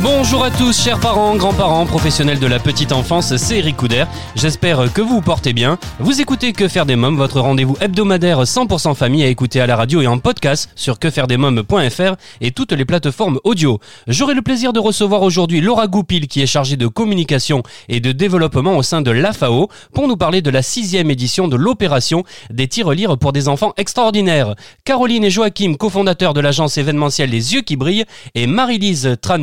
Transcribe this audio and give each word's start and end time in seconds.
Bonjour 0.00 0.44
à 0.44 0.50
tous, 0.50 0.80
chers 0.80 1.00
parents, 1.00 1.36
grands-parents, 1.36 1.84
professionnels 1.84 2.38
de 2.38 2.46
la 2.46 2.58
petite 2.58 2.92
enfance, 2.92 3.36
c'est 3.36 3.58
Eric 3.58 3.76
Couder. 3.76 4.04
J'espère 4.36 4.92
que 4.92 5.02
vous 5.02 5.16
vous 5.16 5.20
portez 5.20 5.52
bien. 5.52 5.78
Vous 5.98 6.20
écoutez 6.20 6.52
Que 6.52 6.68
faire 6.68 6.86
des 6.86 6.96
mômes, 6.96 7.16
votre 7.16 7.40
rendez-vous 7.40 7.76
hebdomadaire 7.80 8.42
100% 8.42 8.94
famille 8.94 9.24
à 9.24 9.26
écouter 9.26 9.60
à 9.60 9.66
la 9.66 9.76
radio 9.76 10.00
et 10.00 10.06
en 10.06 10.18
podcast 10.18 10.70
sur 10.76 10.98
quefairedesmômes.fr 10.98 12.14
et 12.40 12.52
toutes 12.52 12.72
les 12.72 12.84
plateformes 12.84 13.38
audio. 13.44 13.80
J'aurai 14.06 14.34
le 14.34 14.42
plaisir 14.42 14.72
de 14.72 14.80
recevoir 14.80 15.22
aujourd'hui 15.22 15.60
Laura 15.60 15.88
Goupil 15.88 16.26
qui 16.28 16.40
est 16.40 16.46
chargée 16.46 16.76
de 16.76 16.86
communication 16.86 17.62
et 17.88 18.00
de 18.00 18.12
développement 18.12 18.76
au 18.76 18.82
sein 18.82 19.02
de 19.02 19.10
l'AFAO 19.10 19.68
pour 19.92 20.08
nous 20.08 20.16
parler 20.16 20.40
de 20.40 20.50
la 20.50 20.62
sixième 20.62 21.10
édition 21.10 21.48
de 21.48 21.56
l'opération 21.56 22.22
des 22.50 22.68
tirelires 22.68 23.18
pour 23.18 23.32
des 23.32 23.48
enfants 23.48 23.74
extraordinaires. 23.76 24.54
Caroline 24.84 25.24
et 25.24 25.30
Joachim, 25.30 25.74
cofondateurs 25.74 26.34
de 26.34 26.40
l'agence 26.40 26.78
événementielle 26.78 27.30
Les 27.30 27.52
Yeux 27.54 27.62
qui 27.62 27.76
brillent 27.76 28.04
et 28.34 28.46
Marie-Lise 28.46 29.16
Tran 29.20 29.38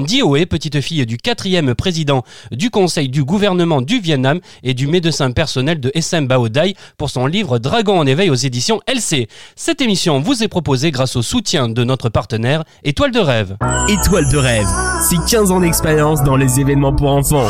Petite 0.45 0.81
fille 0.81 1.05
du 1.05 1.17
quatrième 1.17 1.75
président 1.75 2.23
du 2.51 2.69
Conseil 2.69 3.09
du 3.09 3.23
gouvernement 3.23 3.81
du 3.81 3.99
Vietnam 3.99 4.39
et 4.63 4.73
du 4.73 4.87
médecin 4.87 5.31
personnel 5.31 5.79
de 5.79 5.91
SM 5.93 6.27
Bao 6.27 6.49
Dai 6.49 6.75
pour 6.97 7.09
son 7.09 7.25
livre 7.25 7.59
Dragon 7.59 7.99
en 7.99 8.05
éveil 8.05 8.29
aux 8.29 8.35
éditions 8.35 8.81
LC. 8.87 9.27
Cette 9.55 9.81
émission 9.81 10.19
vous 10.19 10.43
est 10.43 10.47
proposée 10.47 10.91
grâce 10.91 11.15
au 11.15 11.21
soutien 11.21 11.69
de 11.69 11.83
notre 11.83 12.09
partenaire 12.09 12.63
Étoile 12.83 13.11
de 13.11 13.19
rêve. 13.19 13.57
Étoile 13.87 14.29
de 14.31 14.37
rêve, 14.37 14.67
c'est 15.09 15.17
15 15.29 15.51
ans 15.51 15.59
d'expérience 15.59 16.23
dans 16.23 16.35
les 16.35 16.59
événements 16.59 16.95
pour 16.95 17.09
enfants. 17.11 17.47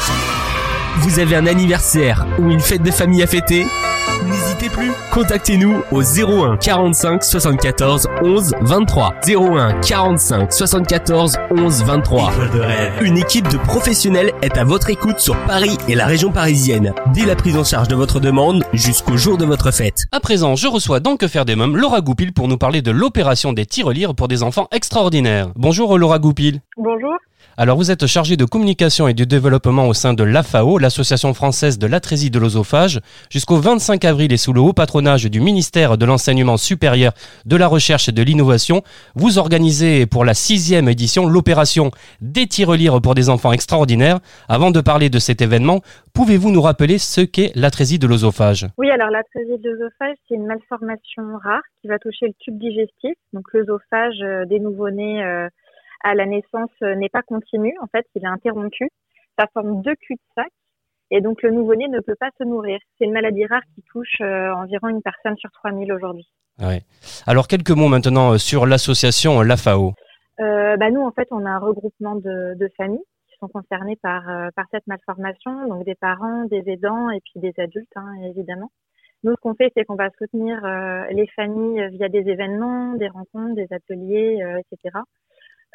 Vous 0.97 1.19
avez 1.19 1.35
un 1.35 1.45
anniversaire 1.45 2.25
ou 2.39 2.49
une 2.49 2.59
fête 2.59 2.83
de 2.83 2.91
famille 2.91 3.23
à 3.23 3.27
fêter? 3.27 3.65
N'hésitez 4.59 4.75
plus, 4.75 4.91
contactez-nous 5.13 5.83
au 5.91 6.02
01 6.02 6.57
45 6.57 7.23
74 7.23 8.09
11 8.21 8.55
23. 8.61 9.15
01 9.25 9.79
45 9.79 10.52
74 10.52 11.38
11 11.52 11.83
23. 11.83 12.33
Une 13.02 13.17
équipe 13.17 13.47
de 13.47 13.57
professionnels 13.57 14.33
est 14.41 14.57
à 14.57 14.65
votre 14.65 14.89
écoute 14.89 15.19
sur 15.19 15.37
Paris 15.45 15.77
et 15.87 15.95
la 15.95 16.05
région 16.05 16.31
parisienne, 16.31 16.93
dès 17.13 17.25
la 17.25 17.37
prise 17.37 17.55
en 17.55 17.63
charge 17.63 17.87
de 17.87 17.95
votre 17.95 18.19
demande 18.19 18.65
jusqu'au 18.73 19.15
jour 19.15 19.37
de 19.37 19.45
votre 19.45 19.71
fête. 19.71 20.07
À 20.11 20.19
présent, 20.19 20.57
je 20.57 20.67
reçois 20.67 20.99
dans 20.99 21.15
Que 21.15 21.30
faire 21.30 21.45
des 21.45 21.55
mômes 21.55 21.77
Laura 21.77 22.02
Goupil 22.02 22.33
pour 22.33 22.49
nous 22.49 22.57
parler 22.57 22.81
de 22.81 22.91
l'opération 22.91 23.53
des 23.53 23.65
tirelires 23.65 24.13
pour 24.13 24.27
des 24.27 24.43
enfants 24.43 24.67
extraordinaires. 24.71 25.52
Bonjour 25.55 25.97
Laura 25.97 26.19
Goupil. 26.19 26.59
Bonjour. 26.75 27.15
Alors 27.61 27.75
vous 27.75 27.91
êtes 27.91 28.07
chargée 28.07 28.38
de 28.38 28.45
communication 28.45 29.09
et 29.09 29.13
de 29.13 29.25
développement 29.25 29.89
au 29.89 29.93
sein 29.93 30.13
de 30.13 30.23
l'AFAO, 30.23 30.77
l'Association 30.77 31.33
française 31.33 31.77
de 31.77 31.88
l'atrésie 31.88 32.31
de 32.31 32.39
l'osophage. 32.39 33.02
Jusqu'au 33.29 33.57
25 33.57 34.05
avril 34.05 34.31
et 34.31 34.38
sous 34.38 34.53
le 34.53 34.61
haut 34.61 34.71
patronage 34.71 35.25
du 35.25 35.41
ministère 35.41 35.97
de 35.97 36.05
l'Enseignement 36.05 36.55
supérieur, 36.55 37.11
de 37.45 37.57
la 37.57 37.67
Recherche 37.67 38.07
et 38.07 38.13
de 38.13 38.23
l'Innovation, 38.23 38.81
vous 39.15 39.39
organisez 39.39 40.05
pour 40.05 40.23
la 40.23 40.35
sixième 40.35 40.87
édition 40.87 41.27
l'opération 41.27 41.91
des 42.21 42.47
tirelires 42.47 43.02
pour 43.02 43.13
des 43.13 43.30
enfants 43.30 43.52
extraordinaires. 43.52 44.19
Avant 44.47 44.71
de 44.71 44.80
parler 44.80 45.09
de 45.09 45.19
cet 45.19 45.41
événement, 45.41 45.81
pouvez-vous 46.13 46.52
nous 46.52 46.61
rappeler 46.61 46.97
ce 46.97 47.19
qu'est 47.19 47.52
l'atrésie 47.55 47.99
de 47.99 48.07
l'osophage 48.07 48.67
Oui, 48.77 48.89
alors 48.89 49.09
l'atrésie 49.09 49.57
de 49.61 49.69
l'œsophage, 49.69 50.15
c'est 50.30 50.35
une 50.35 50.45
malformation 50.45 51.23
rare 51.43 51.63
qui 51.81 51.89
va 51.89 51.99
toucher 51.99 52.27
le 52.27 52.33
tube 52.39 52.57
digestif. 52.57 53.15
Donc 53.33 53.43
l'œsophage 53.52 54.21
euh, 54.21 54.45
des 54.45 54.61
nouveau-nés 54.61 55.21
euh, 55.25 55.49
à 56.03 56.16
la 56.16 56.25
naissance 56.25 56.72
euh, 56.81 56.95
n'est 56.95 57.09
pas 57.09 57.22
continu. 57.22 57.73
En 57.82 57.87
fait, 57.87 58.05
il 58.15 58.23
est 58.23 58.27
interrompu. 58.27 58.89
Ça 59.37 59.45
forme 59.54 59.82
deux 59.82 59.95
cul-de-sac. 59.95 60.52
Et 61.11 61.21
donc, 61.21 61.42
le 61.42 61.52
nouveau-né 61.52 61.87
ne 61.87 61.99
peut 62.02 62.15
pas 62.20 62.30
se 62.37 62.43
nourrir. 62.43 62.80
C'est 62.98 63.05
une 63.05 63.14
maladie 63.14 63.45
rare 63.45 63.64
qui 63.73 63.82
touche 63.92 64.21
euh, 64.21 64.54
environ 64.54 64.89
une 64.89 65.02
personne 65.02 65.36
sur 65.38 65.52
3000 65.52 65.92
aujourd'hui. 65.92 66.27
Ouais. 66.61 66.82
Alors, 67.26 67.48
quelques 67.48 67.71
mots 67.71 67.88
maintenant 67.88 68.33
euh, 68.33 68.38
sur 68.38 68.65
l'association 68.65 69.42
LAFAO. 69.42 69.93
Euh, 70.39 70.77
bah, 70.77 70.92
nous, 70.92 71.02
en 71.02 71.11
fait, 71.11 71.27
on 71.32 71.45
a 71.45 71.49
un 71.49 71.59
regroupement 71.59 72.15
de, 72.15 72.54
de 72.55 72.70
familles 72.77 73.04
qui 73.30 73.38
sont 73.39 73.48
concernées 73.48 73.98
par, 74.02 74.30
euh, 74.30 74.49
par 74.55 74.65
cette 74.71 74.86
malformation, 74.88 75.67
donc 75.67 75.86
des 75.86 75.95
parents, 75.95 76.45
des 76.45 76.64
aidants 76.67 77.09
et 77.09 77.21
puis 77.21 77.39
des 77.39 77.54
adultes, 77.61 77.92
hein, 77.95 78.14
évidemment. 78.26 78.71
Nous, 79.23 79.32
ce 79.32 79.42
qu'on 79.42 79.54
fait, 79.54 79.71
c'est 79.76 79.83
qu'on 79.83 79.95
va 79.95 80.09
soutenir 80.17 80.61
les 81.11 81.27
familles 81.36 81.89
via 81.92 82.08
des 82.08 82.20
événements, 82.20 82.93
des 82.93 83.09
rencontres, 83.09 83.54
des 83.54 83.67
ateliers, 83.70 84.42
etc. 84.71 84.98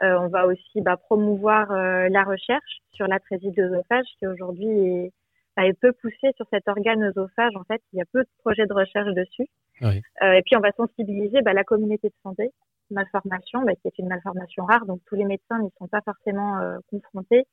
Euh, 0.03 0.19
on 0.19 0.29
va 0.29 0.47
aussi 0.47 0.81
bah, 0.81 0.97
promouvoir 0.97 1.71
euh, 1.71 2.09
la 2.09 2.25
recherche 2.25 2.81
sur 2.93 3.07
l'atrésie 3.07 3.53
de 3.53 3.63
l'œsophage 3.63 4.07
qui 4.19 4.27
aujourd'hui 4.27 4.67
est, 4.67 5.13
bah, 5.57 5.67
est 5.67 5.79
peu 5.81 5.93
poussée 5.93 6.33
sur 6.37 6.47
cet 6.51 6.67
organe 6.69 7.03
œsophage. 7.05 7.55
En 7.55 7.63
fait, 7.65 7.81
il 7.93 7.99
y 7.99 8.03
a 8.03 8.05
peu 8.13 8.21
de 8.21 8.29
projets 8.39 8.67
de 8.67 8.73
recherche 8.73 9.15
dessus. 9.15 9.47
Oui. 9.83 10.03
Euh, 10.23 10.33
et 10.33 10.43
puis, 10.43 10.57
on 10.57 10.61
va 10.61 10.73
sensibiliser 10.73 11.43
bah, 11.43 11.53
la 11.53 11.63
communauté 11.63 12.09
de 12.09 12.15
santé, 12.25 12.51
malformation, 12.91 13.63
bah, 13.63 13.75
qui 13.77 13.87
est 13.87 13.99
une 13.99 14.09
malformation 14.09 14.65
rare, 14.65 14.85
donc 14.87 15.01
tous 15.07 15.15
les 15.15 15.25
médecins 15.25 15.61
n'y 15.61 15.71
sont 15.79 15.89
pas 15.89 16.01
forcément 16.05 16.59
euh, 16.59 16.79
confrontés. 16.91 17.45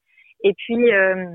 Et 0.44 0.54
puis, 0.54 0.92
euh, 0.92 1.28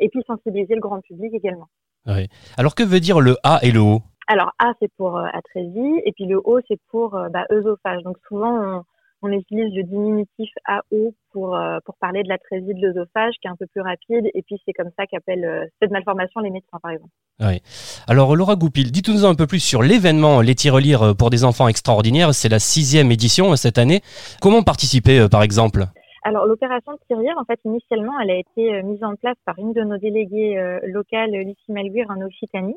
et 0.00 0.10
puis 0.10 0.22
sensibiliser 0.26 0.74
le 0.74 0.80
grand 0.80 1.00
public 1.00 1.32
également. 1.32 1.68
Oui. 2.06 2.28
Alors, 2.58 2.74
que 2.74 2.82
veut 2.82 3.00
dire 3.00 3.20
le 3.20 3.36
A 3.42 3.60
et 3.62 3.70
le 3.70 3.80
O? 3.80 4.02
Alors 4.28 4.52
A 4.58 4.72
c'est 4.80 4.90
pour 4.96 5.18
euh, 5.18 5.26
atrésie 5.32 6.00
et 6.04 6.12
puis 6.12 6.26
le 6.26 6.40
O 6.44 6.60
c'est 6.68 6.78
pour 6.90 7.18
bah, 7.30 7.44
œsophage. 7.50 8.02
Donc 8.02 8.16
souvent 8.28 8.78
on, 8.78 8.84
on 9.22 9.32
utilise 9.32 9.74
le 9.74 9.82
diminutif 9.84 10.50
AO 10.66 11.14
pour, 11.32 11.56
euh, 11.56 11.78
pour 11.84 11.96
parler 11.96 12.22
de 12.22 12.28
l'atrésie 12.28 12.74
de 12.74 12.86
l'œsophage 12.86 13.34
qui 13.40 13.48
est 13.48 13.50
un 13.50 13.56
peu 13.56 13.66
plus 13.66 13.80
rapide 13.80 14.28
et 14.34 14.42
puis 14.42 14.60
c'est 14.64 14.72
comme 14.72 14.90
ça 14.98 15.06
qu'appellent 15.06 15.44
euh, 15.44 15.66
cette 15.80 15.90
malformation 15.90 16.40
les 16.40 16.50
médecins 16.50 16.78
par 16.82 16.90
exemple. 16.90 17.10
Oui. 17.40 17.60
Alors, 18.06 18.36
Laura 18.36 18.56
Goupil, 18.56 18.92
dites-nous 18.92 19.24
un 19.24 19.34
peu 19.34 19.46
plus 19.46 19.60
sur 19.60 19.82
l'événement 19.82 20.40
Les 20.40 20.54
tirelires 20.54 21.14
pour 21.16 21.30
des 21.30 21.44
enfants 21.44 21.68
extraordinaires. 21.68 22.34
C'est 22.34 22.48
la 22.48 22.58
sixième 22.58 23.10
édition 23.10 23.52
euh, 23.52 23.56
cette 23.56 23.78
année. 23.78 24.00
Comment 24.40 24.62
participer, 24.62 25.20
euh, 25.20 25.28
par 25.28 25.42
exemple? 25.42 25.84
Alors 26.24 26.46
l'opération 26.46 26.92
de 26.92 26.98
tirelire 27.08 27.34
en 27.36 27.44
fait 27.44 27.58
initialement 27.64 28.12
elle 28.20 28.30
a 28.30 28.36
été 28.36 28.74
euh, 28.74 28.82
mise 28.84 29.02
en 29.02 29.16
place 29.16 29.36
par 29.44 29.58
une 29.58 29.72
de 29.72 29.82
nos 29.82 29.98
déléguées 29.98 30.56
euh, 30.56 30.78
locales 30.84 31.32
Lucie 31.32 31.72
Malguir 31.72 32.06
en 32.10 32.20
Occitanie 32.20 32.76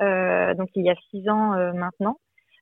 euh, 0.00 0.54
donc 0.54 0.68
il 0.74 0.84
y 0.84 0.90
a 0.90 0.94
six 1.10 1.28
ans 1.28 1.54
euh, 1.54 1.72
maintenant. 1.72 2.16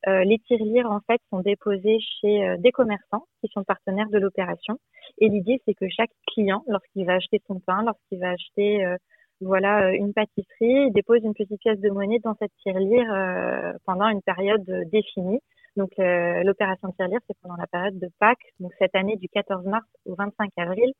Euh, 0.08 0.24
les 0.24 0.38
tirelires 0.38 0.90
en 0.90 1.00
fait 1.00 1.20
sont 1.30 1.40
déposés 1.40 1.98
chez 2.20 2.48
euh, 2.48 2.56
des 2.58 2.72
commerçants 2.72 3.26
qui 3.40 3.50
sont 3.52 3.64
partenaires 3.64 4.08
de 4.08 4.18
l'opération. 4.18 4.78
Et 5.18 5.28
l'idée 5.28 5.60
c'est 5.66 5.74
que 5.74 5.88
chaque 5.88 6.10
client, 6.28 6.64
lorsqu'il 6.66 7.04
va 7.06 7.14
acheter 7.14 7.40
son 7.46 7.60
pain, 7.60 7.82
lorsqu'il 7.84 8.18
va 8.18 8.30
acheter 8.30 8.84
euh, 8.84 8.96
voilà 9.40 9.86
euh, 9.88 9.92
une 9.92 10.12
pâtisserie, 10.12 10.90
dépose 10.90 11.20
une 11.24 11.34
petite 11.34 11.60
pièce 11.60 11.80
de 11.80 11.90
monnaie 11.90 12.18
dans 12.20 12.34
cette 12.38 12.52
tirelire 12.62 13.12
euh, 13.12 13.72
pendant 13.86 14.08
une 14.08 14.22
période 14.22 14.68
euh, 14.68 14.84
définie. 14.92 15.40
Donc 15.76 15.92
l'opération 15.98 16.90
tirelire 16.92 17.20
c'est 17.28 17.38
pendant 17.42 17.54
la 17.54 17.68
période 17.68 17.96
de 17.98 18.08
Pâques, 18.18 18.52
donc 18.58 18.72
cette 18.80 18.94
année 18.96 19.16
du 19.16 19.28
14 19.28 19.64
mars 19.66 19.86
au 20.04 20.16
25 20.16 20.50
avril. 20.56 20.92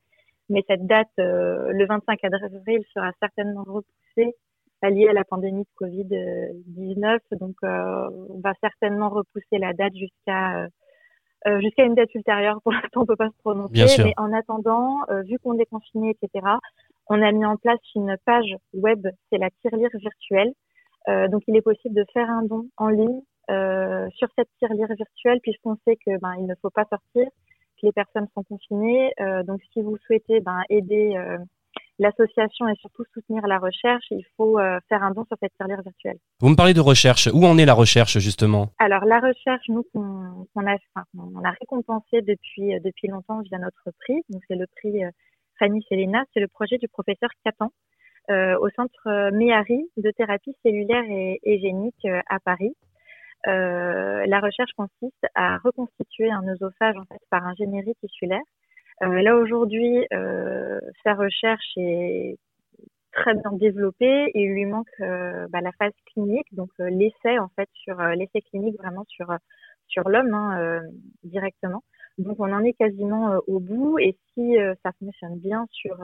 Mais 0.49 0.63
cette 0.69 0.87
date, 0.87 1.11
le 1.19 1.87
25 1.87 2.19
avril, 2.25 2.85
sera 2.95 3.11
certainement 3.21 3.65
repoussée 3.65 4.37
liée 4.89 5.09
à 5.09 5.13
la 5.13 5.25
pandémie 5.25 5.65
de 5.65 5.87
Covid-19. 5.87 7.19
Donc, 7.33 7.57
euh, 7.63 8.09
on 8.31 8.41
va 8.41 8.55
certainement 8.63 9.11
repousser 9.11 9.59
la 9.59 9.75
date 9.75 9.95
jusqu'à 9.95 10.69
euh, 11.47 11.61
jusqu'à 11.61 11.85
une 11.85 11.95
date 11.95 12.15
ultérieure. 12.15 12.61
Pour 12.63 12.73
l'instant, 12.73 13.03
on 13.03 13.07
peut 13.07 13.17
pas 13.17 13.29
se 13.29 13.39
prononcer. 13.39 14.03
Mais 14.03 14.15
en 14.17 14.33
attendant, 14.33 15.01
euh, 15.11 15.23
vu 15.23 15.39
qu'on 15.39 15.59
est 15.59 15.67
confiné, 15.67 16.11
etc., 16.11 16.47
on 17.09 17.21
a 17.23 17.33
mis 17.33 17.45
en 17.45 17.57
place 17.57 17.81
une 17.95 18.17
page 18.25 18.55
web, 18.73 19.07
c'est 19.31 19.39
la 19.39 19.51
tirelire 19.61 19.91
virtuelle. 19.95 20.53
Euh, 21.09 21.29
donc, 21.29 21.43
il 21.49 21.57
est 21.57 21.63
possible 21.63 21.95
de 21.95 22.05
faire 22.13 22.29
un 22.31 22.43
don 22.43 22.69
en 22.77 22.89
ligne 22.89 23.21
euh, 23.51 24.09
sur 24.15 24.29
cette 24.37 24.49
tirelire 24.59 24.95
virtuelle, 24.95 25.41
puisqu'on 25.43 25.77
sait 25.85 25.97
que 25.97 26.19
ben 26.21 26.35
il 26.39 26.47
ne 26.47 26.55
faut 26.63 26.71
pas 26.71 26.85
sortir, 26.85 27.27
que 27.81 27.87
les 27.87 27.93
personnes 27.93 28.29
sont 28.35 28.45
confinées. 28.45 29.13
Euh, 29.21 29.43
donc, 29.43 29.61
si 29.73 29.83
vous 29.83 29.97
souhaitez 30.07 30.41
ben, 30.41 30.61
aider 30.69 31.17
euh, 31.17 31.39
l'association 32.05 32.67
et 32.69 32.75
surtout 32.83 33.05
soutenir 33.15 33.47
la 33.47 33.59
recherche, 33.59 34.07
il 34.11 34.25
faut 34.37 34.59
euh, 34.59 34.81
faire 34.89 35.03
un 35.05 35.13
don 35.13 35.25
sur 35.27 35.37
cette 35.41 35.55
tirelire 35.57 35.83
virtuelle. 35.83 36.19
Vous 36.41 36.49
me 36.49 36.57
parlez 36.57 36.75
de 36.75 36.81
recherche. 36.93 37.29
Où 37.33 37.43
en 37.51 37.57
est 37.59 37.67
la 37.73 37.79
recherche, 37.85 38.19
justement? 38.19 38.65
Alors 38.79 39.05
la 39.05 39.21
recherche, 39.21 39.67
nous 39.69 39.85
qu'on 39.93 40.47
qu'on 40.53 40.67
a, 40.67 40.75
enfin, 40.75 41.05
on 41.17 41.45
a 41.45 41.53
récompensé 41.61 42.23
depuis 42.33 42.75
euh, 42.75 42.81
depuis 42.89 43.09
longtemps 43.09 43.41
via 43.43 43.59
notre 43.59 43.87
prix. 44.01 44.19
Donc 44.31 44.43
c'est 44.49 44.57
le 44.57 44.67
prix 44.77 45.05
euh, 45.05 45.11
Fanny 45.59 45.81
Selena, 45.89 46.25
c'est 46.33 46.41
le 46.41 46.49
projet 46.49 46.79
du 46.79 46.89
professeur 46.89 47.31
Catan 47.45 47.71
euh, 48.31 48.57
au 48.59 48.71
centre 48.71 49.31
Méhari 49.33 49.83
de 49.97 50.11
thérapie 50.11 50.57
cellulaire 50.63 51.05
et, 51.09 51.39
et 51.43 51.61
génique 51.61 52.05
euh, 52.07 52.21
à 52.29 52.39
Paris. 52.41 52.75
Euh, 53.47 54.25
la 54.27 54.41
recherche 54.41 54.73
consiste 54.77 55.27
à 55.35 55.59
reconstituer 55.59 56.31
un 56.31 56.47
œsophage 56.49 56.97
en 56.97 57.05
fait 57.11 57.23
par 57.31 57.47
ingénierie 57.47 57.95
tissulaire. 58.03 58.47
Euh, 59.03 59.23
là 59.23 59.37
aujourd'hui, 59.37 60.07
euh, 60.13 60.79
sa 61.05 61.15
recherche 61.15 61.73
est 61.77 62.37
très 63.13 63.35
bien 63.35 63.53
développé 63.53 64.07
et 64.07 64.43
il 64.43 64.53
lui 64.53 64.67
manque 64.67 64.87
bah, 64.99 65.61
la 65.61 65.73
phase 65.73 65.93
clinique, 66.07 66.47
donc 66.53 66.71
l'essai 66.79 67.39
en 67.39 67.49
fait 67.57 67.69
sur 67.75 67.97
l'essai 68.01 68.41
clinique 68.43 68.79
vraiment 68.79 69.05
sur 69.09 69.33
sur 69.89 70.09
l'homme 70.09 70.33
hein, 70.33 70.81
directement. 71.25 71.83
Donc 72.19 72.37
on 72.39 72.53
en 72.53 72.63
est 72.63 72.75
quasiment 72.75 73.41
au 73.49 73.59
bout 73.59 73.99
et 73.99 74.17
si 74.35 74.57
ça 74.85 74.93
fonctionne 75.01 75.39
bien 75.39 75.67
sur 75.73 75.97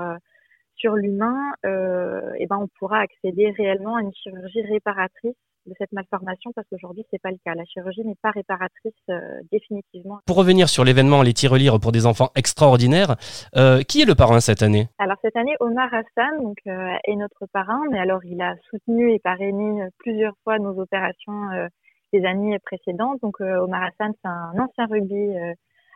sur 0.77 0.95
l'humain, 0.95 1.53
euh, 1.65 2.33
et 2.39 2.47
ben 2.47 2.59
on 2.59 2.69
pourra 2.79 3.01
accéder 3.01 3.51
réellement 3.51 3.97
à 3.97 4.03
une 4.03 4.15
chirurgie 4.15 4.63
réparatrice 4.63 5.35
de 5.67 5.75
cette 5.79 5.93
malformation 5.93 6.51
parce 6.55 6.67
qu'aujourd'hui 6.69 7.05
c'est 7.11 7.21
pas 7.21 7.31
le 7.31 7.39
cas. 7.45 7.55
La 7.55 7.65
chirurgie 7.65 8.05
n'est 8.05 8.17
pas 8.23 8.31
réparatrice 8.31 8.93
euh, 9.11 9.41
définitivement. 9.51 10.21
Pour 10.27 10.37
revenir 10.37 10.69
sur 10.69 10.85
l'événement 10.85 11.23
Les 11.23 11.33
tirelires 11.33 11.79
pour 11.81 11.93
des 11.93 12.07
enfants 12.07 12.31
extraordinaires, 12.35 13.17
euh, 13.57 13.83
qui 13.83 14.03
est 14.03 14.05
le 14.05 14.15
parrain 14.15 14.41
cette 14.41 14.63
année? 14.63 14.89
Alors 14.99 15.17
cette 15.23 15.37
année 15.37 15.55
Omar 15.61 15.93
Hassan 15.93 16.43
donc 16.43 16.59
euh, 16.67 16.97
est 17.05 17.17
notre 17.17 17.47
parrain, 17.53 17.81
mais 17.91 17.99
alors 17.99 18.25
il 18.25 18.41
a 18.41 18.55
soutenu 18.71 19.13
et 19.13 19.19
parrainé 19.19 19.89
plusieurs 19.99 20.35
fois 20.45 20.59
nos 20.59 20.79
opérations 20.81 21.69
les 22.13 22.25
années 22.25 22.59
précédentes. 22.61 23.21
Donc 23.23 23.41
Omar 23.41 23.83
Hassan 23.83 24.13
c'est 24.23 24.29
un 24.29 24.59
ancien 24.59 24.87
rugby 24.87 25.35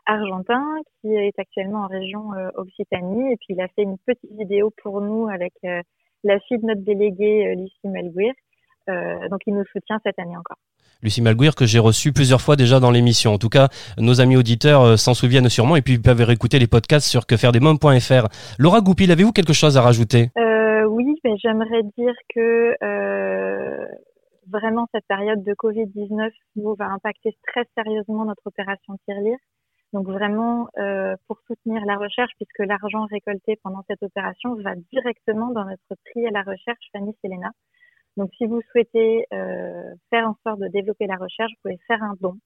argentin 0.06 0.64
qui 1.00 1.14
est 1.14 1.38
actuellement 1.38 1.84
en 1.84 1.86
région 1.86 2.30
Occitanie 2.56 3.32
et 3.32 3.36
puis 3.36 3.48
il 3.50 3.60
a 3.60 3.68
fait 3.68 3.82
une 3.82 3.98
petite 3.98 4.32
vidéo 4.32 4.72
pour 4.82 5.00
nous 5.00 5.28
avec 5.28 5.52
la 5.62 6.40
fille 6.40 6.58
de 6.58 6.66
notre 6.66 6.82
délégué 6.82 7.54
Lucie 7.54 7.88
Melguir 7.88 8.32
donc 9.30 9.40
il 9.46 9.54
nous 9.54 9.64
soutient 9.72 9.98
cette 10.04 10.18
année 10.18 10.36
encore. 10.36 10.58
Lucie 11.02 11.22
Malguir 11.22 11.54
que 11.54 11.64
j'ai 11.64 11.78
reçu 11.78 12.12
plusieurs 12.12 12.42
fois 12.42 12.56
déjà 12.56 12.78
dans 12.78 12.90
l'émission. 12.90 13.32
En 13.32 13.38
tout 13.38 13.48
cas, 13.48 13.68
nos 13.98 14.20
amis 14.20 14.36
auditeurs 14.36 14.82
euh, 14.82 14.96
s'en 14.96 15.14
souviennent 15.14 15.48
sûrement 15.48 15.76
et 15.76 15.82
puis 15.82 15.94
ils 15.94 16.02
peuvent 16.02 16.20
réécouter 16.20 16.58
les 16.58 16.66
podcasts 16.66 17.06
sur 17.06 17.26
quefairedesmoms.fr. 17.26 18.28
Laura 18.58 18.80
Goupil, 18.82 19.10
avez-vous 19.10 19.32
quelque 19.32 19.54
chose 19.54 19.78
à 19.78 19.82
rajouter? 19.82 20.30
Euh, 20.36 20.84
Oui, 20.84 21.18
mais 21.24 21.36
j'aimerais 21.38 21.82
dire 21.96 22.14
que 22.34 22.76
vraiment 24.50 24.86
cette 24.92 25.06
période 25.06 25.42
de 25.44 25.52
Covid-19 25.52 26.30
nous 26.56 26.74
va 26.74 26.86
impacter 26.86 27.30
très 27.46 27.64
sérieusement 27.76 28.24
notre 28.24 28.42
opération 28.44 28.96
Tirelire. 29.06 29.38
Donc 29.92 30.06
vraiment 30.06 30.68
pour 31.26 31.38
soutenir 31.46 31.82
la 31.86 31.96
recherche, 31.96 32.32
puisque 32.36 32.68
l'argent 32.68 33.06
récolté 33.06 33.58
pendant 33.62 33.82
cette 33.88 34.02
opération 34.02 34.54
va 34.56 34.74
directement 34.92 35.50
dans 35.52 35.64
notre 35.64 35.94
prix 36.04 36.26
à 36.26 36.30
la 36.30 36.42
recherche 36.42 36.84
Fanny 36.92 37.14
Selena. 37.22 37.50
Donc, 38.16 38.30
si 38.36 38.46
vous 38.46 38.60
souhaitez 38.70 39.26
euh, 39.32 39.94
faire 40.10 40.28
en 40.28 40.36
sorte 40.44 40.60
de 40.60 40.68
développer 40.68 41.06
la 41.06 41.16
recherche, 41.16 41.52
vous 41.52 41.70
pouvez 41.70 41.80
faire 41.86 42.02
un 42.02 42.14
don 42.20 42.36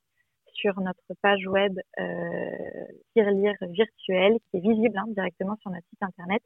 sur 0.52 0.80
notre 0.80 1.02
page 1.20 1.46
web 1.46 1.78
euh, 1.98 2.84
Tirelire 3.12 3.56
virtuel 3.62 4.38
qui 4.50 4.58
est 4.58 4.60
visible 4.60 4.96
hein, 4.96 5.04
directement 5.08 5.56
sur 5.60 5.70
notre 5.70 5.86
site 5.88 6.02
internet. 6.02 6.42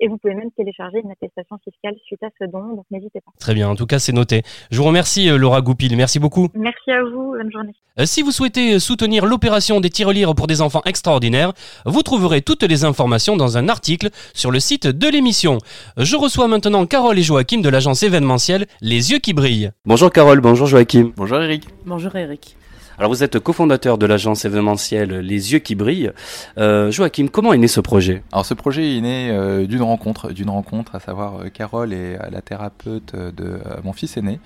Et 0.00 0.08
vous 0.08 0.18
pouvez 0.18 0.34
même 0.34 0.50
télécharger 0.56 1.00
une 1.02 1.10
attestation 1.10 1.58
fiscale 1.62 1.94
suite 2.04 2.22
à 2.22 2.28
ce 2.38 2.44
don, 2.44 2.74
donc 2.74 2.84
n'hésitez 2.90 3.20
pas. 3.20 3.30
Très 3.38 3.54
bien, 3.54 3.68
en 3.68 3.76
tout 3.76 3.86
cas 3.86 3.98
c'est 3.98 4.12
noté. 4.12 4.42
Je 4.70 4.78
vous 4.78 4.84
remercie 4.84 5.28
euh, 5.30 5.36
Laura 5.36 5.60
Goupil, 5.60 5.96
merci 5.96 6.18
beaucoup. 6.18 6.48
Merci 6.54 6.90
à 6.90 7.02
vous, 7.02 7.32
bonne 7.32 7.50
journée. 7.52 7.72
Euh, 8.00 8.06
si 8.06 8.22
vous 8.22 8.32
souhaitez 8.32 8.78
soutenir 8.78 9.24
l'opération 9.24 9.80
des 9.80 9.90
tirelires 9.90 10.34
pour 10.34 10.46
des 10.46 10.60
enfants 10.60 10.82
extraordinaires, 10.84 11.52
vous 11.86 12.02
trouverez 12.02 12.42
toutes 12.42 12.64
les 12.64 12.84
informations 12.84 13.36
dans 13.36 13.56
un 13.56 13.68
article 13.68 14.10
sur 14.32 14.50
le 14.50 14.60
site 14.60 14.86
de 14.86 15.08
l'émission. 15.08 15.58
Je 15.96 16.16
reçois 16.16 16.48
maintenant 16.48 16.86
Carole 16.86 17.18
et 17.18 17.22
Joachim 17.22 17.60
de 17.60 17.68
l'agence 17.68 18.02
événementielle 18.02 18.66
Les 18.80 19.12
Yeux 19.12 19.18
qui 19.18 19.32
brillent. 19.32 19.70
Bonjour 19.84 20.10
Carole, 20.10 20.40
bonjour 20.40 20.66
Joachim. 20.66 21.12
Bonjour 21.16 21.40
Eric. 21.40 21.68
Bonjour 21.86 22.14
Eric. 22.16 22.56
Alors 22.96 23.10
vous 23.10 23.24
êtes 23.24 23.40
cofondateur 23.40 23.98
de 23.98 24.06
l'agence 24.06 24.44
événementielle 24.44 25.18
Les 25.18 25.52
Yeux 25.52 25.58
qui 25.58 25.74
brillent. 25.74 26.12
Euh, 26.58 26.92
Joachim, 26.92 27.26
comment 27.26 27.52
est 27.52 27.58
né 27.58 27.66
ce 27.66 27.80
projet? 27.80 28.22
Alors 28.30 28.46
ce 28.46 28.54
projet 28.54 28.96
est 28.96 29.00
né 29.00 29.30
euh, 29.32 29.66
d'une 29.66 29.82
rencontre, 29.82 30.30
d'une 30.30 30.50
rencontre, 30.50 30.94
à 30.94 31.00
savoir 31.00 31.40
euh, 31.40 31.48
Carole 31.48 31.92
et 31.92 32.16
la 32.30 32.40
thérapeute 32.40 33.16
de 33.16 33.58
mon 33.82 33.92
fils 33.92 34.16
aîné, 34.16 34.38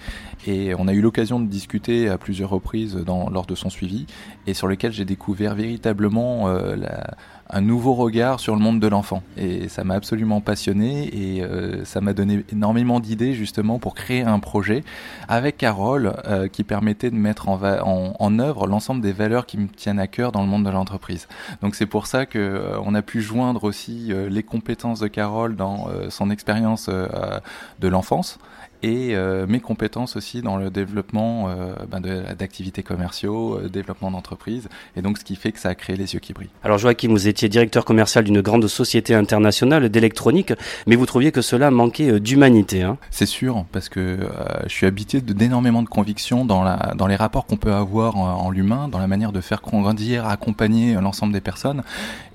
et 0.46 0.74
on 0.78 0.88
a 0.88 0.94
eu 0.94 1.02
l'occasion 1.02 1.40
de 1.40 1.46
discuter 1.46 2.08
à 2.08 2.16
plusieurs 2.16 2.48
reprises 2.48 2.94
dans, 2.94 3.28
lors 3.28 3.44
de 3.44 3.54
son 3.54 3.68
suivi, 3.68 4.06
et 4.46 4.54
sur 4.54 4.66
lequel 4.66 4.92
j'ai 4.92 5.04
découvert 5.04 5.54
véritablement 5.54 6.48
la 6.48 7.16
un 7.50 7.60
nouveau 7.60 7.94
regard 7.94 8.40
sur 8.40 8.54
le 8.54 8.60
monde 8.60 8.80
de 8.80 8.86
l'enfant. 8.86 9.22
Et 9.36 9.68
ça 9.68 9.84
m'a 9.84 9.94
absolument 9.94 10.40
passionné 10.40 11.08
et 11.12 11.42
euh, 11.42 11.84
ça 11.84 12.00
m'a 12.00 12.12
donné 12.12 12.44
énormément 12.52 13.00
d'idées 13.00 13.34
justement 13.34 13.78
pour 13.78 13.94
créer 13.94 14.22
un 14.22 14.38
projet 14.38 14.84
avec 15.28 15.56
Carole 15.56 16.14
euh, 16.26 16.48
qui 16.48 16.64
permettait 16.64 17.10
de 17.10 17.16
mettre 17.16 17.48
en, 17.48 18.38
œuvre 18.38 18.66
l'ensemble 18.66 19.00
des 19.00 19.12
valeurs 19.12 19.46
qui 19.46 19.58
me 19.58 19.68
tiennent 19.68 19.98
à 19.98 20.06
cœur 20.06 20.32
dans 20.32 20.42
le 20.42 20.48
monde 20.48 20.64
de 20.64 20.70
l'entreprise. 20.70 21.28
Donc 21.62 21.74
c'est 21.74 21.86
pour 21.86 22.06
ça 22.06 22.26
que 22.26 22.38
euh, 22.38 22.78
on 22.84 22.94
a 22.94 23.02
pu 23.02 23.22
joindre 23.22 23.64
aussi 23.64 24.12
les 24.28 24.42
compétences 24.42 25.00
de 25.00 25.08
Carole 25.08 25.56
dans 25.56 25.88
son 26.08 26.30
expérience 26.30 26.88
de 26.88 27.88
l'enfance 27.88 28.38
et 28.82 29.14
euh, 29.14 29.46
mes 29.46 29.60
compétences 29.60 30.16
aussi 30.16 30.42
dans 30.42 30.56
le 30.56 30.70
développement 30.70 31.48
euh, 31.48 31.74
ben 31.90 32.00
d'activités 32.00 32.82
commerciaux, 32.82 33.58
euh, 33.58 33.68
développement 33.68 34.10
d'entreprises, 34.10 34.68
et 34.96 35.02
donc 35.02 35.18
ce 35.18 35.24
qui 35.24 35.36
fait 35.36 35.52
que 35.52 35.58
ça 35.58 35.70
a 35.70 35.74
créé 35.74 35.96
les 35.96 36.14
yeux 36.14 36.20
qui 36.20 36.32
brillent. 36.32 36.50
Alors 36.62 36.78
Joachim, 36.78 37.08
vous 37.08 37.28
étiez 37.28 37.48
directeur 37.48 37.84
commercial 37.84 38.24
d'une 38.24 38.40
grande 38.40 38.66
société 38.68 39.14
internationale 39.14 39.88
d'électronique, 39.88 40.52
mais 40.86 40.96
vous 40.96 41.06
trouviez 41.06 41.32
que 41.32 41.42
cela 41.42 41.70
manquait 41.70 42.20
d'humanité. 42.20 42.82
Hein 42.82 42.98
C'est 43.10 43.26
sûr, 43.26 43.64
parce 43.72 43.88
que 43.88 44.18
je 44.64 44.72
suis 44.72 44.86
habité 44.86 45.20
d'énormément 45.20 45.82
de 45.82 45.88
convictions 45.88 46.44
dans, 46.44 46.62
la, 46.62 46.94
dans 46.96 47.06
les 47.06 47.16
rapports 47.16 47.46
qu'on 47.46 47.56
peut 47.56 47.72
avoir 47.72 48.16
en, 48.16 48.50
l'humain, 48.50 48.88
dans 48.88 48.98
la 48.98 49.06
manière 49.06 49.32
de 49.32 49.40
faire 49.40 49.60
grandir, 49.60 50.26
accompagner 50.26 50.94
l'ensemble 50.94 51.32
des 51.32 51.40
personnes, 51.40 51.82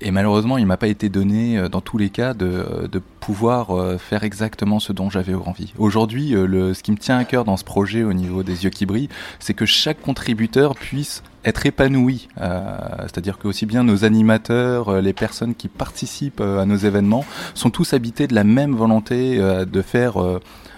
et 0.00 0.10
malheureusement 0.10 0.58
il 0.58 0.66
m'a 0.66 0.76
pas 0.76 0.88
été 0.88 1.08
donné 1.08 1.68
dans 1.68 1.80
tous 1.80 1.98
les 1.98 2.10
cas 2.10 2.34
de, 2.34 2.88
de 2.90 3.02
pouvoir 3.24 3.98
faire 3.98 4.24
exactement 4.24 4.80
ce 4.80 4.92
dont 4.92 5.10
j'avais 5.10 5.34
envie. 5.34 5.72
Aujourd'hui, 5.78 6.30
le, 6.30 6.74
ce 6.74 6.82
qui 6.82 6.92
me 6.92 6.96
tient 6.96 7.18
à 7.18 7.24
cœur 7.24 7.44
dans 7.44 7.56
ce 7.56 7.64
projet 7.64 8.02
au 8.02 8.12
niveau 8.12 8.42
des 8.42 8.64
yeux 8.64 8.70
qui 8.70 8.86
brillent, 8.86 9.08
c'est 9.38 9.54
que 9.54 9.66
chaque 9.66 10.00
contributeur 10.00 10.74
puisse 10.74 11.22
être 11.44 11.66
épanoui. 11.66 12.28
Euh, 12.40 12.78
c'est-à-dire 13.02 13.38
que 13.38 13.48
aussi 13.48 13.66
bien 13.66 13.84
nos 13.84 14.04
animateurs, 14.04 14.88
euh, 14.88 15.00
les 15.00 15.12
personnes 15.12 15.54
qui 15.54 15.68
participent 15.68 16.40
euh, 16.40 16.60
à 16.60 16.66
nos 16.66 16.76
événements, 16.76 17.24
sont 17.54 17.70
tous 17.70 17.92
habités 17.92 18.26
de 18.26 18.34
la 18.34 18.44
même 18.44 18.74
volonté 18.74 19.38
de 19.38 19.82
faire 19.82 20.14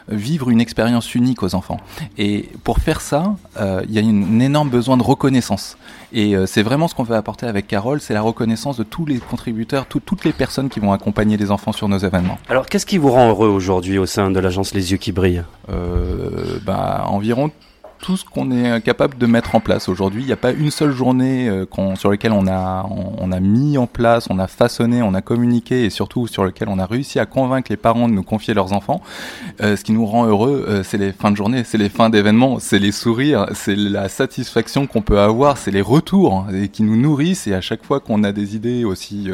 vivre 0.08 0.50
une 0.50 0.60
expérience 0.60 1.14
unique 1.14 1.42
aux 1.42 1.54
enfants. 1.54 1.78
Et 2.18 2.48
pour 2.64 2.78
faire 2.78 3.00
ça, 3.00 3.34
il 3.58 3.92
y 3.92 3.98
a 3.98 4.02
un 4.02 4.40
énorme 4.40 4.68
besoin 4.68 4.96
de 4.96 5.02
reconnaissance. 5.02 5.76
Et 6.12 6.34
c'est 6.46 6.62
vraiment 6.62 6.88
ce 6.88 6.94
qu'on 6.94 7.02
veut 7.02 7.16
apporter 7.16 7.46
avec 7.46 7.66
Carole, 7.66 8.00
c'est 8.00 8.14
la 8.14 8.22
reconnaissance 8.22 8.76
de 8.76 8.84
tous 8.84 9.06
les 9.06 9.18
contributeurs, 9.18 9.86
toutes 9.86 10.24
les 10.24 10.32
personnes 10.32 10.68
qui 10.68 10.80
vont 10.80 10.92
accompagner 10.92 11.36
les 11.36 11.50
enfants 11.50 11.72
sur 11.72 11.88
nos 11.88 11.98
événements. 11.98 12.38
Alors 12.48 12.66
qu'est-ce 12.66 12.86
qui 12.86 12.98
vous 12.98 13.10
rend 13.10 13.28
heureux 13.28 13.48
aujourd'hui 13.48 13.98
au 13.98 14.06
sein 14.06 14.30
de 14.30 14.38
l'agence 14.38 14.74
Les 14.74 14.92
Yeux 14.92 14.98
qui 14.98 15.12
brillent? 15.12 15.44
Euh, 15.70 16.58
bah, 16.64 17.04
Environ 17.08 17.50
tout 18.00 18.16
ce 18.16 18.24
qu'on 18.24 18.50
est 18.50 18.80
capable 18.82 19.18
de 19.18 19.26
mettre 19.26 19.54
en 19.54 19.60
place 19.60 19.88
aujourd'hui. 19.88 20.22
Il 20.22 20.26
n'y 20.26 20.32
a 20.32 20.36
pas 20.36 20.52
une 20.52 20.70
seule 20.70 20.92
journée 20.92 21.48
euh, 21.48 21.66
sur 21.96 22.10
laquelle 22.10 22.32
on 22.32 22.46
a, 22.46 22.86
mis 23.40 23.78
en 23.78 23.86
place, 23.86 24.28
on 24.30 24.38
a 24.38 24.46
façonné, 24.46 25.02
on 25.02 25.14
a 25.14 25.22
communiqué 25.22 25.84
et 25.84 25.90
surtout 25.90 26.26
sur 26.26 26.44
lequel 26.44 26.68
on 26.68 26.78
a 26.78 26.86
réussi 26.86 27.18
à 27.18 27.26
convaincre 27.26 27.70
les 27.70 27.76
parents 27.76 28.08
de 28.08 28.14
nous 28.14 28.22
confier 28.22 28.54
leurs 28.54 28.72
enfants. 28.72 29.02
Euh, 29.60 29.76
ce 29.76 29.84
qui 29.84 29.92
nous 29.92 30.06
rend 30.06 30.26
heureux, 30.26 30.64
euh, 30.68 30.82
c'est 30.82 30.98
les 30.98 31.12
fins 31.12 31.30
de 31.30 31.36
journée, 31.36 31.64
c'est 31.64 31.78
les 31.78 31.88
fins 31.88 32.10
d'événements, 32.10 32.58
c'est 32.58 32.78
les 32.78 32.92
sourires, 32.92 33.46
c'est 33.54 33.76
la 33.76 34.08
satisfaction 34.08 34.86
qu'on 34.86 35.02
peut 35.02 35.20
avoir, 35.20 35.58
c'est 35.58 35.70
les 35.70 35.82
retours 35.82 36.34
hein, 36.34 36.54
et 36.54 36.68
qui 36.68 36.82
nous 36.82 36.96
nourrissent 36.96 37.46
et 37.46 37.54
à 37.54 37.60
chaque 37.60 37.84
fois 37.84 38.00
qu'on 38.00 38.24
a 38.24 38.32
des 38.32 38.56
idées 38.56 38.84
aussi 38.84 39.30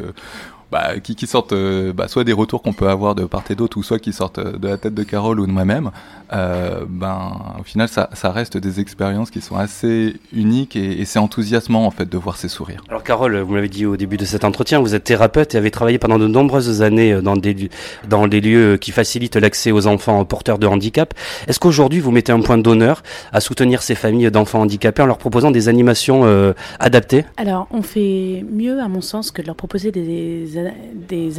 bah, 0.72 0.98
qui, 1.02 1.14
qui, 1.14 1.26
sortent 1.26 1.52
euh, 1.52 1.92
bah, 1.92 2.08
soit 2.08 2.24
des 2.24 2.32
retours 2.32 2.62
qu'on 2.62 2.72
peut 2.72 2.88
avoir 2.88 3.14
de 3.14 3.24
part 3.24 3.44
et 3.50 3.54
d'autre, 3.54 3.76
ou 3.76 3.82
soit 3.82 3.98
qui 3.98 4.12
sortent 4.12 4.38
euh, 4.38 4.56
de 4.56 4.68
la 4.68 4.78
tête 4.78 4.94
de 4.94 5.02
Carole 5.02 5.38
ou 5.38 5.46
de 5.46 5.52
moi-même, 5.52 5.90
euh, 6.32 6.84
ben, 6.88 7.32
au 7.60 7.62
final, 7.62 7.88
ça, 7.88 8.08
ça, 8.14 8.32
reste 8.32 8.56
des 8.56 8.80
expériences 8.80 9.30
qui 9.30 9.42
sont 9.42 9.56
assez 9.56 10.16
uniques 10.32 10.74
et, 10.74 11.00
et 11.00 11.04
c'est 11.04 11.18
enthousiasmant 11.18 11.84
en 11.86 11.90
fait 11.90 12.08
de 12.08 12.16
voir 12.16 12.38
ces 12.38 12.48
sourires. 12.48 12.82
Alors 12.88 13.02
Carole, 13.02 13.36
vous 13.40 13.52
m'avez 13.52 13.68
dit 13.68 13.84
au 13.84 13.98
début 13.98 14.16
de 14.16 14.24
cet 14.24 14.44
entretien, 14.44 14.80
vous 14.80 14.94
êtes 14.94 15.04
thérapeute 15.04 15.54
et 15.54 15.58
avez 15.58 15.70
travaillé 15.70 15.98
pendant 15.98 16.18
de 16.18 16.26
nombreuses 16.26 16.80
années 16.80 17.20
dans 17.20 17.36
des, 17.36 17.68
dans 18.08 18.26
des 18.26 18.40
lieux 18.40 18.78
qui 18.78 18.92
facilitent 18.92 19.36
l'accès 19.36 19.72
aux 19.72 19.86
enfants 19.86 20.24
porteurs 20.24 20.58
de 20.58 20.66
handicap. 20.66 21.12
Est-ce 21.48 21.60
qu'aujourd'hui 21.60 22.00
vous 22.00 22.12
mettez 22.12 22.32
un 22.32 22.40
point 22.40 22.56
d'honneur 22.56 23.02
à 23.32 23.40
soutenir 23.40 23.82
ces 23.82 23.94
familles 23.94 24.30
d'enfants 24.30 24.62
handicapés 24.62 25.02
en 25.02 25.06
leur 25.06 25.18
proposant 25.18 25.50
des 25.50 25.68
animations 25.68 26.22
euh, 26.24 26.54
adaptées? 26.80 27.26
Alors 27.36 27.68
on 27.72 27.82
fait 27.82 28.42
mieux 28.50 28.80
à 28.80 28.88
mon 28.88 29.02
sens 29.02 29.32
que 29.32 29.42
de 29.42 29.46
leur 29.48 29.56
proposer 29.56 29.92
des 29.92 30.02
des 30.02 30.61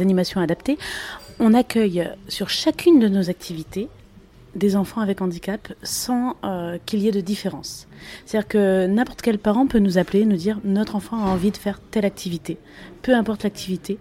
animations 0.00 0.40
adaptées, 0.40 0.78
on 1.40 1.54
accueille 1.54 2.08
sur 2.28 2.48
chacune 2.48 2.98
de 3.00 3.08
nos 3.08 3.30
activités 3.30 3.88
des 4.54 4.76
enfants 4.76 5.00
avec 5.00 5.20
handicap 5.20 5.72
sans 5.82 6.36
euh, 6.44 6.78
qu'il 6.86 7.00
y 7.00 7.08
ait 7.08 7.12
de 7.12 7.20
différence. 7.20 7.88
C'est-à-dire 8.24 8.48
que 8.48 8.86
n'importe 8.86 9.22
quel 9.22 9.38
parent 9.38 9.66
peut 9.66 9.78
nous 9.78 9.98
appeler, 9.98 10.24
nous 10.24 10.36
dire 10.36 10.60
notre 10.64 10.96
enfant 10.96 11.18
a 11.18 11.28
envie 11.28 11.50
de 11.50 11.56
faire 11.56 11.80
telle 11.90 12.04
activité, 12.04 12.58
peu 13.02 13.14
importe 13.14 13.42
l'activité. 13.42 13.98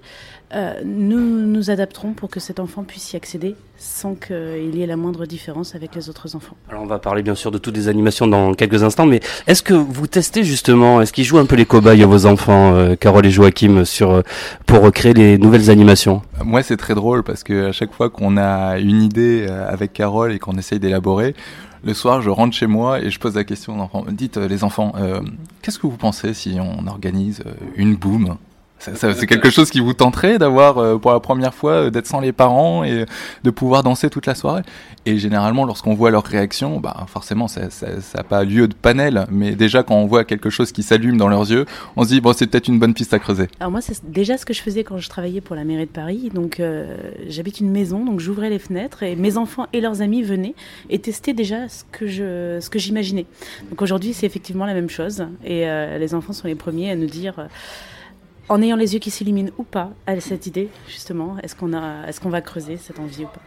Euh, 0.56 0.74
nous 0.86 1.20
nous 1.20 1.70
adapterons 1.70 2.14
pour 2.14 2.30
que 2.30 2.40
cet 2.40 2.60
enfant 2.60 2.84
puisse 2.84 3.14
y 3.14 3.16
accéder 3.16 3.56
sans 3.78 4.16
qu'il 4.16 4.76
y 4.76 4.82
ait 4.82 4.88
la 4.88 4.96
moindre 4.96 5.26
différence 5.26 5.76
avec 5.76 5.96
les 5.96 6.10
autres 6.10 6.36
enfants. 6.36 6.56
Alors 6.70 6.84
on 6.84 6.86
va 6.86 7.00
parler 7.00 7.22
bien 7.22 7.36
sûr 7.36 7.52
de 7.52 7.58
toutes 7.58 7.76
les 7.76 7.88
animations 7.88 8.28
dans 8.28 8.54
quelques 8.54 8.84
instants, 8.84 9.06
mais 9.06 9.20
est-ce 9.48 9.64
que 9.64 9.74
vous 9.74 10.08
testez 10.08 10.44
justement, 10.44 11.02
est-ce 11.02 11.12
qu'ils 11.12 11.26
jouent 11.26 11.40
un 11.40 11.46
peu 11.46 11.56
les 11.56 11.66
cobayes 11.66 12.04
vos 12.04 12.26
enfants, 12.26 12.74
euh, 12.74 12.96
Carole 12.96 13.26
et 13.26 13.32
Joachim, 13.32 13.84
sur, 13.84 14.12
euh, 14.12 14.22
pour 14.66 14.90
créer 14.92 15.14
les 15.14 15.38
nouvelles 15.38 15.70
animations? 15.70 16.22
Moi 16.44 16.64
c'est 16.64 16.78
très 16.78 16.96
drôle 16.96 17.24
parce 17.24 17.44
que 17.44 17.70
à 17.70 17.72
chaque 17.72 17.94
fois 17.94 18.10
qu'on 18.10 18.38
a 18.38 18.80
une 18.80 19.02
idée 19.02 19.46
euh, 19.50 19.68
avec 19.68 19.94
Carole 19.94 20.32
et 20.32 20.40
qu'on 20.40 20.58
essaye 20.58 20.80
d'élaborer, 20.80 21.36
le 21.86 21.94
soir, 21.94 22.22
je 22.22 22.30
rentre 22.30 22.56
chez 22.56 22.68
moi 22.68 23.02
et 23.02 23.10
je 23.10 23.20
pose 23.20 23.36
la 23.36 23.44
question 23.44 23.78
aux 23.78 23.82
enfants. 23.82 24.06
Dites, 24.10 24.38
euh, 24.38 24.48
les 24.48 24.64
enfants, 24.64 24.94
euh, 24.96 25.20
qu'est-ce 25.62 25.78
que 25.80 25.88
vous 25.88 25.98
pensez 25.98 26.34
si 26.34 26.58
on 26.60 26.88
organise 26.88 27.44
euh, 27.46 27.52
une 27.76 27.96
boom 27.96 28.38
C'est 28.96 29.28
quelque 29.28 29.50
chose 29.50 29.70
qui 29.70 29.80
vous 29.80 29.94
tenterait 29.94 30.38
d'avoir 30.38 30.78
euh, 30.78 30.98
pour 30.98 31.12
la 31.12 31.20
première 31.20 31.54
fois 31.54 31.72
euh, 31.72 31.90
d'être 31.90 32.08
sans 32.08 32.20
les 32.20 32.32
parents 32.32 32.84
et 32.84 33.06
de 33.44 33.50
pouvoir 33.50 33.84
danser 33.84 34.10
toute 34.10 34.26
la 34.26 34.36
soirée? 34.36 34.62
Et 35.06 35.18
généralement, 35.18 35.66
lorsqu'on 35.66 35.94
voit 35.94 36.12
leur 36.12 36.24
réaction, 36.24 36.80
bah 36.80 37.06
forcément, 37.08 37.48
ça 37.48 37.62
n'a 38.16 38.24
pas 38.24 38.44
lieu 38.44 38.68
de 38.68 38.74
panel. 38.74 39.26
Mais 39.30 39.52
déjà, 39.52 39.84
quand 39.84 39.96
on 39.96 40.06
voit 40.06 40.24
quelque 40.24 40.50
chose 40.50 40.72
qui 40.72 40.84
s'allume 40.84 41.18
dans 41.18 41.28
leurs 41.28 41.50
yeux, 41.52 41.66
on 41.96 42.04
se 42.04 42.10
dit 42.10 42.22
bon, 42.22 42.34
c'est 42.34 42.48
peut-être 42.48 42.68
une 42.68 42.80
bonne 42.80 42.94
piste 42.94 43.14
à 43.14 43.20
creuser. 43.20 43.48
Alors 43.60 43.72
moi, 43.72 43.82
c'est 43.82 44.10
déjà 44.10 44.38
ce 44.38 44.46
que 44.46 44.54
je 44.54 44.62
faisais 44.62 44.84
quand 44.84 44.98
je 44.98 45.10
travaillais 45.10 45.42
pour 45.42 45.56
la 45.56 45.64
mairie 45.64 45.86
de 45.86 45.92
Paris. 45.92 46.30
Donc 46.34 46.60
euh, 46.60 46.96
j'habite 47.28 47.60
une 47.60 47.72
maison, 47.72 48.06
donc 48.06 48.20
j'ouvrais 48.20 48.50
les 48.50 48.60
fenêtres 48.60 49.04
et 49.04 49.16
mes 49.16 49.38
enfants 49.38 49.68
et 49.74 49.82
leurs 49.82 50.02
amis 50.02 50.24
venaient 50.24 50.56
et 50.90 51.00
testaient 51.00 51.34
déjà 51.34 51.68
ce 51.68 51.84
que 51.92 52.08
je, 52.08 52.60
ce 52.62 52.70
que 52.70 52.80
j'imaginais. 52.80 53.26
Donc 53.70 53.82
aujourd'hui, 53.82 54.14
c'est 54.14 54.26
effectivement 54.26 54.66
la 54.66 54.74
même 54.74 54.90
chose 54.90 55.26
et 55.44 55.68
euh, 55.68 55.98
les 55.98 56.16
enfants 56.16 56.34
sont 56.34 56.48
les 56.48 56.56
premiers 56.56 56.92
à 56.92 56.96
nous 56.96 57.08
dire. 57.08 57.36
En 58.54 58.62
ayant 58.62 58.76
les 58.76 58.94
yeux 58.94 59.00
qui 59.00 59.10
s'illuminent 59.10 59.52
ou 59.58 59.64
pas 59.64 59.90
à 60.06 60.20
cette 60.20 60.46
idée, 60.46 60.70
justement, 60.88 61.40
est-ce 61.40 61.56
qu'on 61.56 61.72
qu'on 62.22 62.30
va 62.30 62.42
creuser 62.42 62.78
cette 62.78 63.00
envie 63.00 63.24
ou 63.24 63.28
pas? 63.28 63.42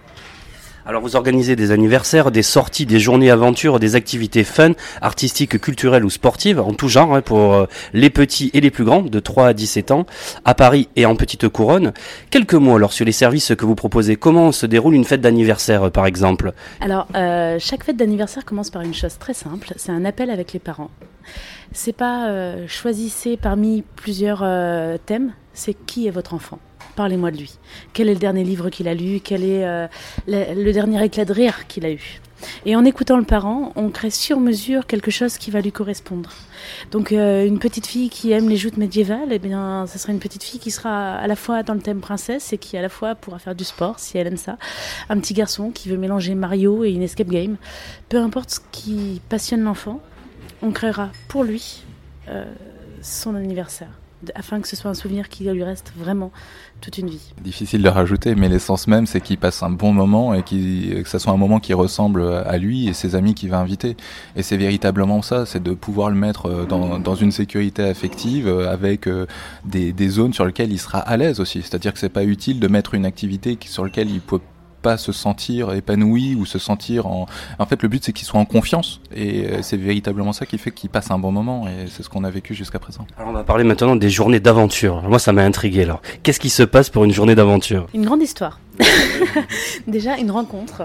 Alors 0.88 1.02
vous 1.02 1.16
organisez 1.16 1.56
des 1.56 1.72
anniversaires, 1.72 2.30
des 2.30 2.44
sorties, 2.44 2.86
des 2.86 3.00
journées 3.00 3.32
aventures, 3.32 3.80
des 3.80 3.96
activités 3.96 4.44
fun, 4.44 4.70
artistiques, 5.00 5.60
culturelles 5.60 6.04
ou 6.04 6.10
sportives, 6.10 6.60
en 6.60 6.74
tout 6.74 6.86
genre, 6.86 7.12
hein, 7.12 7.22
pour 7.22 7.54
euh, 7.54 7.66
les 7.92 8.08
petits 8.08 8.52
et 8.54 8.60
les 8.60 8.70
plus 8.70 8.84
grands, 8.84 9.02
de 9.02 9.18
3 9.18 9.48
à 9.48 9.52
17 9.52 9.90
ans, 9.90 10.06
à 10.44 10.54
Paris 10.54 10.88
et 10.94 11.04
en 11.04 11.16
petite 11.16 11.48
couronne. 11.48 11.92
Quelques 12.30 12.54
mots 12.54 12.76
alors 12.76 12.92
sur 12.92 13.04
les 13.04 13.10
services 13.10 13.52
que 13.58 13.66
vous 13.66 13.74
proposez. 13.74 14.14
Comment 14.14 14.52
se 14.52 14.64
déroule 14.64 14.94
une 14.94 15.04
fête 15.04 15.20
d'anniversaire, 15.20 15.82
euh, 15.82 15.90
par 15.90 16.06
exemple? 16.06 16.52
Alors, 16.80 17.08
euh, 17.16 17.56
chaque 17.58 17.82
fête 17.82 17.96
d'anniversaire 17.96 18.44
commence 18.44 18.70
par 18.70 18.82
une 18.82 18.94
chose 18.94 19.18
très 19.18 19.34
simple, 19.34 19.72
c'est 19.74 19.90
un 19.90 20.04
appel 20.04 20.30
avec 20.30 20.52
les 20.52 20.60
parents. 20.60 20.90
C'est 21.72 21.96
pas 21.96 22.30
choisissez 22.68 23.36
parmi 23.36 23.82
plusieurs 23.96 24.46
thèmes, 25.04 25.32
c'est 25.56 25.74
qui 25.74 26.06
est 26.06 26.10
votre 26.10 26.34
enfant? 26.34 26.58
Parlez-moi 26.94 27.30
de 27.30 27.38
lui. 27.38 27.58
Quel 27.92 28.08
est 28.08 28.14
le 28.14 28.20
dernier 28.20 28.44
livre 28.44 28.70
qu'il 28.70 28.88
a 28.88 28.94
lu? 28.94 29.20
Quel 29.20 29.42
est 29.42 29.66
euh, 29.66 29.86
le, 30.28 30.70
dernier 30.72 31.04
éclat 31.04 31.24
de 31.24 31.32
rire 31.32 31.66
qu'il 31.66 31.84
a 31.84 31.90
eu? 31.90 32.20
Et 32.66 32.76
en 32.76 32.84
écoutant 32.84 33.16
le 33.16 33.24
parent, 33.24 33.72
on 33.76 33.90
crée 33.90 34.10
sur 34.10 34.40
mesure 34.40 34.86
quelque 34.86 35.10
chose 35.10 35.38
qui 35.38 35.50
va 35.50 35.60
lui 35.60 35.72
correspondre. 35.72 36.30
Donc, 36.90 37.12
euh, 37.12 37.46
une 37.46 37.58
petite 37.58 37.86
fille 37.86 38.10
qui 38.10 38.32
aime 38.32 38.48
les 38.48 38.56
joutes 38.56 38.76
médiévales, 38.76 39.28
eh 39.30 39.38
bien, 39.38 39.86
ce 39.86 39.98
sera 39.98 40.12
une 40.12 40.18
petite 40.18 40.42
fille 40.44 40.60
qui 40.60 40.70
sera 40.70 41.14
à 41.14 41.26
la 41.26 41.36
fois 41.36 41.62
dans 41.62 41.74
le 41.74 41.80
thème 41.80 42.00
princesse 42.00 42.52
et 42.52 42.58
qui 42.58 42.76
à 42.76 42.82
la 42.82 42.90
fois 42.90 43.14
pourra 43.14 43.38
faire 43.38 43.54
du 43.54 43.64
sport 43.64 43.98
si 43.98 44.18
elle 44.18 44.26
aime 44.26 44.36
ça. 44.36 44.58
Un 45.08 45.18
petit 45.18 45.34
garçon 45.34 45.70
qui 45.70 45.88
veut 45.88 45.96
mélanger 45.96 46.34
Mario 46.34 46.84
et 46.84 46.90
une 46.90 47.02
escape 47.02 47.28
game. 47.28 47.56
Peu 48.08 48.18
importe 48.18 48.50
ce 48.50 48.60
qui 48.70 49.22
passionne 49.28 49.62
l'enfant, 49.62 50.00
on 50.62 50.70
créera 50.70 51.10
pour 51.28 51.44
lui 51.44 51.82
euh, 52.28 52.44
son 53.02 53.34
anniversaire, 53.34 53.90
afin 54.34 54.60
que 54.60 54.68
ce 54.68 54.76
soit 54.76 54.90
un 54.90 54.94
souvenir 54.94 55.28
qui 55.28 55.44
lui 55.44 55.62
reste 55.62 55.92
vraiment 55.96 56.32
toute 56.80 56.98
une 56.98 57.08
vie. 57.08 57.32
Difficile 57.42 57.82
de 57.82 57.88
rajouter, 57.88 58.34
mais 58.34 58.48
l'essence 58.48 58.86
même, 58.86 59.06
c'est 59.06 59.20
qu'il 59.20 59.38
passe 59.38 59.62
un 59.62 59.70
bon 59.70 59.92
moment 59.92 60.34
et 60.34 60.42
que 60.42 61.08
ça 61.08 61.18
soit 61.18 61.32
un 61.32 61.38
moment 61.38 61.60
qui 61.60 61.74
ressemble 61.74 62.22
à 62.22 62.58
lui 62.58 62.88
et 62.88 62.92
ses 62.92 63.14
amis 63.14 63.34
qu'il 63.34 63.50
va 63.50 63.58
inviter. 63.58 63.96
Et 64.34 64.42
c'est 64.42 64.56
véritablement 64.56 65.22
ça, 65.22 65.46
c'est 65.46 65.62
de 65.62 65.72
pouvoir 65.72 66.10
le 66.10 66.16
mettre 66.16 66.46
euh, 66.46 66.66
dans, 66.66 67.14
une 67.14 67.32
sécurité 67.32 67.82
affective 67.82 68.48
euh, 68.48 68.70
avec 68.70 69.06
euh, 69.06 69.26
des, 69.64 70.08
zones 70.08 70.32
sur 70.32 70.44
lesquelles 70.44 70.72
il 70.72 70.78
sera 70.78 70.98
à 70.98 71.16
l'aise 71.16 71.40
aussi. 71.40 71.62
C'est-à-dire 71.62 71.92
que 71.92 71.98
c'est 71.98 72.08
pas 72.08 72.24
utile 72.24 72.60
de 72.60 72.68
mettre 72.68 72.94
une 72.94 73.06
activité 73.06 73.58
sur 73.66 73.84
laquelle 73.84 74.10
il 74.10 74.20
peut 74.20 74.40
pas 74.86 74.96
se 74.98 75.10
sentir 75.10 75.72
épanoui 75.72 76.36
ou 76.36 76.46
se 76.46 76.60
sentir 76.60 77.08
en 77.08 77.26
en 77.58 77.66
fait 77.66 77.82
le 77.82 77.88
but 77.88 78.04
c'est 78.04 78.12
qu'il 78.12 78.24
soit 78.24 78.38
en 78.38 78.44
confiance 78.44 79.00
et 79.12 79.46
euh, 79.46 79.62
c'est 79.62 79.76
véritablement 79.76 80.32
ça 80.32 80.46
qui 80.46 80.58
fait 80.58 80.70
qu'il 80.70 80.90
passe 80.90 81.10
un 81.10 81.18
bon 81.18 81.32
moment 81.32 81.66
et 81.66 81.88
c'est 81.88 82.04
ce 82.04 82.08
qu'on 82.08 82.22
a 82.22 82.30
vécu 82.30 82.54
jusqu'à 82.54 82.78
présent. 82.78 83.04
Alors 83.16 83.30
on 83.30 83.32
va 83.32 83.42
parler 83.42 83.64
maintenant 83.64 83.96
des 83.96 84.10
journées 84.10 84.38
d'aventure. 84.38 85.02
Moi 85.02 85.18
ça 85.18 85.32
m'a 85.32 85.42
intrigué 85.42 85.82
alors. 85.82 86.02
Qu'est-ce 86.22 86.38
qui 86.38 86.50
se 86.50 86.62
passe 86.62 86.88
pour 86.88 87.02
une 87.04 87.12
journée 87.12 87.34
d'aventure? 87.34 87.88
Une 87.94 88.04
grande 88.04 88.22
histoire. 88.22 88.60
Déjà, 89.86 90.16
une 90.18 90.30
rencontre. 90.30 90.82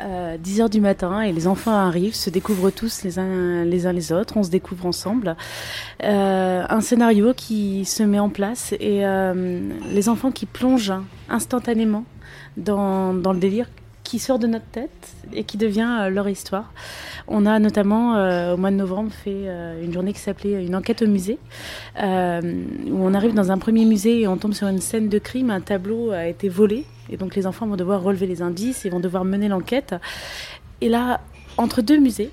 Euh, 0.00 0.36
10 0.38 0.60
heures 0.60 0.70
du 0.70 0.80
matin 0.80 1.22
et 1.22 1.32
les 1.32 1.48
enfants 1.48 1.72
arrivent, 1.72 2.14
se 2.14 2.30
découvrent 2.30 2.70
tous 2.70 3.02
les 3.02 3.18
uns 3.18 3.64
les, 3.64 3.84
uns 3.86 3.92
les 3.92 4.12
autres, 4.12 4.36
on 4.36 4.44
se 4.44 4.50
découvre 4.50 4.86
ensemble. 4.86 5.36
Euh, 6.04 6.64
un 6.68 6.80
scénario 6.80 7.34
qui 7.34 7.84
se 7.84 8.04
met 8.04 8.20
en 8.20 8.28
place 8.28 8.74
et 8.78 9.04
euh, 9.04 9.60
les 9.92 10.08
enfants 10.08 10.30
qui 10.30 10.46
plongent 10.46 10.94
instantanément 11.28 12.04
dans, 12.56 13.12
le 13.12 13.38
délire 13.38 13.66
qui 14.04 14.18
sort 14.18 14.38
de 14.38 14.46
notre 14.46 14.64
tête 14.66 15.14
et 15.34 15.44
qui 15.44 15.58
devient 15.58 15.98
euh, 16.00 16.08
leur 16.08 16.28
histoire. 16.28 16.72
On 17.26 17.44
a 17.44 17.58
notamment 17.58 18.16
euh, 18.16 18.54
au 18.54 18.56
mois 18.56 18.70
de 18.70 18.76
novembre 18.76 19.12
fait 19.12 19.32
euh, 19.34 19.84
une 19.84 19.92
journée 19.92 20.14
qui 20.14 20.20
s'appelait 20.20 20.64
une 20.64 20.74
enquête 20.74 21.02
au 21.02 21.06
musée, 21.06 21.38
où 21.96 22.00
on 22.00 23.14
arrive 23.14 23.34
dans 23.34 23.52
un 23.52 23.58
premier 23.58 23.84
musée 23.84 24.20
et 24.20 24.28
on 24.28 24.38
tombe 24.38 24.54
sur 24.54 24.66
une 24.68 24.80
scène 24.80 25.08
de 25.08 25.18
crime, 25.18 25.50
un 25.50 25.60
tableau 25.60 26.10
a 26.10 26.26
été 26.26 26.48
volé 26.48 26.86
et 27.10 27.18
donc 27.18 27.36
les 27.36 27.46
enfants 27.46 27.66
vont 27.66 27.76
devoir 27.76 28.02
relever 28.02 28.26
les 28.26 28.40
indices 28.40 28.86
et 28.86 28.90
vont 28.90 29.00
devoir 29.00 29.24
mener 29.24 29.48
l'enquête. 29.48 29.94
Et 30.80 30.88
là, 30.88 31.20
entre 31.58 31.82
deux 31.82 31.98
musées, 31.98 32.30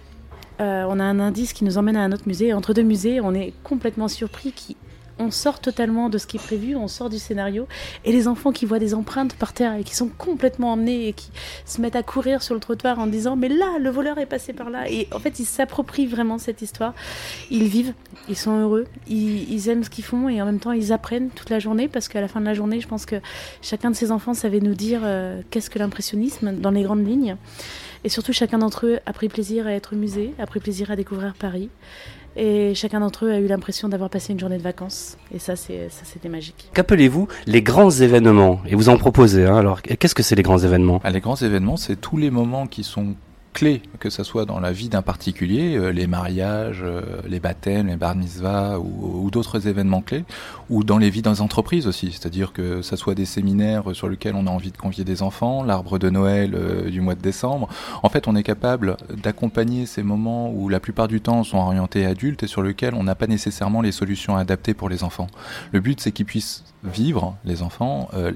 on 0.60 1.00
a 1.00 1.04
un 1.04 1.20
indice 1.20 1.52
qui 1.52 1.66
nous 1.66 1.78
emmène 1.78 1.98
à 1.98 2.04
un 2.04 2.12
autre 2.14 2.28
musée. 2.28 2.48
Et 2.48 2.54
entre 2.54 2.74
deux 2.74 2.84
musées, 2.84 3.20
on 3.20 3.34
est 3.34 3.54
complètement 3.64 4.08
surpris. 4.08 4.54
Qui, 4.54 4.78
on 5.20 5.32
sort 5.32 5.60
totalement 5.60 6.10
de 6.10 6.18
ce 6.18 6.28
qui 6.28 6.38
est 6.38 6.44
prévu, 6.44 6.76
on 6.76 6.88
sort 6.88 7.10
du 7.10 7.20
scénario. 7.20 7.68
Et 8.04 8.12
les 8.12 8.28
enfants 8.28 8.52
qui 8.52 8.66
voient 8.66 8.80
des 8.80 8.94
empreintes 8.94 9.36
par 9.36 9.54
terre 9.54 9.76
et 9.76 9.84
qui 9.84 9.96
sont 9.96 10.10
complètement 10.10 10.74
emmenés 10.74 11.08
et 11.08 11.14
qui 11.14 11.32
se 11.66 11.82
mettent 11.82 11.96
à 11.96 12.04
courir 12.04 12.42
sur 12.42 12.54
le 12.54 12.60
trottoir 12.60 13.00
en 13.00 13.08
disant 13.08 13.36
Mais 13.36 13.50
là, 13.50 13.78
le 13.80 13.90
voleur 13.90 14.18
est 14.18 14.26
passé 14.26 14.54
par 14.54 14.70
là. 14.70 14.90
Et 14.90 15.08
en 15.14 15.20
fait, 15.20 15.40
ils 15.40 15.46
s'approprient 15.46 16.08
vraiment 16.08 16.38
cette 16.38 16.62
histoire. 16.62 16.94
Ils 17.50 17.68
vivent, 17.68 17.94
ils 18.28 18.38
sont 18.38 18.60
heureux, 18.60 18.86
ils, 19.08 19.70
aiment 19.70 19.84
ce 19.84 19.90
qu'ils 19.90 20.04
font 20.04 20.30
et 20.30 20.42
en 20.42 20.46
même 20.46 20.60
temps, 20.60 20.72
ils 20.72 20.92
apprennent 20.92 21.30
toute 21.30 21.50
la 21.50 21.60
journée 21.60 21.88
parce 21.88 22.08
qu'à 22.08 22.22
la 22.22 22.28
fin 22.28 22.42
de 22.42 22.46
la 22.46 22.54
journée, 22.54 22.80
je 22.80 22.88
pense 22.88 23.06
que 23.06 23.16
chacun 23.62 23.92
de 23.92 23.96
ces 23.96 24.12
enfants 24.12 24.34
savait 24.34 24.60
nous 24.60 24.76
dire 24.76 25.02
euh, 25.04 25.42
qu'est-ce 25.50 25.70
que 25.70 25.80
l'impressionnisme 25.80 26.54
dans 26.54 26.72
les 26.72 26.84
grandes 26.84 27.08
lignes. 27.08 27.38
Et 28.04 28.10
surtout, 28.10 28.34
chacun 28.34 28.60
d'entre 28.60 28.86
eux 28.86 29.00
a 29.06 29.14
pris 29.14 29.30
plaisir 29.30 29.66
à 29.66 29.72
être 29.72 29.96
musée, 29.96 30.34
a 30.38 30.46
pris 30.46 30.60
plaisir 30.60 30.92
à 30.92 30.96
découvrir 30.96 31.34
Paris. 31.34 31.70
Et 32.38 32.76
chacun 32.76 33.00
d'entre 33.00 33.26
eux 33.26 33.32
a 33.32 33.40
eu 33.40 33.48
l'impression 33.48 33.88
d'avoir 33.88 34.10
passé 34.10 34.34
une 34.34 34.40
journée 34.40 34.58
de 34.58 34.64
vacances. 34.64 35.18
Et 35.34 35.40
ça, 35.40 35.56
c'est, 35.56 35.88
ça 35.90 36.02
c'était 36.04 36.30
magique. 36.30 36.70
Qu'appelez-vous 36.74 37.28
les 37.46 37.62
grands 37.62 37.92
événements? 37.92 38.62
Et 38.68 38.76
vous 38.76 38.90
en 38.90 38.98
proposez. 38.98 39.46
Hein 39.46 39.56
alors 39.56 39.82
qu'est-ce 39.82 40.16
que 40.16 40.24
c'est 40.24 40.36
les 40.36 40.44
grands 40.44 40.58
événements? 40.58 41.00
Ah, 41.04 41.12
les 41.12 41.22
grands 41.22 41.36
événements, 41.36 41.78
c'est 41.78 41.96
tous 41.96 42.18
les 42.18 42.32
moments 42.32 42.68
qui 42.68 42.84
sont 42.84 43.16
clés, 43.56 43.82
que 44.00 44.10
ce 44.10 44.24
soit 44.24 44.46
dans 44.46 44.60
la 44.60 44.74
vie 44.74 44.90
d'un 44.90 45.02
particulier, 45.02 45.78
euh, 45.78 45.90
les 45.90 46.08
mariages, 46.08 46.82
euh, 46.84 47.02
les 47.26 47.40
baptêmes, 47.40 47.88
les 47.88 47.96
bar 47.96 48.14
mitzvahs 48.14 48.78
ou, 48.80 49.32
d'autres 49.32 49.68
événements 49.68 50.02
clés, 50.02 50.26
ou 50.70 50.84
dans 50.84 50.98
les 50.98 51.10
vies 51.10 51.22
des 51.22 51.40
entreprises 51.40 51.88
aussi, 51.88 52.12
c'est-à-dire 52.12 52.52
que 52.52 52.82
ça 52.82 52.98
soit 52.98 53.16
des 53.16 53.26
séminaires 53.26 53.96
sur 53.96 54.10
lesquels 54.10 54.36
on 54.36 54.46
a 54.46 54.50
envie 54.50 54.72
de 54.72 54.78
convier 54.78 55.06
des 55.06 55.24
enfants, 55.24 55.64
l'arbre 55.64 55.98
de 55.98 56.10
Noël 56.10 56.54
euh, 56.54 56.90
du 56.90 57.00
mois 57.00 57.16
de 57.16 57.22
décembre. 57.22 57.70
En 58.04 58.10
fait, 58.10 58.28
on 58.28 58.36
est 58.36 58.44
capable 58.44 58.98
d'accompagner 59.24 59.86
ces 59.86 60.04
moments 60.04 60.52
où 60.52 60.68
la 60.68 60.82
plupart 60.82 61.08
du 61.08 61.22
temps 61.22 61.46
sont 61.46 61.58
orientés 61.58 62.06
adultes 62.06 62.44
et 62.44 62.48
sur 62.48 62.62
lesquels 62.62 62.94
on 62.94 63.04
n'a 63.04 63.16
pas 63.16 63.28
nécessairement 63.28 63.82
les 63.82 63.94
solutions 63.94 64.36
adaptées 64.36 64.74
pour 64.74 64.90
les 64.90 65.04
enfants. 65.06 65.28
Le 65.72 65.80
but, 65.80 66.02
c'est 66.02 66.12
qu'ils 66.12 66.26
puissent 66.26 66.66
vivre, 66.86 67.36
les 67.46 67.62
enfants, 67.62 68.10
euh, 68.14 68.32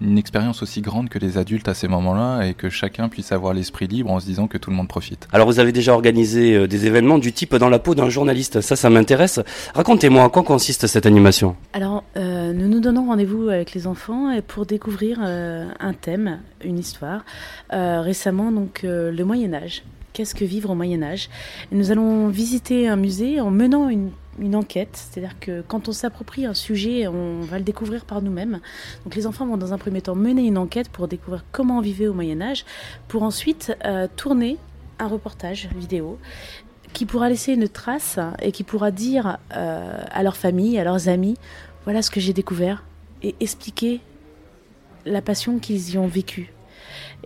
une 0.00 0.18
expérience 0.18 0.62
aussi 0.62 0.80
grande 0.80 1.08
que 1.08 1.18
les 1.18 1.38
adultes 1.38 1.68
à 1.68 1.74
ces 1.74 1.88
moments-là 1.88 2.46
et 2.46 2.54
que 2.54 2.68
chacun 2.68 3.08
puisse 3.08 3.32
avoir 3.32 3.54
l'esprit 3.54 3.86
libre 3.86 4.10
en 4.10 4.20
se 4.20 4.26
disant 4.26 4.46
que 4.46 4.58
tout 4.58 4.70
le 4.70 4.76
monde 4.76 4.88
profite. 4.88 5.28
Alors 5.32 5.46
vous 5.46 5.60
avez 5.60 5.72
déjà 5.72 5.94
organisé 5.94 6.54
euh, 6.54 6.66
des 6.66 6.86
événements 6.86 7.18
du 7.18 7.32
type 7.32 7.54
dans 7.56 7.68
la 7.68 7.78
peau 7.78 7.94
d'un 7.94 8.08
journaliste. 8.08 8.60
Ça, 8.60 8.76
ça 8.76 8.90
m'intéresse. 8.90 9.40
Racontez-moi 9.74 10.22
en 10.22 10.30
quoi 10.30 10.42
consiste 10.42 10.86
cette 10.86 11.06
animation? 11.06 11.56
Alors, 11.72 12.04
euh, 12.16 12.52
nous 12.52 12.68
nous 12.68 12.80
donnons 12.80 13.06
rendez-vous 13.06 13.48
avec 13.48 13.74
les 13.74 13.86
enfants 13.86 14.30
et 14.30 14.42
pour 14.42 14.66
découvrir 14.66 15.20
euh, 15.22 15.66
un 15.80 15.92
thème, 15.92 16.40
une 16.64 16.78
histoire. 16.78 17.24
Euh, 17.72 18.00
récemment, 18.00 18.52
donc, 18.52 18.82
euh, 18.84 19.10
le 19.10 19.24
Moyen-Âge. 19.24 19.82
Qu'est-ce 20.12 20.34
que 20.34 20.44
vivre 20.44 20.70
au 20.70 20.74
Moyen-Âge 20.74 21.28
Et 21.72 21.74
Nous 21.74 21.90
allons 21.90 22.28
visiter 22.28 22.86
un 22.88 22.96
musée 22.96 23.40
en 23.40 23.50
menant 23.50 23.88
une, 23.88 24.10
une 24.38 24.56
enquête. 24.56 24.90
C'est-à-dire 24.92 25.38
que 25.38 25.62
quand 25.66 25.88
on 25.88 25.92
s'approprie 25.92 26.46
un 26.46 26.54
sujet, 26.54 27.06
on 27.06 27.40
va 27.40 27.58
le 27.58 27.64
découvrir 27.64 28.04
par 28.04 28.22
nous-mêmes. 28.22 28.60
Donc, 29.04 29.14
les 29.14 29.26
enfants 29.26 29.46
vont 29.46 29.56
dans 29.56 29.72
un 29.72 29.78
premier 29.78 30.00
temps 30.00 30.14
mener 30.14 30.46
une 30.46 30.58
enquête 30.58 30.88
pour 30.88 31.08
découvrir 31.08 31.44
comment 31.52 31.78
on 31.78 31.80
vivait 31.80 32.06
au 32.06 32.14
Moyen-Âge, 32.14 32.64
pour 33.08 33.22
ensuite 33.22 33.76
euh, 33.84 34.06
tourner 34.16 34.58
un 34.98 35.08
reportage 35.08 35.68
vidéo 35.74 36.18
qui 36.92 37.06
pourra 37.06 37.28
laisser 37.28 37.52
une 37.54 37.68
trace 37.68 38.20
et 38.40 38.52
qui 38.52 38.62
pourra 38.62 38.92
dire 38.92 39.38
euh, 39.56 40.00
à 40.10 40.22
leur 40.22 40.36
famille, 40.36 40.78
à 40.78 40.84
leurs 40.84 41.08
amis, 41.08 41.36
voilà 41.84 42.02
ce 42.02 42.10
que 42.10 42.20
j'ai 42.20 42.32
découvert, 42.32 42.84
et 43.22 43.34
expliquer 43.40 44.00
la 45.04 45.20
passion 45.20 45.58
qu'ils 45.58 45.90
y 45.90 45.98
ont 45.98 46.06
vécue 46.06 46.54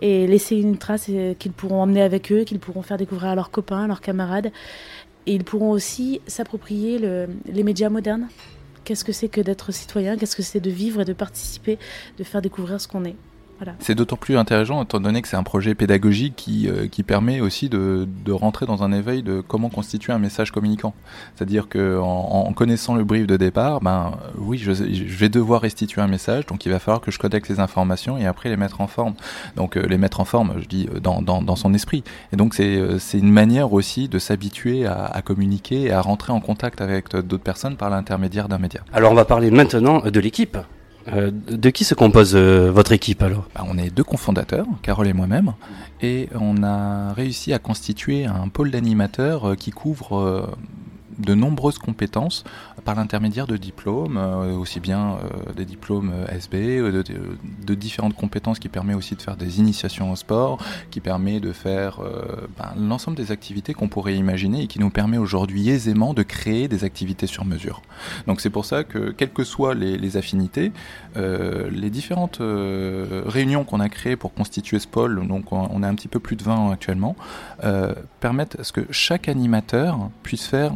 et 0.01 0.27
laisser 0.27 0.55
une 0.55 0.77
trace 0.77 1.07
euh, 1.09 1.33
qu'ils 1.33 1.51
pourront 1.51 1.81
emmener 1.81 2.01
avec 2.01 2.31
eux, 2.31 2.43
qu'ils 2.43 2.59
pourront 2.59 2.81
faire 2.81 2.97
découvrir 2.97 3.31
à 3.31 3.35
leurs 3.35 3.51
copains, 3.51 3.83
à 3.83 3.87
leurs 3.87 4.01
camarades. 4.01 4.51
Et 5.29 5.33
ils 5.35 5.43
pourront 5.43 5.69
aussi 5.69 6.21
s'approprier 6.25 6.97
le- 6.97 7.27
les 7.45 7.61
médias 7.61 7.89
modernes. 7.89 8.29
Qu'est-ce 8.83 9.03
que 9.03 9.11
c'est 9.11 9.29
que 9.29 9.41
d'être 9.41 9.71
citoyen? 9.71 10.17
Qu'est-ce 10.17 10.35
que 10.35 10.41
c'est 10.41 10.59
de 10.59 10.71
vivre 10.71 11.01
et 11.01 11.05
de 11.05 11.13
participer, 11.13 11.77
de 12.17 12.23
faire 12.23 12.41
découvrir 12.41 12.81
ce 12.81 12.87
qu'on 12.87 13.05
est? 13.05 13.15
Voilà. 13.59 13.73
C'est 13.79 13.93
d'autant 13.93 14.15
plus 14.15 14.37
intéressant 14.37 14.81
étant 14.83 15.01
donné 15.01 15.21
que 15.21 15.27
c'est 15.27 15.35
un 15.35 15.43
projet 15.43 15.75
pédagogique 15.75 16.35
qui, 16.37 16.69
euh, 16.69 16.87
qui 16.87 17.03
permet 17.03 17.41
aussi 17.41 17.67
de, 17.67 18.07
de 18.25 18.31
rentrer 18.31 18.65
dans 18.65 18.83
un 18.83 18.93
éveil 18.93 19.21
de 19.21 19.41
comment 19.41 19.69
constituer 19.69 20.13
un 20.13 20.17
message 20.17 20.51
communicant. 20.51 20.93
C'est-à-dire 21.35 21.67
que 21.67 21.99
en, 21.99 22.45
en 22.47 22.53
connaissant 22.53 22.95
le 22.95 23.03
brief 23.03 23.27
de 23.27 23.35
départ, 23.35 23.81
ben 23.81 24.13
oui, 24.37 24.57
je, 24.57 24.71
je 24.71 25.17
vais 25.17 25.27
devoir 25.27 25.59
restituer 25.61 26.01
un 26.01 26.07
message, 26.07 26.45
donc 26.45 26.65
il 26.65 26.71
va 26.71 26.79
falloir 26.79 27.01
que 27.01 27.11
je 27.11 27.19
connecte 27.19 27.49
les 27.49 27.59
informations 27.59 28.17
et 28.17 28.25
après 28.25 28.47
les 28.47 28.55
mettre 28.55 28.79
en 28.79 28.87
forme. 28.87 29.15
Donc 29.57 29.75
euh, 29.75 29.85
les 29.87 29.97
mettre 29.97 30.21
en 30.21 30.25
forme, 30.25 30.53
je 30.59 30.65
dis 30.65 30.87
euh, 30.95 31.01
dans, 31.01 31.21
dans, 31.21 31.41
dans 31.41 31.57
son 31.57 31.73
esprit. 31.73 32.03
Et 32.31 32.37
donc 32.37 32.53
c'est 32.53 32.77
euh, 32.77 32.97
c'est 32.97 33.19
une 33.19 33.31
manière 33.31 33.73
aussi 33.73 34.07
de 34.07 34.19
s'habituer 34.19 34.85
à, 34.85 35.03
à 35.03 35.21
communiquer 35.21 35.81
et 35.81 35.91
à 35.91 35.99
rentrer 35.99 36.31
en 36.31 36.39
contact 36.39 36.79
avec 36.79 37.09
d'autres 37.13 37.43
personnes 37.43 37.75
par 37.75 37.89
l'intermédiaire 37.89 38.47
d'un 38.47 38.57
média. 38.57 38.81
Alors 38.93 39.11
on 39.11 39.15
va 39.15 39.25
parler 39.25 39.51
maintenant 39.51 39.99
de 39.99 40.19
l'équipe. 40.21 40.57
Euh, 41.07 41.31
de 41.31 41.69
qui 41.69 41.85
se 41.85 41.95
compose 41.95 42.35
euh, 42.35 42.71
votre 42.71 42.91
équipe 42.91 43.23
alors? 43.23 43.47
Bah, 43.55 43.63
on 43.67 43.77
est 43.77 43.89
deux 43.89 44.03
cofondateurs, 44.03 44.67
Carole 44.81 45.07
et 45.07 45.13
moi-même, 45.13 45.53
et 46.01 46.29
on 46.35 46.61
a 46.63 47.13
réussi 47.13 47.53
à 47.53 47.59
constituer 47.59 48.25
un 48.25 48.47
pôle 48.49 48.69
d'animateurs 48.69 49.49
euh, 49.51 49.55
qui 49.55 49.71
couvre 49.71 50.49
de 51.17 51.33
nombreuses 51.33 51.77
compétences 51.77 52.43
par 52.83 52.95
l'intermédiaire 52.95 53.47
de 53.47 53.57
diplômes, 53.57 54.17
euh, 54.17 54.55
aussi 54.55 54.79
bien 54.79 55.17
euh, 55.17 55.53
des 55.53 55.65
diplômes 55.65 56.11
euh, 56.13 56.37
SB, 56.37 56.81
de, 56.81 57.75
différentes 57.75 58.15
compétences 58.15 58.59
qui 58.59 58.69
permet 58.69 58.93
aussi 58.93 59.15
de 59.15 59.21
faire 59.21 59.37
des 59.37 59.59
initiations 59.59 60.11
au 60.11 60.15
sport, 60.15 60.63
qui 60.91 60.99
permet 60.99 61.39
de 61.39 61.53
faire 61.53 62.01
ben, 62.57 62.73
l'ensemble 62.77 63.15
des 63.15 63.31
activités 63.31 63.73
qu'on 63.73 63.87
pourrait 63.87 64.15
imaginer 64.15 64.63
et 64.63 64.67
qui 64.67 64.79
nous 64.79 64.89
permet 64.89 65.17
aujourd'hui 65.17 65.69
aisément 65.69 66.13
de 66.13 66.23
créer 66.23 66.67
des 66.67 66.83
activités 66.83 67.27
sur 67.27 67.45
mesure. 67.45 67.81
Donc 68.27 68.41
c'est 68.41 68.49
pour 68.49 68.65
ça 68.65 68.83
que, 68.83 69.11
quelles 69.11 69.31
que 69.31 69.43
soient 69.43 69.75
les, 69.75 70.17
affinités, 70.17 70.71
les 71.15 71.89
différentes 71.89 72.39
réunions 72.41 73.63
qu'on 73.63 73.79
a 73.79 73.87
créées 73.87 74.17
pour 74.17 74.33
constituer 74.33 74.79
ce 74.79 74.87
pôle, 74.87 75.25
donc 75.27 75.51
on, 75.53 75.83
a 75.83 75.87
un 75.87 75.95
petit 75.95 76.09
peu 76.09 76.19
plus 76.19 76.35
de 76.35 76.43
20 76.43 76.71
actuellement, 76.71 77.15
permettent 78.19 78.59
à 78.59 78.63
ce 78.63 78.73
que 78.73 78.81
chaque 78.91 79.29
animateur 79.29 80.09
puisse 80.23 80.47
faire 80.47 80.73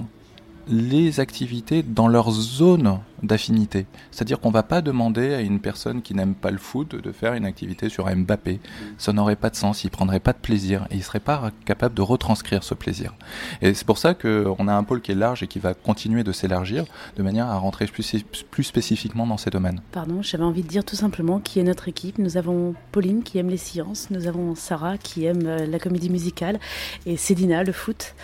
les 0.68 1.20
activités 1.20 1.84
dans 1.84 2.08
leur 2.08 2.32
zone 2.32 3.00
d'affinité. 3.24 3.86
C'est-à-dire 4.12 4.40
qu'on 4.40 4.52
va 4.52 4.64
pas 4.64 4.82
demander 4.82 5.34
à 5.34 5.42
une 5.42 5.60
personne 5.60 6.02
qui 6.02 6.14
n'aime 6.14 6.36
pas 6.36 6.52
le 6.52 6.58
foot 6.58 6.96
de 6.96 7.12
faire 7.12 7.34
une 7.34 7.46
activité 7.46 7.90
sur 7.90 8.14
Mbappé. 8.14 8.60
Ça 8.98 9.14
n'aurait 9.14 9.38
pas 9.38 9.50
de 9.50 9.56
sens, 9.56 9.84
il 9.84 9.90
prendrait 9.90 10.20
pas 10.20 10.34
de 10.34 10.38
plaisir 10.38 10.86
et 10.92 10.96
il 10.96 11.04
serait 11.04 11.20
pas 11.20 11.52
capable 11.66 11.96
de 11.96 12.02
retranscrire 12.02 12.64
ce 12.64 12.74
plaisir. 12.74 13.14
Et 13.62 13.74
c'est 13.74 13.86
pour 13.86 13.98
ça 13.98 14.14
qu'on 14.14 14.68
a 14.68 14.74
un 14.74 14.84
pôle 14.84 15.02
qui 15.02 15.12
est 15.12 15.16
large 15.16 15.42
et 15.44 15.48
qui 15.48 15.60
va 15.60 15.74
continuer 15.74 16.24
de 16.24 16.32
s'élargir 16.32 16.86
de 17.16 17.24
manière 17.24 17.48
à 17.48 17.58
rentrer 17.58 17.86
plus, 17.86 18.24
plus 18.52 18.64
spécifiquement 18.64 19.26
dans 19.26 19.38
ces 19.38 19.50
domaines. 19.50 19.82
Pardon, 19.92 20.22
j'avais 20.22 20.44
envie 20.44 20.64
de 20.64 20.68
dire 20.68 20.84
tout 20.84 20.96
simplement 20.96 21.40
qui 21.40 21.60
est 21.60 21.64
notre 21.64 21.88
équipe. 21.88 22.18
Nous 22.18 22.38
avons 22.38 22.76
Pauline 22.92 23.24
qui 23.24 23.38
aime 23.38 23.50
les 23.50 23.58
sciences, 23.58 24.10
nous 24.12 24.28
avons 24.28 24.56
Sarah 24.56 24.98
qui 24.98 25.26
aime 25.26 25.46
euh, 25.46 25.66
la 25.66 25.80
comédie 25.80 26.10
musicale 26.10 26.60
et 27.06 27.16
Cédina 27.18 27.64
le 27.64 27.72
foot. 27.72 28.16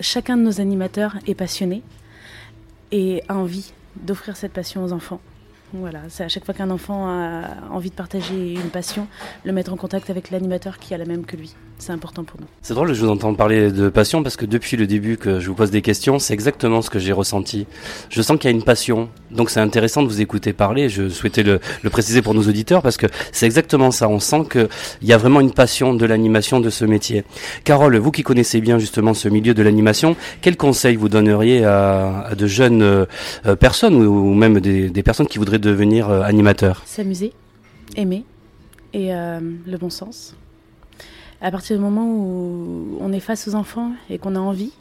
Chacun 0.00 0.36
de 0.36 0.42
nos 0.42 0.60
animateurs 0.60 1.16
est 1.26 1.36
passionné 1.36 1.83
et 2.94 3.24
a 3.28 3.34
envie 3.34 3.72
d'offrir 3.96 4.36
cette 4.36 4.52
passion 4.52 4.84
aux 4.84 4.92
enfants. 4.92 5.20
Voilà, 5.72 6.02
c'est 6.08 6.22
à 6.22 6.28
chaque 6.28 6.44
fois 6.44 6.54
qu'un 6.54 6.70
enfant 6.70 7.08
a 7.08 7.48
envie 7.72 7.90
de 7.90 7.94
partager 7.96 8.54
une 8.54 8.70
passion, 8.70 9.08
le 9.44 9.52
mettre 9.52 9.72
en 9.72 9.76
contact 9.76 10.08
avec 10.08 10.30
l'animateur 10.30 10.78
qui 10.78 10.94
a 10.94 10.98
la 10.98 11.04
même 11.04 11.26
que 11.26 11.36
lui. 11.36 11.56
C'est 11.78 11.92
important 11.92 12.24
pour 12.24 12.40
nous. 12.40 12.46
C'est 12.62 12.72
drôle, 12.72 12.94
je 12.94 13.04
vous 13.04 13.10
entends 13.10 13.34
parler 13.34 13.70
de 13.70 13.88
passion 13.88 14.22
parce 14.22 14.36
que 14.36 14.46
depuis 14.46 14.76
le 14.76 14.86
début 14.86 15.16
que 15.18 15.40
je 15.40 15.48
vous 15.48 15.54
pose 15.54 15.70
des 15.70 15.82
questions, 15.82 16.18
c'est 16.18 16.32
exactement 16.32 16.80
ce 16.80 16.88
que 16.88 16.98
j'ai 16.98 17.12
ressenti. 17.12 17.66
Je 18.08 18.22
sens 18.22 18.38
qu'il 18.38 18.48
y 18.50 18.54
a 18.54 18.56
une 18.56 18.62
passion, 18.62 19.10
donc 19.30 19.50
c'est 19.50 19.60
intéressant 19.60 20.02
de 20.02 20.08
vous 20.08 20.20
écouter 20.20 20.52
parler. 20.52 20.88
Je 20.88 21.08
souhaitais 21.08 21.42
le, 21.42 21.60
le 21.82 21.90
préciser 21.90 22.22
pour 22.22 22.32
nos 22.32 22.42
auditeurs 22.42 22.80
parce 22.80 22.96
que 22.96 23.06
c'est 23.32 23.44
exactement 23.44 23.90
ça. 23.90 24.08
On 24.08 24.20
sent 24.20 24.44
qu'il 24.50 24.68
y 25.02 25.12
a 25.12 25.18
vraiment 25.18 25.40
une 25.40 25.50
passion 25.52 25.94
de 25.94 26.06
l'animation 26.06 26.60
de 26.60 26.70
ce 26.70 26.84
métier. 26.84 27.24
Carole, 27.64 27.96
vous 27.96 28.12
qui 28.12 28.22
connaissez 28.22 28.60
bien 28.60 28.78
justement 28.78 29.12
ce 29.12 29.28
milieu 29.28 29.52
de 29.52 29.62
l'animation, 29.62 30.16
quels 30.40 30.56
conseils 30.56 30.96
vous 30.96 31.08
donneriez 31.08 31.64
à, 31.64 32.20
à 32.20 32.34
de 32.34 32.46
jeunes 32.46 32.82
euh, 32.82 33.04
euh, 33.46 33.56
personnes 33.56 33.96
ou, 33.96 34.30
ou 34.30 34.34
même 34.34 34.60
des, 34.60 34.88
des 34.88 35.02
personnes 35.02 35.26
qui 35.26 35.38
voudraient 35.38 35.58
devenir 35.58 36.08
euh, 36.08 36.22
animateurs? 36.22 36.82
S'amuser, 36.86 37.32
aimer 37.96 38.24
et 38.94 39.12
euh, 39.12 39.40
le 39.66 39.76
bon 39.76 39.90
sens. 39.90 40.36
À 41.44 41.50
partir 41.50 41.76
du 41.76 41.82
moment 41.82 42.06
où 42.06 42.96
on 43.00 43.12
est 43.12 43.20
face 43.20 43.46
aux 43.48 43.54
enfants 43.54 43.92
et 44.08 44.16
qu'on 44.16 44.34
a 44.34 44.38
envie, 44.38 44.72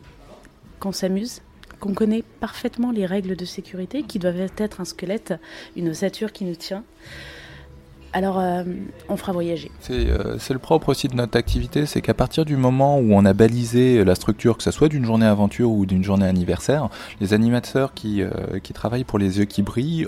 qu'on 0.80 0.94
s'amuse, 0.94 1.42
qu'on 1.82 1.94
connaît 1.94 2.24
parfaitement 2.40 2.92
les 2.92 3.06
règles 3.06 3.36
de 3.36 3.44
sécurité 3.44 4.04
qui 4.04 4.18
doivent 4.18 4.50
être 4.58 4.80
un 4.80 4.86
squelette, 4.86 5.34
une 5.76 5.90
ossature 5.90 6.32
qui 6.32 6.46
nous 6.46 6.56
tient, 6.56 6.86
alors 8.14 8.40
euh, 8.40 8.64
on 9.10 9.18
fera 9.18 9.34
voyager. 9.34 9.72
C'est 9.82 10.10
euh, 10.10 10.38
c'est 10.40 10.54
le 10.54 10.60
propre 10.60 10.88
aussi 10.88 11.10
de 11.10 11.16
notre 11.16 11.38
activité, 11.38 11.86
c'est 11.86 12.02
qu'à 12.02 12.14
partir 12.14 12.46
du 12.46 12.56
moment 12.56 12.98
où 12.98 13.12
on 13.12 13.26
a 13.26 13.34
balisé 13.34 14.06
la 14.06 14.16
structure, 14.16 14.56
que 14.56 14.64
ce 14.64 14.72
soit 14.72 14.88
d'une 14.88 15.04
journée 15.04 15.26
aventure 15.26 15.70
ou 15.70 15.86
d'une 15.86 16.04
journée 16.06 16.28
anniversaire, 16.28 16.88
les 17.20 17.34
animateurs 17.34 17.94
qui, 17.94 18.22
euh, 18.22 18.30
travaillent 18.74 19.04
pour 19.04 19.20
les 19.20 19.40
yeux 19.40 19.46
qui 19.46 19.64
brillent, 19.64 20.08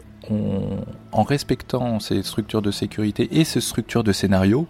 en 1.12 1.22
respectant 1.22 2.00
ces 2.00 2.24
structures 2.24 2.64
de 2.64 2.72
sécurité 2.72 3.28
et 3.40 3.44
ces 3.44 3.62
structures 3.62 4.04
de 4.04 4.12
scénario, 4.12 4.66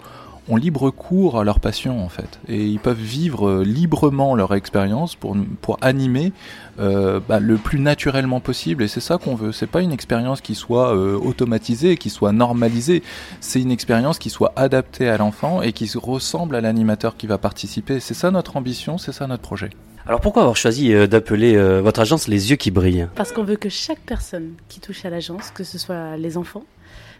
ont 0.47 0.55
libre 0.57 0.89
cours 0.91 1.39
à 1.39 1.43
leur 1.43 1.59
passion 1.59 2.03
en 2.03 2.09
fait. 2.09 2.39
Et 2.47 2.65
ils 2.65 2.79
peuvent 2.79 2.97
vivre 2.97 3.49
euh, 3.49 3.63
librement 3.63 4.35
leur 4.35 4.53
expérience 4.53 5.15
pour, 5.15 5.35
pour 5.61 5.77
animer 5.81 6.33
euh, 6.79 7.19
bah, 7.27 7.39
le 7.39 7.57
plus 7.57 7.79
naturellement 7.79 8.39
possible. 8.39 8.83
Et 8.83 8.87
c'est 8.87 8.99
ça 8.99 9.17
qu'on 9.17 9.35
veut. 9.35 9.51
C'est 9.51 9.67
pas 9.67 9.81
une 9.81 9.91
expérience 9.91 10.41
qui 10.41 10.55
soit 10.55 10.95
euh, 10.95 11.17
automatisée 11.17 11.97
qui 11.97 12.09
soit 12.09 12.31
normalisée. 12.31 13.01
C'est 13.39 13.61
une 13.61 13.71
expérience 13.71 14.19
qui 14.19 14.29
soit 14.29 14.53
adaptée 14.55 15.09
à 15.09 15.17
l'enfant 15.17 15.61
et 15.61 15.73
qui 15.73 15.87
se 15.87 15.97
ressemble 15.97 16.55
à 16.55 16.61
l'animateur 16.61 17.17
qui 17.17 17.27
va 17.27 17.37
participer. 17.37 17.99
C'est 17.99 18.13
ça 18.13 18.31
notre 18.31 18.57
ambition 18.57 18.97
c'est 18.97 19.11
ça 19.11 19.27
notre 19.27 19.43
projet. 19.43 19.69
Alors 20.07 20.21
pourquoi 20.21 20.43
avoir 20.43 20.55
choisi 20.55 20.93
d'appeler 21.07 21.57
votre 21.81 21.99
agence 21.99 22.27
Les 22.27 22.51
Yeux 22.51 22.57
qui 22.57 22.69
brillent? 22.69 23.07
Parce 23.15 23.31
qu'on 23.31 23.43
veut 23.43 23.55
que 23.55 23.69
chaque 23.69 24.01
personne 24.01 24.51
qui 24.69 24.79
touche 24.79 25.03
à 25.03 25.09
l'agence, 25.09 25.49
que 25.49 25.63
ce 25.63 25.79
soit 25.79 26.15
les 26.17 26.37
enfants, 26.37 26.63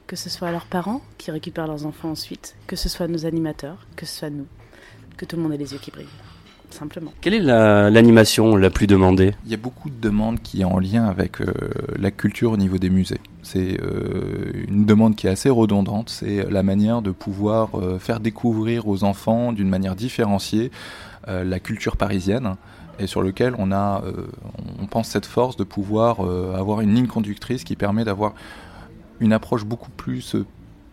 que 0.08 0.16
ce 0.16 0.30
soit 0.30 0.52
leurs 0.52 0.66
parents 0.66 1.02
qui 1.18 1.32
récupèrent 1.32 1.68
leurs 1.68 1.86
enfants 1.86 2.10
ensuite, 2.12 2.56
que 2.68 2.76
ce 2.76 2.90
soit 2.90 3.08
nos 3.08 3.26
animateurs, 3.26 3.86
que 3.96 4.06
ce 4.06 4.20
soit 4.20 4.30
nous, 4.30 4.46
que 5.18 5.26
tout 5.26 5.36
le 5.36 5.42
monde 5.44 5.54
ait 5.54 5.58
les 5.58 5.74
yeux 5.74 5.80
qui 5.82 5.92
brillent. 5.92 6.06
Simplement. 6.72 7.14
Quelle 7.22 7.36
est 7.36 7.40
la- 7.40 7.90
l'animation 7.90 8.56
la, 8.58 8.70
plus 8.70 8.88
demandée? 8.88 9.34
Il 9.46 9.52
y 9.52 9.54
a 9.54 9.58
beaucoup 9.58 9.90
de 9.90 9.96
demandes 10.02 10.42
qui 10.42 10.62
est 10.62 10.66
en 10.66 10.80
lien 10.80 11.06
avec 11.06 11.40
euh, 11.40 11.54
la 11.98 12.12
culture 12.12 12.52
au 12.52 12.58
niveau 12.58 12.78
des 12.80 12.90
musées. 12.90 13.22
C'est 13.44 13.80
euh, 13.82 14.52
une 14.68 14.86
demande 14.86 15.16
qui 15.16 15.28
est 15.28 15.30
assez 15.30 15.50
redondante, 15.50 16.10
c'est 16.10 16.50
la 16.50 16.64
manière 16.64 17.02
de 17.02 17.12
pouvoir 17.12 17.76
euh, 17.80 17.98
faire 18.00 18.20
découvrir 18.20 18.88
aux 18.88 19.04
enfants 19.04 19.54
d'une 19.54 19.70
manière 19.70 19.96
différenciée 19.96 20.72
euh, 21.28 21.44
la 21.44 21.60
culture 21.60 21.96
parisienne 21.98 22.56
et 23.00 23.08
sur 23.08 23.22
lequel 23.22 23.54
on 23.58 23.72
a, 23.72 24.02
euh, 24.04 24.28
on 24.82 24.88
pense 24.88 25.08
cette 25.08 25.26
force 25.28 25.56
de 25.58 25.64
pouvoir 25.64 26.26
euh, 26.26 26.56
avoir 26.58 26.82
une 26.82 26.94
ligne 26.96 27.08
conductrice 27.08 27.64
qui 27.64 27.76
permet 27.76 28.04
d'avoir 28.04 28.34
une 29.20 29.34
approche 29.34 29.66
beaucoup 29.66 29.92
plus 29.92 30.36
euh, 30.36 30.46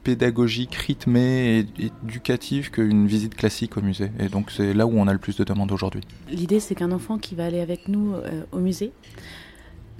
pédagogique, 0.03 0.75
rythmée 0.75 1.67
et 1.79 1.93
éducative 2.05 2.71
qu'une 2.71 3.07
visite 3.07 3.35
classique 3.35 3.77
au 3.77 3.83
musée. 3.83 4.11
Et 4.19 4.29
donc 4.29 4.51
c'est 4.51 4.75
là 4.75 4.87
où 4.87 4.93
on 4.97 5.07
a 5.07 5.13
le 5.13 5.19
plus 5.19 5.37
de 5.37 5.45
demandes 5.45 5.73
aujourd'hui. 5.73 6.03
L'idée, 6.29 6.61
c'est 6.61 6.75
qu'un 6.75 6.93
enfant 6.93 7.19
qui 7.19 7.35
va 7.35 7.45
aller 7.45 7.61
avec 7.61 7.89
nous 7.89 8.15
euh, 8.15 8.43
au 8.53 8.59
musée 8.59 8.93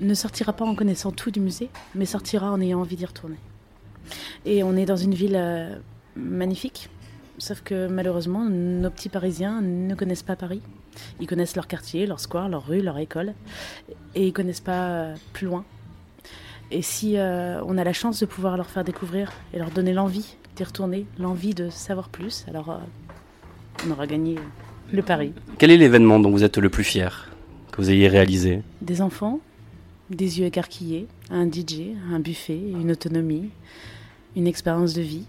ne 0.01 0.15
sortira 0.15 0.53
pas 0.53 0.65
en 0.65 0.75
connaissant 0.75 1.13
tout 1.13 1.31
du 1.31 1.41
musée, 1.41 1.69
mais 1.95 2.07
sortira 2.07 2.51
en 2.51 2.61
ayant 2.61 2.81
envie 2.81 2.97
d'y 2.97 3.07
retourner. 3.07 3.37
Et 4.45 4.63
on 4.63 4.77
est 4.77 4.87
dans 4.87 4.97
une 4.97 5.15
ville 5.15 5.37
euh, 5.37 5.77
magnifique, 6.17 6.89
sauf 7.39 7.61
que 7.61 7.87
malheureusement, 7.87 8.45
nos 8.49 8.91
petits 8.91 9.09
Parisiens 9.09 9.61
ne 9.61 9.95
connaissent 9.95 10.25
pas 10.25 10.35
Paris. 10.37 10.61
Ils 11.21 11.27
connaissent 11.27 11.55
leur 11.55 11.69
quartier, 11.69 12.07
leur 12.07 12.21
square, 12.21 12.49
leur 12.49 12.67
rue, 12.67 12.83
leur 12.83 12.99
école, 12.99 13.35
et 14.15 14.27
ils 14.27 14.33
connaissent 14.33 14.61
pas 14.61 15.15
plus 15.33 15.47
loin. 15.47 15.65
Et 16.75 16.81
si 16.81 17.19
euh, 17.19 17.61
on 17.67 17.77
a 17.77 17.85
la 17.85 17.93
chance 17.93 18.21
de 18.21 18.27
pouvoir 18.27 18.57
leur 18.57 18.71
faire 18.71 18.83
découvrir 18.83 19.31
et 19.53 19.59
leur 19.59 19.71
donner 19.71 19.93
l'envie 19.93 20.37
d'y 20.57 20.65
retourner, 20.65 21.05
l'envie 21.19 21.53
de 21.53 21.69
savoir 21.69 22.09
plus, 22.09 22.47
alors 22.49 22.71
euh, 22.71 22.79
on 23.87 23.91
aura 23.91 24.07
gagné 24.07 24.37
le 24.91 25.03
pari. 25.03 25.35
Quel 25.59 25.71
est 25.71 25.77
l'événement 25.77 26.19
dont 26.19 26.31
vous 26.31 26.45
êtes 26.45 26.57
le 26.57 26.71
plus 26.71 26.83
fier 26.83 27.31
que 27.71 27.83
vous 27.83 27.91
ayez 27.91 28.09
réalisé? 28.09 28.63
Des 28.81 29.03
enfants, 29.03 29.41
des 30.09 30.41
yeux 30.41 30.47
écarquillés, 30.47 31.09
un 31.31 31.47
DJ, 31.47 31.95
un 32.11 32.21
buffet, 32.21 32.59
une 32.59 32.91
autonomie, 32.91 33.51
une 34.35 34.47
expérience 34.47 34.95
de 34.95 35.03
vie, 35.03 35.27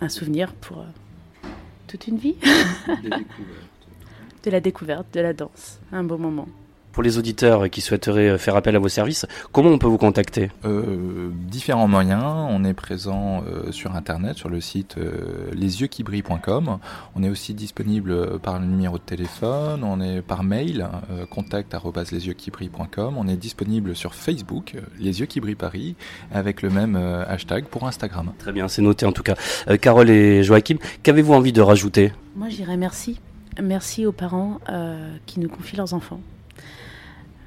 un 0.00 0.08
souvenir 0.08 0.54
pour 0.54 0.78
euh, 0.78 1.48
toute 1.88 2.06
une 2.06 2.16
vie. 2.16 2.36
de 4.44 4.50
la 4.50 4.60
découverte, 4.60 5.08
de 5.12 5.20
la 5.20 5.34
danse, 5.34 5.78
un 5.92 6.04
beau 6.04 6.16
moment. 6.16 6.48
Pour 6.96 7.02
les 7.02 7.18
auditeurs 7.18 7.68
qui 7.68 7.82
souhaiteraient 7.82 8.30
euh, 8.30 8.38
faire 8.38 8.56
appel 8.56 8.74
à 8.74 8.78
vos 8.78 8.88
services, 8.88 9.26
comment 9.52 9.68
on 9.68 9.76
peut 9.76 9.86
vous 9.86 9.98
contacter? 9.98 10.50
Euh, 10.64 11.28
Différents 11.46 11.88
moyens. 11.88 12.24
On 12.24 12.64
est 12.64 12.72
présent 12.72 13.44
euh, 13.46 13.70
sur 13.70 13.94
Internet, 13.94 14.38
sur 14.38 14.48
le 14.48 14.62
site 14.62 14.96
euh, 14.96 15.50
lesyeuxquibrillent.com. 15.52 16.78
On 17.14 17.22
est 17.22 17.28
aussi 17.28 17.52
disponible 17.52 18.38
par 18.38 18.58
le 18.58 18.64
numéro 18.64 18.96
de 18.96 19.02
téléphone. 19.02 19.84
On 19.84 20.00
est 20.00 20.22
par 20.22 20.42
mail, 20.42 20.88
euh, 21.10 21.26
contact@lesyeuxquibrillent.com. 21.26 23.18
On 23.18 23.28
est 23.28 23.36
disponible 23.36 23.94
sur 23.94 24.14
Facebook, 24.14 24.72
euh, 24.74 24.80
Les 24.98 25.20
Yeux 25.20 25.26
qui 25.26 25.40
brillent 25.40 25.54
Paris, 25.54 25.96
avec 26.32 26.62
le 26.62 26.70
même 26.70 26.96
euh, 26.96 27.26
hashtag 27.28 27.66
pour 27.66 27.86
Instagram. 27.86 28.32
Très 28.38 28.52
bien, 28.52 28.68
c'est 28.68 28.80
noté 28.80 29.04
en 29.04 29.12
tout 29.12 29.22
cas. 29.22 29.34
Euh, 29.68 29.76
Carole 29.76 30.08
et 30.08 30.42
Joachim, 30.42 30.76
qu'avez-vous 31.02 31.34
envie 31.34 31.52
de 31.52 31.60
rajouter? 31.60 32.14
Moi, 32.36 32.48
je 32.48 32.56
dirais 32.56 32.78
merci. 32.78 33.20
Merci 33.62 34.06
aux 34.06 34.12
parents 34.12 34.60
euh, 34.70 35.14
qui 35.26 35.40
nous 35.40 35.50
confient 35.50 35.76
leurs 35.76 35.92
enfants. 35.92 36.20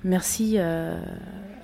Merci 0.04 0.56
euh, 0.58 1.00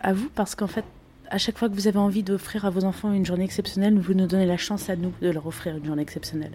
à 0.02 0.14
vous 0.14 0.30
parce 0.34 0.56
qu'en 0.56 0.68
fait, 0.68 0.86
à 1.30 1.38
chaque 1.38 1.58
fois 1.58 1.70
que 1.70 1.74
vous 1.74 1.88
avez 1.88 1.98
envie 1.98 2.24
d'offrir 2.24 2.66
à 2.66 2.70
vos 2.70 2.84
enfants 2.84 3.12
une 3.14 3.26
journée 3.26 3.46
exceptionnelle, 3.46 3.98
vous 3.98 4.14
nous 4.14 4.28
donnez 4.28 4.46
la 4.46 4.58
chance 4.58 4.90
à 4.90 4.96
nous 4.96 5.14
de 5.22 5.30
leur 5.30 5.48
offrir 5.48 5.78
une 5.78 5.86
journée 5.86 6.02
exceptionnelle. 6.02 6.54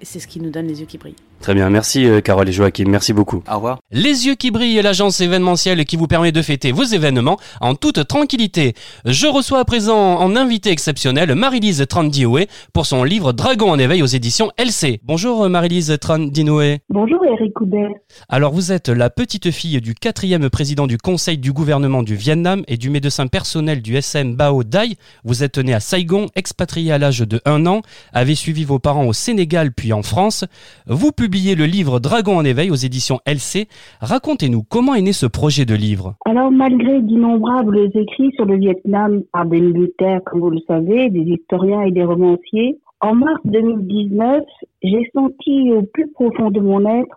Et 0.00 0.04
c'est 0.04 0.18
ce 0.18 0.26
qui 0.26 0.40
nous 0.40 0.50
donne 0.50 0.66
les 0.66 0.80
yeux 0.80 0.86
qui 0.86 0.98
brillent. 0.98 1.14
Très 1.44 1.52
bien, 1.52 1.68
merci 1.68 2.06
euh, 2.06 2.22
Carole 2.22 2.48
et 2.48 2.52
Joachim, 2.52 2.86
merci 2.88 3.12
beaucoup. 3.12 3.42
Au 3.52 3.56
revoir. 3.56 3.78
Les 3.92 4.26
yeux 4.26 4.34
qui 4.34 4.50
brillent, 4.50 4.80
l'agence 4.80 5.20
événementielle 5.20 5.84
qui 5.84 5.98
vous 5.98 6.06
permet 6.06 6.32
de 6.32 6.40
fêter 6.40 6.72
vos 6.72 6.84
événements 6.84 7.36
en 7.60 7.74
toute 7.74 8.08
tranquillité. 8.08 8.72
Je 9.04 9.26
reçois 9.26 9.58
à 9.58 9.66
présent 9.66 9.94
en 9.94 10.36
invité 10.36 10.70
exceptionnel 10.70 11.34
Marie-Lise 11.34 11.84
Trandinoé 11.86 12.48
pour 12.72 12.86
son 12.86 13.04
livre 13.04 13.34
Dragon 13.34 13.70
en 13.70 13.78
éveil 13.78 14.02
aux 14.02 14.06
éditions 14.06 14.52
LC. 14.56 15.00
Bonjour 15.02 15.44
euh, 15.44 15.50
Marie-Lise 15.50 15.98
Trandinoé. 16.00 16.78
Bonjour 16.88 17.22
Eric 17.26 17.52
Coudert. 17.52 17.90
Alors 18.30 18.54
vous 18.54 18.72
êtes 18.72 18.88
la 18.88 19.10
petite 19.10 19.50
fille 19.50 19.82
du 19.82 19.94
quatrième 19.94 20.48
président 20.48 20.86
du 20.86 20.96
conseil 20.96 21.36
du 21.36 21.52
gouvernement 21.52 22.02
du 22.02 22.14
Vietnam 22.16 22.62
et 22.68 22.78
du 22.78 22.88
médecin 22.88 23.26
personnel 23.26 23.82
du 23.82 23.96
SM 23.96 24.34
Bao 24.34 24.64
Dai. 24.64 24.96
Vous 25.24 25.44
êtes 25.44 25.58
née 25.58 25.74
à 25.74 25.80
Saigon, 25.80 26.28
expatriée 26.36 26.92
à 26.92 26.96
l'âge 26.96 27.18
de 27.18 27.42
1 27.44 27.66
an, 27.66 27.82
avez 28.14 28.34
suivi 28.34 28.64
vos 28.64 28.78
parents 28.78 29.04
au 29.04 29.12
Sénégal 29.12 29.72
puis 29.72 29.92
en 29.92 30.02
France. 30.02 30.46
Vous 30.86 31.12
publiez 31.12 31.33
le 31.34 31.64
livre 31.64 31.98
Dragon 31.98 32.36
en 32.36 32.44
éveil 32.44 32.70
aux 32.70 32.76
éditions 32.76 33.18
LC. 33.26 33.66
Racontez-nous 34.00 34.62
comment 34.62 34.94
est 34.94 35.02
né 35.02 35.12
ce 35.12 35.26
projet 35.26 35.64
de 35.64 35.74
livre. 35.74 36.14
Alors 36.24 36.52
malgré 36.52 37.00
d'innombrables 37.00 37.90
écrits 37.92 38.30
sur 38.36 38.44
le 38.44 38.56
Vietnam 38.56 39.22
par 39.32 39.44
des 39.44 39.60
militaires, 39.60 40.20
comme 40.24 40.40
vous 40.40 40.50
le 40.50 40.60
savez, 40.68 41.10
des 41.10 41.22
historiens 41.22 41.82
et 41.82 41.90
des 41.90 42.04
romanciers, 42.04 42.78
en 43.00 43.16
mars 43.16 43.40
2019, 43.46 44.44
j'ai 44.84 45.10
senti 45.12 45.72
au 45.72 45.82
plus 45.82 46.08
profond 46.12 46.52
de 46.52 46.60
mon 46.60 46.86
être 46.86 47.16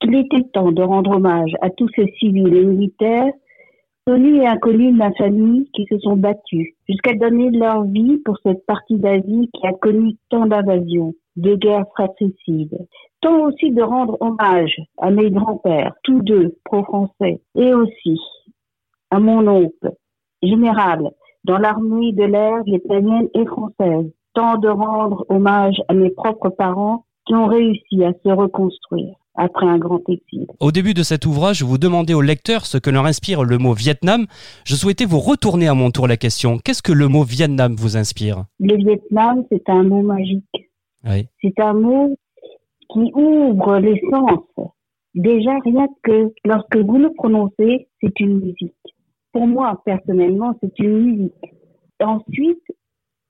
qu'il 0.00 0.14
était 0.14 0.48
temps 0.52 0.70
de 0.70 0.82
rendre 0.82 1.16
hommage 1.16 1.52
à 1.60 1.70
tous 1.70 1.88
ces 1.96 2.06
civils 2.20 2.54
et 2.54 2.64
militaires, 2.64 3.32
connus 4.06 4.42
et 4.42 4.46
inconnus 4.46 4.92
de 4.92 4.98
ma 4.98 5.12
famille, 5.14 5.68
qui 5.74 5.86
se 5.90 5.98
sont 5.98 6.16
battus 6.16 6.68
jusqu'à 6.88 7.14
donner 7.14 7.50
leur 7.50 7.82
vie 7.82 8.18
pour 8.24 8.38
cette 8.44 8.64
partie 8.64 8.96
d'Asie 8.96 9.50
qui 9.52 9.66
a 9.66 9.72
connu 9.72 10.14
tant 10.30 10.46
d'invasions, 10.46 11.14
de 11.34 11.56
guerres 11.56 11.86
fratricides. 11.96 12.78
Tant 13.26 13.40
aussi 13.40 13.72
de 13.72 13.82
rendre 13.82 14.16
hommage 14.20 14.76
à 14.98 15.10
mes 15.10 15.32
grands-pères, 15.32 15.94
tous 16.04 16.22
deux 16.22 16.54
pro-français, 16.64 17.40
et 17.56 17.74
aussi 17.74 18.20
à 19.10 19.18
mon 19.18 19.48
oncle, 19.48 19.94
général, 20.44 21.10
dans 21.42 21.58
l'armée 21.58 22.12
de 22.12 22.22
l'air 22.22 22.62
vietnamienne 22.62 23.26
et 23.34 23.44
française. 23.46 24.12
Tant 24.34 24.58
de 24.58 24.68
rendre 24.68 25.26
hommage 25.28 25.74
à 25.88 25.94
mes 25.94 26.10
propres 26.10 26.50
parents 26.50 27.04
qui 27.26 27.34
ont 27.34 27.46
réussi 27.46 28.04
à 28.04 28.12
se 28.12 28.28
reconstruire 28.28 29.16
après 29.34 29.66
un 29.66 29.78
grand 29.78 30.08
exil. 30.08 30.46
Au 30.60 30.70
début 30.70 30.94
de 30.94 31.02
cet 31.02 31.26
ouvrage, 31.26 31.64
vous 31.64 31.78
demandez 31.78 32.14
aux 32.14 32.22
lecteurs 32.22 32.64
ce 32.64 32.78
que 32.78 32.90
leur 32.90 33.06
inspire 33.06 33.42
le 33.42 33.58
mot 33.58 33.72
Vietnam. 33.72 34.26
Je 34.64 34.76
souhaitais 34.76 35.04
vous 35.04 35.18
retourner 35.18 35.66
à 35.66 35.74
mon 35.74 35.90
tour 35.90 36.06
la 36.06 36.16
question. 36.16 36.58
Qu'est-ce 36.58 36.82
que 36.82 36.92
le 36.92 37.08
mot 37.08 37.24
Vietnam 37.24 37.74
vous 37.76 37.96
inspire? 37.96 38.44
Le 38.60 38.76
Vietnam, 38.76 39.42
c'est 39.50 39.68
un 39.68 39.82
mot 39.82 40.02
magique. 40.02 40.44
Oui. 41.04 41.26
C'est 41.42 41.58
un 41.60 41.72
mot 41.72 42.16
qui 42.96 43.12
ouvre 43.14 43.78
les 43.78 44.00
sens. 44.10 44.70
Déjà, 45.14 45.58
rien 45.64 45.86
que 46.02 46.32
lorsque 46.44 46.76
vous 46.76 46.96
le 46.96 47.12
prononcez, 47.12 47.88
c'est 48.00 48.20
une 48.20 48.40
musique. 48.40 48.74
Pour 49.32 49.46
moi, 49.46 49.82
personnellement, 49.84 50.54
c'est 50.62 50.78
une 50.78 50.98
musique. 51.00 51.54
Ensuite, 52.02 52.62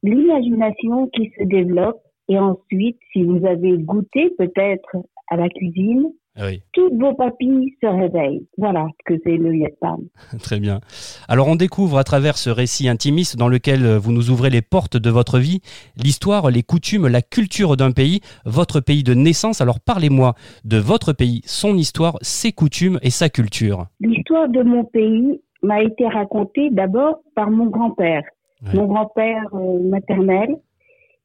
l'imagination 0.05 1.09
qui 1.09 1.33
se 1.37 1.45
développe. 1.45 2.01
Et 2.29 2.39
ensuite, 2.39 2.99
si 3.13 3.23
vous 3.23 3.45
avez 3.47 3.79
goûté 3.79 4.31
peut-être 4.37 4.97
à 5.29 5.37
la 5.37 5.49
cuisine, 5.49 6.13
Oui, 6.39 6.63
toutes 6.73 6.93
vos 7.01 7.15
papilles 7.15 7.75
se 7.83 7.87
réveillent. 7.87 8.47
Voilà 8.59 8.87
ce 8.99 9.15
que 9.15 9.21
c'est 9.25 9.37
le 9.37 9.51
Vietnam. 9.53 10.01
très 10.43 10.61
bien. 10.61 10.81
Alors 11.29 11.49
on 11.49 11.57
découvre 11.57 11.97
à 11.99 12.05
travers 12.05 12.37
ce 12.37 12.51
récit 12.51 12.89
intimiste 12.89 13.37
dans 13.37 13.49
lequel 13.49 13.85
euh, 13.87 13.99
vous 13.99 14.13
nous 14.13 14.31
ouvrez 14.31 14.51
les 14.51 14.61
portes 14.63 14.97
de 14.99 15.09
votre 15.11 15.39
vie, 15.39 15.61
l'histoire, 15.97 16.51
les 16.51 16.63
coutumes, 16.63 17.07
la 17.09 17.23
culture 17.23 17.77
d'un 17.77 17.91
pays, 17.93 18.21
votre 18.45 18.81
pays 18.81 19.03
de 19.03 19.15
naissance. 19.15 19.61
Alors 19.61 19.81
parlez-moi 19.81 20.35
de 20.65 20.77
votre 20.77 21.13
pays, 21.15 21.41
son 21.47 21.75
histoire, 21.77 22.19
ses 22.21 22.53
coutumes 22.53 22.99
et 23.03 23.11
sa 23.11 23.29
culture. 23.31 23.87
L'histoire 24.01 24.49
de 24.49 24.63
mon 24.63 24.85
pays 24.85 25.41
m'a 25.63 25.83
été 25.83 26.07
racontée 26.07 26.69
d'abord 26.71 27.21
par 27.35 27.51
mon 27.51 27.67
grand-père, 27.67 28.23
Ouais. 28.63 28.75
mon 28.75 28.87
grand-père 28.87 29.43
euh, 29.55 29.79
maternel, 29.89 30.57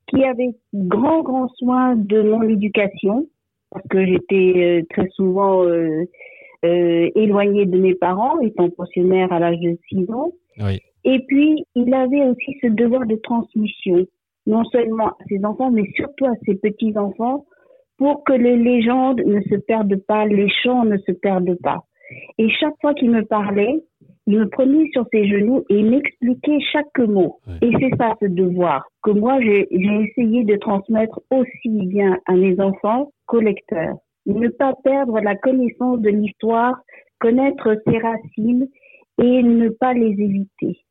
qui 0.07 0.23
avait 0.23 0.53
grand, 0.73 1.21
grand 1.21 1.47
soin 1.57 1.95
de 1.95 2.21
mon 2.21 2.41
éducation, 2.43 3.25
parce 3.71 3.87
que 3.89 4.05
j'étais 4.05 4.53
euh, 4.57 4.81
très 4.89 5.07
souvent 5.15 5.65
euh, 5.65 6.03
euh, 6.65 7.09
éloignée 7.15 7.65
de 7.65 7.77
mes 7.79 7.95
parents, 7.95 8.39
étant 8.41 8.69
pensionnaire 8.69 9.31
à 9.31 9.39
l'âge 9.39 9.59
de 9.59 9.77
6 9.89 10.11
ans. 10.11 10.31
Oui. 10.59 10.79
Et 11.03 11.19
puis, 11.27 11.65
il 11.75 11.93
avait 11.93 12.23
aussi 12.25 12.57
ce 12.61 12.67
devoir 12.67 13.07
de 13.07 13.15
transmission, 13.15 14.05
non 14.45 14.63
seulement 14.65 15.07
à 15.07 15.17
ses 15.27 15.43
enfants, 15.43 15.71
mais 15.71 15.89
surtout 15.95 16.25
à 16.25 16.35
ses 16.45 16.55
petits-enfants, 16.55 17.45
pour 17.97 18.23
que 18.23 18.33
les 18.33 18.57
légendes 18.57 19.21
ne 19.25 19.41
se 19.41 19.55
perdent 19.55 20.03
pas, 20.07 20.25
les 20.25 20.49
chants 20.63 20.85
ne 20.85 20.97
se 20.97 21.11
perdent 21.11 21.57
pas. 21.63 21.83
Et 22.37 22.49
chaque 22.49 22.75
fois 22.81 22.93
qu'il 22.93 23.09
me 23.09 23.23
parlait, 23.23 23.83
me 24.27 24.45
prenait 24.49 24.89
sur 24.93 25.05
ses 25.11 25.27
genoux 25.27 25.63
et 25.69 25.81
m'expliquait 25.83 26.59
chaque 26.71 26.99
mot. 27.07 27.39
Ouais. 27.47 27.67
Et 27.67 27.71
c'est 27.79 27.97
ça 27.97 28.15
ce 28.21 28.27
devoir 28.27 28.85
que 29.03 29.11
moi 29.11 29.39
j'ai 29.41 29.67
j'ai 29.71 30.03
essayé 30.05 30.43
de 30.43 30.55
transmettre 30.57 31.19
aussi 31.31 31.69
bien 31.87 32.17
à 32.27 32.33
mes 32.33 32.59
enfants 32.59 33.11
qu'aux 33.25 33.39
lecteurs. 33.41 33.95
Ne 34.27 34.47
pas 34.49 34.73
perdre 34.83 35.19
la 35.19 35.35
connaissance 35.35 35.99
de 36.01 36.09
l'histoire, 36.09 36.75
connaître 37.19 37.75
ses 37.87 37.97
racines 37.97 38.67
et 39.21 39.41
ne 39.43 39.69
pas 39.69 39.93
les 39.93 40.11
éviter, 40.11 40.83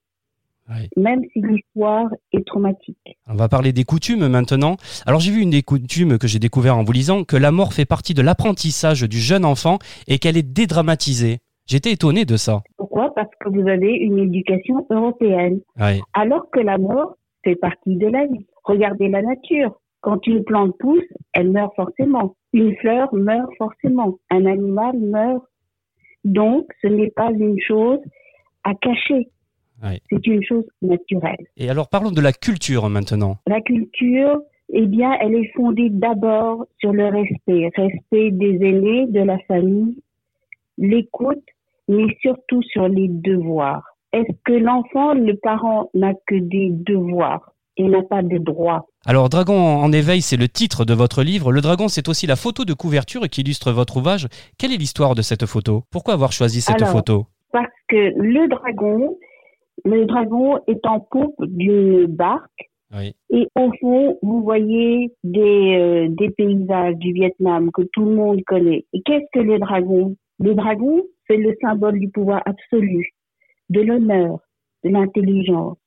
Oui. 0.68 0.88
même 0.96 1.22
si 1.32 1.40
l'histoire 1.40 2.08
est 2.32 2.44
traumatique. 2.46 2.98
On 3.28 3.34
va 3.34 3.48
parler 3.48 3.72
des 3.72 3.84
coutumes 3.84 4.26
maintenant. 4.28 4.76
Alors 5.06 5.20
j'ai 5.20 5.30
vu 5.30 5.40
une 5.42 5.50
des 5.50 5.62
coutumes 5.62 6.18
que 6.18 6.26
j'ai 6.26 6.38
découvert 6.40 6.76
en 6.76 6.82
vous 6.82 6.92
lisant, 6.92 7.22
que 7.24 7.36
la 7.36 7.52
mort 7.52 7.72
fait 7.72 7.84
partie 7.86 8.14
de 8.14 8.22
l'apprentissage 8.22 9.02
du 9.02 9.18
jeune 9.18 9.44
enfant 9.44 9.78
et 10.08 10.18
qu'elle 10.18 10.36
est 10.36 10.42
dédramatisée. 10.52 11.38
J'étais 11.70 11.92
étonné 11.92 12.24
de 12.24 12.36
ça. 12.36 12.62
Pourquoi? 12.76 13.14
Parce 13.14 13.30
que 13.38 13.48
vous 13.48 13.68
avez 13.68 13.94
une 13.94 14.18
éducation 14.18 14.84
européenne. 14.90 15.60
Ouais. 15.78 16.00
alors 16.14 16.50
que 16.50 16.58
la 16.58 16.78
mort 16.78 17.16
fait 17.44 17.54
partie 17.54 17.94
de 17.94 18.08
la 18.08 18.26
vie. 18.26 18.44
Regardez 18.64 19.08
la 19.08 19.22
nature. 19.22 19.78
Quand 20.00 20.26
une 20.26 20.42
plante 20.42 20.76
pousse, 20.80 21.04
elle 21.32 21.52
meurt 21.52 21.72
forcément. 21.76 22.34
Une 22.52 22.74
fleur 22.78 23.14
meurt 23.14 23.52
forcément. 23.56 24.18
Un 24.30 24.46
animal 24.46 24.98
meurt. 24.98 25.44
Donc, 26.24 26.66
ce 26.82 26.88
n'est 26.88 27.10
pas 27.10 27.30
une 27.30 27.60
chose 27.60 28.00
à 28.64 28.74
cacher. 28.74 29.28
Ouais. 29.80 30.00
C'est 30.10 30.26
une 30.26 30.42
chose 30.42 30.66
naturelle. 30.82 31.46
Et 31.56 31.70
alors 31.70 31.88
parlons 31.88 32.10
de 32.10 32.20
la 32.20 32.32
culture 32.32 32.88
maintenant. 32.88 33.36
La 33.46 33.60
culture, 33.60 34.42
eh 34.72 34.86
bien, 34.86 35.12
elle 35.20 35.36
est 35.36 35.52
fondée 35.54 35.88
d'abord 35.88 36.66
sur 36.80 36.92
le 36.92 37.06
respect. 37.06 37.70
Respect 37.76 38.32
des 38.32 38.56
aînés, 38.56 39.06
de 39.06 39.20
la 39.20 39.38
famille, 39.46 40.02
l'écoute, 40.76 41.44
mais 41.90 42.06
surtout 42.22 42.62
sur 42.62 42.88
les 42.88 43.08
devoirs. 43.08 43.82
Est-ce 44.12 44.32
que 44.44 44.52
l'enfant, 44.52 45.12
le 45.14 45.34
parent, 45.36 45.90
n'a 45.94 46.12
que 46.26 46.36
des 46.36 46.68
devoirs 46.70 47.52
et 47.76 47.84
n'a 47.84 48.02
pas 48.02 48.22
de 48.22 48.38
droits? 48.38 48.86
Alors 49.06 49.28
Dragon 49.28 49.54
en 49.54 49.92
éveil, 49.92 50.20
c'est 50.22 50.36
le 50.36 50.48
titre 50.48 50.84
de 50.84 50.94
votre 50.94 51.22
livre. 51.22 51.52
Le 51.52 51.60
dragon, 51.60 51.88
c'est 51.88 52.08
aussi 52.08 52.26
la 52.26 52.36
photo 52.36 52.64
de 52.64 52.74
couverture 52.74 53.22
qui 53.28 53.40
illustre 53.40 53.72
votre 53.72 53.96
ouvrage. 53.98 54.26
Quelle 54.58 54.72
est 54.72 54.76
l'histoire 54.76 55.14
de 55.14 55.22
cette 55.22 55.46
photo? 55.46 55.84
Pourquoi 55.90 56.14
avoir 56.14 56.32
choisi 56.32 56.60
cette 56.60 56.82
Alors, 56.82 56.92
photo? 56.92 57.26
Parce 57.52 57.72
que 57.88 58.12
le 58.16 58.48
dragon, 58.48 59.16
le 59.84 60.04
dragon 60.06 60.58
est 60.68 60.84
en 60.86 61.00
poupe 61.00 61.34
d'une 61.46 62.06
barque 62.06 62.70
Oui. 62.94 63.14
et 63.30 63.48
au 63.56 63.70
fond, 63.80 64.18
vous 64.22 64.42
voyez 64.42 65.12
des, 65.24 65.76
euh, 65.78 66.08
des 66.10 66.30
paysages 66.30 66.96
du 66.96 67.12
Vietnam 67.12 67.70
que 67.72 67.82
tout 67.92 68.04
le 68.04 68.14
monde 68.14 68.40
connaît. 68.46 68.84
Et 68.92 69.02
qu'est-ce 69.02 69.26
que 69.32 69.40
le 69.44 69.58
dragon 69.58 70.14
Le 70.38 70.54
dragon, 70.54 71.02
c'est 71.30 71.36
le 71.36 71.56
symbole 71.60 72.00
du 72.00 72.08
pouvoir 72.08 72.42
absolu, 72.44 73.10
de 73.68 73.80
l'honneur, 73.82 74.40
de 74.82 74.90
l'intelligence. 74.90 75.78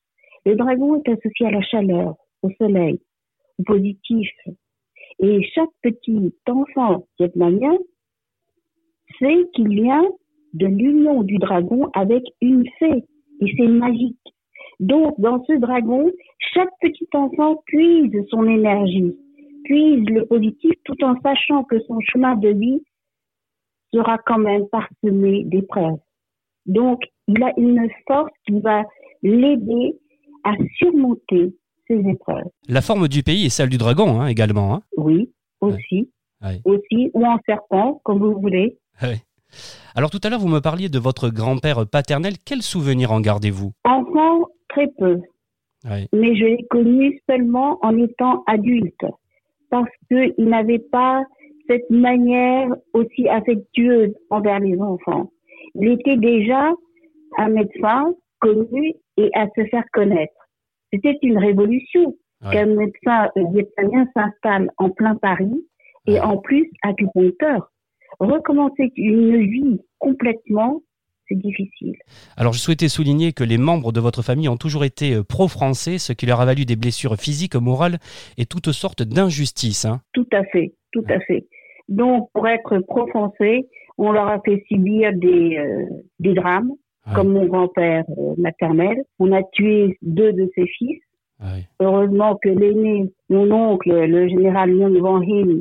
Le 0.46 0.56
dragon 0.56 1.02
est 1.02 1.10
associé 1.10 1.48
à 1.48 1.52
la 1.52 1.62
chaleur, 1.62 2.16
au 2.42 2.50
soleil, 2.52 3.00
au 3.60 3.64
positif. 3.64 4.30
Et 5.20 5.44
chaque 5.54 5.70
petit 5.82 6.34
enfant 6.48 7.06
vietnamien 7.20 7.78
sait 9.20 9.46
qu'il 9.54 9.68
vient 9.70 10.08
de 10.54 10.68
l'union 10.68 11.24
du 11.24 11.38
dragon 11.38 11.90
avec 11.94 12.24
une 12.42 12.66
fée. 12.80 13.04
Et 13.42 13.54
c'est 13.58 13.68
magique. 13.68 14.18
Donc, 14.80 15.20
dans 15.20 15.44
ce 15.44 15.54
dragon, 15.60 16.10
chaque 16.54 16.72
petit 16.82 17.08
enfant 17.14 17.62
puise 17.66 18.14
son 18.30 18.48
énergie, 18.48 19.14
puise 19.66 20.06
le 20.10 20.26
positif 20.26 20.72
tout 20.86 21.04
en 21.04 21.20
sachant 21.22 21.64
que 21.66 21.80
son 21.82 22.00
chemin 22.00 22.36
de 22.36 22.50
vie 22.50 22.82
sera 23.94 24.18
quand 24.26 24.40
même 24.40 24.68
parsemé 24.70 25.44
d'épreuves. 25.46 26.00
Donc, 26.66 27.02
il 27.28 27.42
a 27.44 27.52
une 27.58 27.88
force 28.08 28.32
qui 28.48 28.60
va 28.60 28.84
l'aider 29.22 29.96
à 30.44 30.54
surmonter 30.78 31.56
ces 31.88 32.00
épreuves. 32.00 32.50
La 32.68 32.82
forme 32.82 33.08
du 33.08 33.24
pays 33.24 33.46
est 33.46 33.50
celle 33.50 33.70
du 33.70 33.78
dragon 33.78 34.22
hein, 34.22 34.28
également. 34.28 34.76
Hein. 34.76 34.82
Oui, 34.98 35.30
aussi. 35.62 36.10
Ouais. 36.42 36.60
Aussi, 36.66 37.12
ou 37.14 37.26
en 37.26 37.38
serpent, 37.46 38.02
comme 38.04 38.20
vous 38.20 38.40
voulez. 38.40 38.78
Ouais. 39.02 39.22
Alors 39.96 40.10
tout 40.10 40.20
à 40.24 40.30
l'heure, 40.30 40.40
vous 40.40 40.48
me 40.48 40.60
parliez 40.60 40.90
de 40.90 41.00
votre 41.00 41.30
grand-père 41.30 41.86
paternel. 41.88 42.34
Quel 42.44 42.62
souvenir 42.62 43.12
en 43.12 43.22
gardez-vous? 43.22 43.72
Enfant, 43.84 44.48
très 44.70 44.88
peu. 44.98 45.22
Ouais. 45.86 46.08
Mais 46.12 46.36
je 46.36 46.46
l'ai 46.46 46.66
connu 46.70 47.20
seulement 47.30 47.78
en 47.84 47.98
étant 47.98 48.44
adulte. 48.48 49.06
Parce 49.70 49.90
qu'il 50.08 50.34
n'avait 50.38 50.80
pas 50.80 51.24
cette 51.68 51.90
manière 51.90 52.70
aussi 52.94 53.28
affectueuse 53.30 54.14
envers 54.30 54.60
les 54.60 54.80
enfants. 54.80 55.32
Il 55.76 55.92
était 55.92 56.18
déjà 56.18 56.72
un 57.38 57.50
médecin 57.50 58.14
connu 58.40 58.94
et 59.18 59.30
à 59.34 59.48
se 59.56 59.66
faire 59.68 59.86
connaître. 59.94 60.34
C'était 60.92 61.18
une 61.22 61.38
révolution 61.38 62.16
Ouais. 62.46 62.52
qu'un 62.52 62.66
médecin 62.66 63.30
vietnamien 63.54 64.06
s'installe 64.14 64.70
en 64.78 64.90
plein 64.90 65.16
Paris 65.16 65.66
et 66.08 66.14
Ouais. 66.14 66.20
en 66.20 66.38
plus 66.38 66.70
acupuncteur. 66.84 67.72
Recommencer 68.20 68.92
une 68.98 69.38
vie 69.50 69.80
complètement, 70.00 70.82
c'est 71.28 71.36
difficile. 71.38 71.96
Alors 72.38 72.54
je 72.54 72.60
souhaitais 72.60 72.90
souligner 72.90 73.34
que 73.34 73.44
les 73.44 73.58
membres 73.58 73.92
de 73.92 74.00
votre 74.00 74.22
famille 74.22 74.50
ont 74.50 74.58
toujours 74.58 74.84
été 74.86 75.14
euh, 75.16 75.24
pro-français, 75.24 75.98
ce 75.98 76.14
qui 76.14 76.26
leur 76.26 76.42
a 76.42 76.46
valu 76.46 76.66
des 76.66 76.76
blessures 76.76 77.16
physiques, 77.18 77.56
morales 77.56 77.98
et 78.38 78.46
toutes 78.46 78.72
sortes 78.72 79.04
d'injustices. 79.04 79.86
hein. 79.86 80.02
Tout 80.14 80.28
à 80.32 80.44
fait, 80.46 80.74
tout 80.92 81.06
à 81.10 81.20
fait. 81.22 81.46
Donc, 81.90 82.30
pour 82.34 82.48
être 82.48 82.80
pro-français, 82.88 83.68
on 83.98 84.12
leur 84.12 84.28
a 84.28 84.40
fait 84.46 84.64
subir 84.68 85.12
des, 85.14 85.58
euh, 85.58 85.86
des 86.20 86.34
drames, 86.34 86.72
Ouais. 87.06 87.16
comme 87.16 87.34
mon 87.34 87.46
grand-père 87.48 88.06
euh, 88.18 88.34
maternel. 88.38 88.96
On 89.20 89.34
a 89.34 89.42
tué 89.52 89.98
deux 90.02 90.32
de 90.32 90.50
ses 90.56 90.66
fils. 90.68 91.02
Ouais. 91.42 91.68
Heureusement 91.82 92.38
que 92.42 92.48
l'aîné, 92.48 93.12
mon 93.30 93.52
oncle, 93.52 93.90
le 93.94 94.30
général 94.30 94.72
Myung 94.72 94.98
Van 95.00 95.20
Hin, 95.22 95.60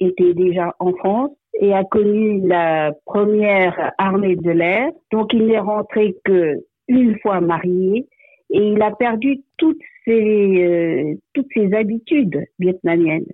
était 0.00 0.34
déjà 0.34 0.74
en 0.80 0.92
France 0.94 1.30
et 1.54 1.72
a 1.74 1.84
connu 1.84 2.46
la 2.46 2.92
première 3.04 3.92
armée 3.98 4.36
de 4.36 4.50
l'air. 4.50 4.90
Donc, 5.12 5.32
il 5.32 5.46
n'est 5.46 5.58
rentré 5.58 6.16
que 6.24 6.64
une 6.88 7.18
fois 7.20 7.40
marié 7.40 8.08
et 8.50 8.58
il 8.58 8.82
a 8.82 8.90
perdu 8.90 9.42
toutes 9.56 9.82
ses, 10.04 10.64
euh, 10.64 11.14
toutes 11.34 11.48
ses 11.54 11.72
habitudes 11.74 12.44
vietnamiennes. 12.58 13.26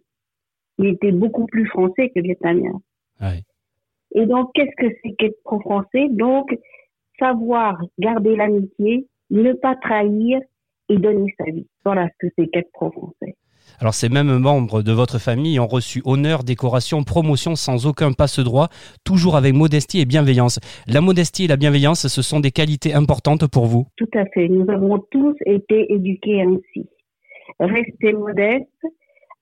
Il 0.79 0.87
était 0.87 1.13
beaucoup 1.13 1.47
plus 1.47 1.67
français 1.67 2.11
que 2.15 2.21
vietnamien. 2.21 2.81
Ouais. 3.21 3.43
Et 4.15 4.27
donc, 4.27 4.51
qu'est-ce 4.55 4.77
que 4.77 4.95
c'est 5.03 5.13
qu'être 5.13 5.43
pro-français? 5.43 6.09
Donc, 6.11 6.55
savoir 7.19 7.81
garder 7.99 8.37
l'amitié, 8.37 9.07
ne 9.31 9.53
pas 9.53 9.75
trahir 9.77 10.41
et 10.89 10.97
donner 10.97 11.35
sa 11.39 11.45
vie. 11.45 11.67
Voilà 11.85 12.09
ce 12.09 12.27
que 12.27 12.33
c'est 12.39 12.49
qu'être 12.49 12.71
pro-français. 12.73 13.37
Alors 13.81 13.95
ces 13.95 14.09
mêmes 14.09 14.39
membres 14.39 14.83
de 14.83 14.93
votre 14.93 15.19
famille 15.19 15.61
ont 15.61 15.67
reçu 15.67 16.01
honneur, 16.05 16.45
décoration, 16.45 17.03
promotion 17.03 17.57
sans 17.57 17.87
aucun 17.87 18.13
passe-droit, 18.13 18.69
toujours 19.05 19.37
avec 19.37 19.55
modestie 19.55 20.01
et 20.01 20.07
bienveillance. 20.07 20.59
La 20.87 21.01
modestie 21.01 21.45
et 21.45 21.49
la 21.49 21.57
bienveillance, 21.57 22.07
ce 22.07 22.23
sont 22.23 22.41
des 22.41 22.51
qualités 22.51 22.95
importantes 22.95 23.47
pour 23.47 23.67
vous. 23.67 23.87
Tout 23.97 24.11
à 24.15 24.25
fait. 24.27 24.49
Nous 24.49 24.71
avons 24.71 24.99
tous 25.11 25.35
été 25.45 25.93
éduqués 25.93 26.43
ainsi. 26.43 26.89
Rester 27.61 28.13
modeste, 28.13 28.67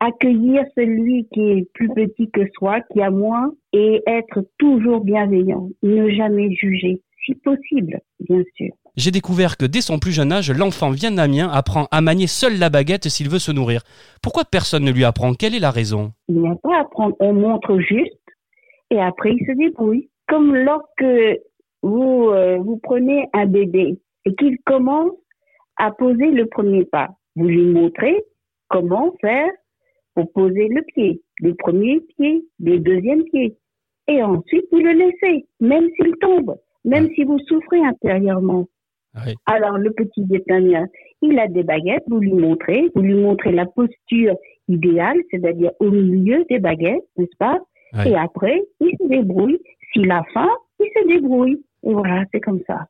accueillir 0.00 0.64
celui 0.76 1.28
qui 1.32 1.40
est 1.40 1.68
plus 1.72 1.88
petit 1.88 2.30
que 2.30 2.42
soi, 2.54 2.80
qui 2.92 3.00
a 3.00 3.10
moins, 3.10 3.52
et 3.72 4.02
être 4.06 4.44
toujours 4.58 5.00
bienveillant. 5.04 5.68
Ne 5.82 6.10
jamais 6.10 6.52
juger, 6.54 7.00
si 7.24 7.34
possible, 7.36 8.00
bien 8.20 8.42
sûr. 8.56 8.72
J'ai 8.96 9.10
découvert 9.10 9.56
que 9.56 9.66
dès 9.66 9.80
son 9.80 9.98
plus 9.98 10.12
jeune 10.12 10.30
âge, 10.30 10.52
l'enfant 10.52 10.90
vietnamien 10.90 11.50
apprend 11.50 11.88
à 11.90 12.00
manier 12.00 12.28
seul 12.28 12.58
la 12.60 12.70
baguette 12.70 13.08
s'il 13.08 13.28
veut 13.28 13.40
se 13.40 13.50
nourrir. 13.50 13.82
Pourquoi 14.22 14.44
personne 14.44 14.84
ne 14.84 14.92
lui 14.92 15.04
apprend? 15.04 15.34
Quelle 15.34 15.56
est 15.56 15.60
la 15.60 15.72
raison? 15.72 16.12
Il 16.28 16.40
n'y 16.40 16.48
a 16.48 16.54
pas 16.62 16.76
à 16.76 16.80
apprendre. 16.82 17.16
On 17.18 17.32
montre 17.32 17.76
juste 17.80 18.14
et 18.90 19.00
après 19.00 19.32
il 19.32 19.44
se 19.46 19.52
débrouille. 19.52 20.08
Comme 20.28 20.54
lorsque 20.54 21.40
vous, 21.82 22.28
euh, 22.28 22.58
vous 22.58 22.78
prenez 22.84 23.28
un 23.32 23.46
bébé 23.46 23.98
et 24.26 24.34
qu'il 24.36 24.58
commence 24.64 25.10
à 25.76 25.90
poser 25.90 26.30
le 26.30 26.46
premier 26.46 26.84
pas, 26.84 27.08
vous 27.34 27.48
lui 27.48 27.64
montrez 27.64 28.16
comment 28.68 29.12
faire 29.20 29.50
pour 30.14 30.30
poser 30.32 30.68
le 30.68 30.82
pied, 30.94 31.20
le 31.40 31.54
premier 31.54 31.98
pied, 32.16 32.44
le 32.60 32.78
deuxième 32.78 33.24
pied. 33.24 33.56
Et 34.06 34.22
ensuite, 34.22 34.66
vous 34.70 34.78
le 34.78 34.92
laissez, 34.92 35.46
même 35.58 35.88
s'il 35.96 36.14
tombe, 36.20 36.56
même 36.84 37.08
si 37.16 37.24
vous 37.24 37.40
souffrez 37.48 37.84
intérieurement. 37.84 38.68
Oui. 39.14 39.34
Alors, 39.46 39.78
le 39.78 39.90
petit 39.92 40.24
vietnamien, 40.24 40.86
il 41.22 41.38
a 41.38 41.48
des 41.48 41.62
baguettes, 41.62 42.04
vous 42.08 42.20
lui 42.20 42.34
montrez, 42.34 42.90
vous 42.94 43.02
lui 43.02 43.14
montrez 43.14 43.52
la 43.52 43.66
posture 43.66 44.36
idéale, 44.68 45.18
c'est-à-dire 45.30 45.70
au 45.80 45.90
milieu 45.90 46.44
des 46.50 46.58
baguettes, 46.58 47.04
n'est-ce 47.16 47.36
pas? 47.38 47.58
Oui. 47.94 48.08
Et 48.08 48.16
après, 48.16 48.62
il 48.80 48.96
se 49.00 49.08
débrouille. 49.08 49.58
S'il 49.92 50.10
a 50.10 50.24
faim, 50.32 50.50
il 50.80 50.90
se 50.96 51.08
débrouille. 51.08 51.62
Et 51.86 51.92
voilà, 51.92 52.24
c'est 52.32 52.40
comme 52.40 52.60
ça. 52.66 52.86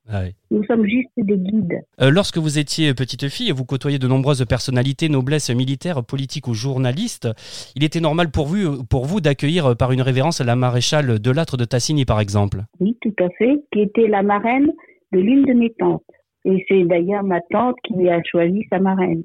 Nous 0.53 0.65
sommes 0.65 0.87
juste 0.87 1.09
des 1.17 1.37
guides. 1.37 1.83
Euh, 2.01 2.11
lorsque 2.11 2.39
vous 2.39 2.59
étiez 2.61 2.95
petite 2.95 3.29
fille, 3.29 3.51
vous 3.51 3.65
côtoyez 3.65 3.99
de 3.99 4.07
nombreuses 4.07 4.45
personnalités, 4.47 5.09
noblesse 5.09 5.51
militaires, 5.51 6.05
politiques 6.05 6.47
ou 6.47 6.55
journalistes. 6.55 7.29
Il 7.75 7.83
était 7.83 8.01
normal 8.01 8.31
pour 8.31 8.47
vous, 8.47 8.85
pour 8.85 9.05
vous 9.05 9.21
d'accueillir 9.21 9.67
euh, 9.67 9.75
par 9.75 9.91
une 9.91 10.01
révérence 10.01 10.41
la 10.41 10.55
maréchale 10.55 11.19
Delattre 11.19 11.57
de 11.57 11.65
Tassigny, 11.65 12.05
par 12.05 12.21
exemple. 12.21 12.63
Oui, 12.79 12.97
tout 13.01 13.15
à 13.19 13.29
fait, 13.31 13.61
qui 13.73 13.81
était 13.81 14.07
la 14.07 14.23
marraine 14.23 14.71
de 15.15 15.21
l'une 15.21 15.45
de 15.45 15.53
mes 15.55 15.73
tantes. 15.75 16.03
Et 16.45 16.65
c'est 16.69 16.85
d'ailleurs 16.85 17.23
ma 17.25 17.41
tante 17.51 17.77
qui 17.85 18.09
a 18.09 18.21
choisi 18.25 18.65
sa 18.71 18.79
marraine. 18.79 19.23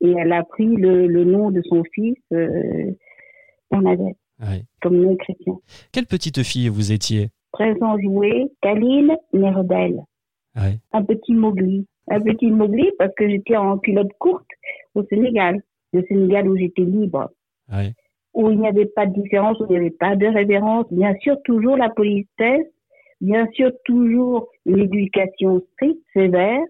Et 0.00 0.10
elle 0.10 0.32
a 0.32 0.44
pris 0.44 0.66
le, 0.76 1.06
le 1.06 1.24
nom 1.24 1.50
de 1.50 1.62
son 1.62 1.82
fils, 1.94 2.16
euh, 2.32 2.90
Bernadette, 3.70 4.16
Ouais. 4.40 4.62
comme 4.82 4.96
nom 5.00 5.16
chrétien. 5.16 5.54
Quelle 5.92 6.06
petite 6.06 6.42
fille 6.42 6.68
vous 6.68 6.92
étiez? 6.92 7.28
Très 7.52 7.74
enjouée, 7.82 8.46
câline, 8.62 9.16
mais 9.32 9.50
rebelle. 9.50 10.00
Ouais. 10.56 10.78
Un 10.92 11.02
petit 11.02 11.34
Mowgli. 11.34 11.86
Un 12.08 12.20
petit 12.20 12.50
Mowgli 12.50 12.90
parce 12.98 13.12
que 13.16 13.28
j'étais 13.28 13.56
en 13.56 13.78
culotte 13.78 14.12
courte 14.18 14.46
au 14.94 15.02
Sénégal. 15.04 15.60
Le 15.92 16.02
Sénégal 16.08 16.48
où 16.48 16.56
j'étais 16.56 16.82
libre. 16.82 17.30
Ouais. 17.72 17.92
où 18.34 18.50
il 18.50 18.60
n'y 18.60 18.68
avait 18.68 18.86
pas 18.86 19.04
de 19.06 19.20
différence, 19.20 19.58
où 19.60 19.64
il 19.68 19.70
n'y 19.72 19.76
avait 19.78 19.90
pas 19.90 20.14
de 20.14 20.26
révérence, 20.26 20.86
bien 20.92 21.14
sûr 21.20 21.36
toujours 21.44 21.76
la 21.76 21.88
politesse, 21.90 22.66
bien 23.20 23.46
sûr 23.52 23.72
toujours 23.84 24.48
une 24.68 24.80
éducation 24.80 25.62
stricte, 25.72 26.00
sévère, 26.12 26.60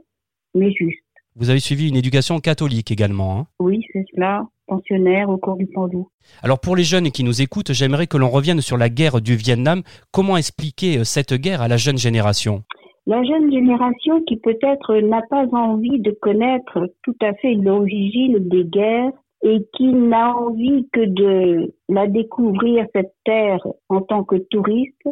mais 0.54 0.70
juste. 0.72 1.02
Vous 1.36 1.50
avez 1.50 1.60
suivi 1.60 1.88
une 1.88 1.96
éducation 1.96 2.40
catholique 2.40 2.90
également. 2.90 3.38
hein? 3.38 3.46
Oui, 3.60 3.84
c'est 3.92 4.04
cela, 4.14 4.46
pensionnaire 4.66 5.28
au 5.28 5.36
cours 5.36 5.56
du 5.56 5.66
Pandou. 5.66 6.08
Alors 6.42 6.60
pour 6.60 6.74
les 6.74 6.82
jeunes 6.82 7.10
qui 7.10 7.22
nous 7.22 7.42
écoutent, 7.42 7.72
j'aimerais 7.72 8.06
que 8.06 8.16
l'on 8.16 8.28
revienne 8.28 8.60
sur 8.60 8.76
la 8.76 8.88
guerre 8.88 9.20
du 9.20 9.36
Vietnam. 9.36 9.82
Comment 10.12 10.36
expliquer 10.36 10.98
euh, 10.98 11.04
cette 11.04 11.34
guerre 11.34 11.62
à 11.62 11.68
la 11.68 11.76
jeune 11.76 11.98
génération? 11.98 12.62
La 13.06 13.22
jeune 13.22 13.50
génération 13.52 14.22
qui 14.26 14.36
peut-être 14.36 14.96
n'a 14.96 15.22
pas 15.30 15.46
envie 15.52 16.00
de 16.00 16.10
connaître 16.10 16.92
tout 17.02 17.16
à 17.22 17.32
fait 17.34 17.54
l'origine 17.54 18.38
des 18.48 18.64
guerres 18.64 19.12
et 19.42 19.58
qui 19.76 19.86
n'a 19.86 20.34
envie 20.36 20.88
que 20.92 21.04
de 21.04 21.72
la 21.88 22.06
découvrir, 22.06 22.84
cette 22.94 23.14
terre, 23.24 23.64
en 23.88 24.00
tant 24.02 24.24
que 24.24 24.36
touriste, 24.36 25.08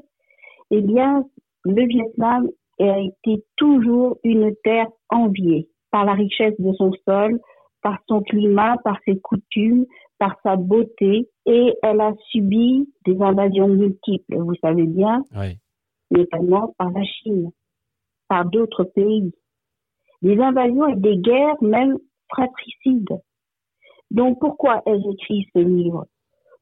eh 0.73 0.81
bien, 0.81 1.25
le 1.65 1.87
Vietnam 1.87 2.49
a 2.85 3.01
été 3.01 3.45
toujours 3.57 4.19
une 4.25 4.55
terre 4.63 4.89
enviée 5.09 5.69
par 5.91 6.05
la 6.05 6.13
richesse 6.13 6.55
de 6.59 6.73
son 6.75 6.93
sol, 7.07 7.41
par 7.83 7.99
son 8.09 8.21
climat, 8.21 8.77
par 8.85 8.99
ses 9.07 9.19
coutumes, 9.21 9.87
par 10.19 10.37
sa 10.43 10.57
beauté, 10.57 11.29
et 11.47 11.75
elle 11.83 12.01
a 12.01 12.13
subi 12.31 12.89
des 13.05 13.21
invasions 13.21 13.69
multiples, 13.69 14.37
vous 14.37 14.55
savez 14.63 14.87
bien, 14.87 15.23
notamment 16.11 16.75
par 16.79 16.91
la 16.91 17.05
Chine, 17.05 17.51
par 18.29 18.45
d'autres 18.47 18.85
pays. 18.85 19.33
Des 20.23 20.39
invasions 20.41 20.89
et 20.89 20.97
des 20.97 21.19
guerres 21.19 21.63
même 21.63 21.99
fratricides. 22.29 23.21
Donc 24.11 24.39
pourquoi 24.41 24.83
ai-je 24.87 25.11
écrit 25.13 25.47
ce 25.55 25.61
livre? 25.61 26.07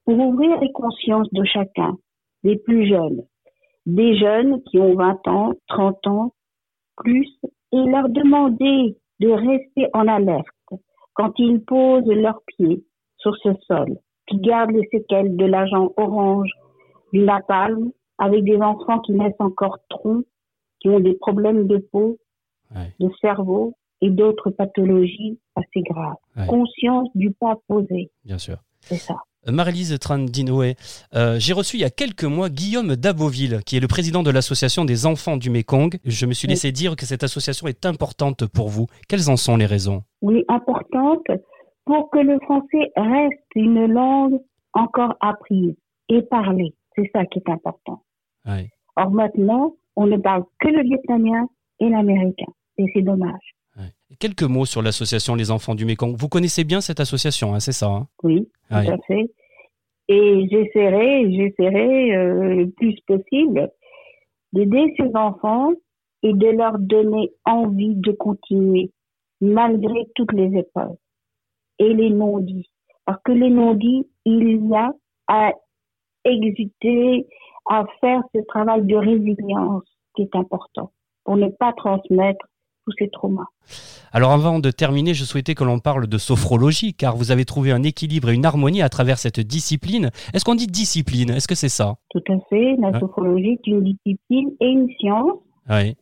Pour 0.04 0.18
ouvrir 0.18 0.60
les 0.60 0.72
consciences 0.72 1.32
de 1.32 1.44
chacun, 1.44 1.96
des 2.42 2.56
plus 2.56 2.86
jeunes, 2.88 3.22
des 3.86 4.16
jeunes 4.16 4.62
qui 4.64 4.78
ont 4.78 4.94
20 4.94 5.26
ans, 5.28 5.52
30 5.68 6.06
ans, 6.06 6.32
plus, 6.96 7.28
et 7.72 7.76
leur 7.76 8.08
demander 8.08 8.96
de 9.20 9.28
rester 9.28 9.88
en 9.92 10.06
alerte 10.08 10.46
quand 11.14 11.32
ils 11.38 11.60
posent 11.64 12.06
leurs 12.06 12.40
pieds 12.56 12.84
sur 13.18 13.36
ce 13.38 13.50
sol, 13.66 13.96
qui 14.26 14.38
gardent 14.38 14.72
les 14.72 14.88
séquelles 14.92 15.36
de 15.36 15.44
l'agent 15.44 15.92
orange, 15.96 16.50
du 17.12 17.20
napalm, 17.20 17.90
avec 18.18 18.44
des 18.44 18.56
enfants 18.58 19.00
qui 19.00 19.12
naissent 19.12 19.32
encore 19.40 19.78
troncs 19.88 20.24
qui 20.80 20.88
ont 20.88 21.00
des 21.00 21.14
problèmes 21.14 21.66
de 21.66 21.78
peau, 21.78 22.18
Ouais. 22.74 22.92
de 22.98 23.08
cerveau 23.20 23.74
et 24.00 24.10
d'autres 24.10 24.50
pathologies 24.50 25.38
assez 25.54 25.82
graves. 25.82 26.16
Ouais. 26.36 26.46
Conscience 26.48 27.08
du 27.14 27.30
pas 27.32 27.56
posé, 27.68 28.10
Bien 28.24 28.38
sûr. 28.38 28.56
c'est 28.80 28.96
ça. 28.96 29.16
Marie-Lise 29.48 29.98
Trandinoé, 29.98 30.76
euh, 31.14 31.36
j'ai 31.38 31.52
reçu 31.52 31.76
il 31.76 31.80
y 31.80 31.84
a 31.84 31.90
quelques 31.90 32.24
mois 32.24 32.48
Guillaume 32.48 32.96
Daboville, 32.96 33.60
qui 33.66 33.76
est 33.76 33.80
le 33.80 33.88
président 33.88 34.22
de 34.22 34.30
l'association 34.30 34.84
des 34.84 35.06
enfants 35.06 35.36
du 35.36 35.50
Mékong. 35.50 35.98
Je 36.04 36.26
me 36.26 36.32
suis 36.32 36.46
Oui. 36.46 36.52
laissé 36.54 36.72
dire 36.72 36.96
que 36.96 37.06
cette 37.06 37.22
association 37.24 37.66
est 37.66 37.84
importante 37.86 38.46
pour 38.46 38.68
vous. 38.68 38.86
Quelles 39.08 39.28
en 39.30 39.36
sont 39.36 39.56
les 39.56 39.66
raisons? 39.66 40.02
Oui, 40.22 40.44
importante 40.48 41.26
pour 41.84 42.10
que 42.10 42.18
le 42.18 42.38
français 42.40 42.90
reste 42.96 43.42
une 43.54 43.86
langue 43.86 44.40
encore 44.72 45.14
apprise 45.20 45.74
et 46.08 46.22
parlée. 46.22 46.74
C'est 46.96 47.10
ça 47.12 47.24
qui 47.26 47.38
est 47.40 47.50
important. 47.50 48.02
Or 48.96 49.10
maintenant, 49.10 49.74
on 49.96 50.06
ne 50.06 50.16
parle 50.16 50.44
que 50.60 50.68
le 50.68 50.82
vietnamien 50.82 51.46
et 51.80 51.88
l'américain. 51.88 52.50
Et 52.78 52.84
c'est 52.94 53.02
dommage. 53.02 53.54
Quelques 54.18 54.42
mots 54.42 54.66
sur 54.66 54.82
l'association 54.82 55.34
Les 55.34 55.50
Enfants 55.50 55.74
du 55.74 55.84
Mékong. 55.84 56.14
Vous 56.16 56.28
connaissez 56.28 56.64
bien 56.64 56.80
cette 56.80 57.00
association, 57.00 57.54
hein, 57.54 57.60
c'est 57.60 57.72
ça 57.72 57.88
hein 57.88 58.06
Oui, 58.22 58.48
tout 58.68 58.76
à 58.76 58.98
fait. 59.06 59.30
Et 60.08 60.46
j'essaierai, 60.50 61.32
j'essaierai 61.32 62.14
euh, 62.14 62.54
le 62.54 62.70
plus 62.70 62.94
possible 63.06 63.70
d'aider 64.52 64.94
ces 64.98 65.10
enfants 65.14 65.72
et 66.22 66.32
de 66.32 66.48
leur 66.48 66.78
donner 66.78 67.32
envie 67.44 67.96
de 67.96 68.12
continuer 68.12 68.90
malgré 69.40 70.06
toutes 70.14 70.32
les 70.32 70.58
épreuves 70.58 70.96
et 71.78 71.92
les 71.92 72.10
non-dits. 72.10 72.70
Parce 73.06 73.20
que 73.24 73.32
les 73.32 73.50
non-dits, 73.50 74.06
il 74.24 74.68
y 74.68 74.74
a 74.74 74.92
à 75.28 75.52
exécuter, 76.24 77.26
à 77.68 77.84
faire 78.00 78.22
ce 78.34 78.40
travail 78.46 78.84
de 78.84 78.96
résilience 78.96 79.84
qui 80.14 80.22
est 80.22 80.36
important 80.36 80.92
pour 81.24 81.36
ne 81.36 81.48
pas 81.48 81.72
transmettre 81.72 82.46
tous 82.84 82.92
ces 82.98 83.08
traumas. 83.10 83.46
Alors 84.12 84.30
avant 84.32 84.58
de 84.58 84.70
terminer, 84.70 85.14
je 85.14 85.24
souhaitais 85.24 85.54
que 85.54 85.64
l'on 85.64 85.78
parle 85.78 86.06
de 86.06 86.18
sophrologie, 86.18 86.94
car 86.94 87.16
vous 87.16 87.30
avez 87.30 87.44
trouvé 87.44 87.72
un 87.72 87.82
équilibre 87.82 88.30
et 88.30 88.34
une 88.34 88.44
harmonie 88.44 88.82
à 88.82 88.88
travers 88.88 89.18
cette 89.18 89.40
discipline. 89.40 90.10
Est-ce 90.32 90.44
qu'on 90.44 90.54
dit 90.54 90.66
discipline? 90.66 91.30
Est-ce 91.30 91.48
que 91.48 91.54
c'est 91.54 91.68
ça? 91.68 91.96
Tout 92.10 92.22
à 92.28 92.38
fait. 92.50 92.76
La 92.80 92.98
sophrologie 93.00 93.52
est 93.58 93.66
une 93.66 93.82
discipline 93.82 94.50
et 94.60 94.66
une 94.66 94.88
science 95.00 95.32
Oui. 95.70 95.96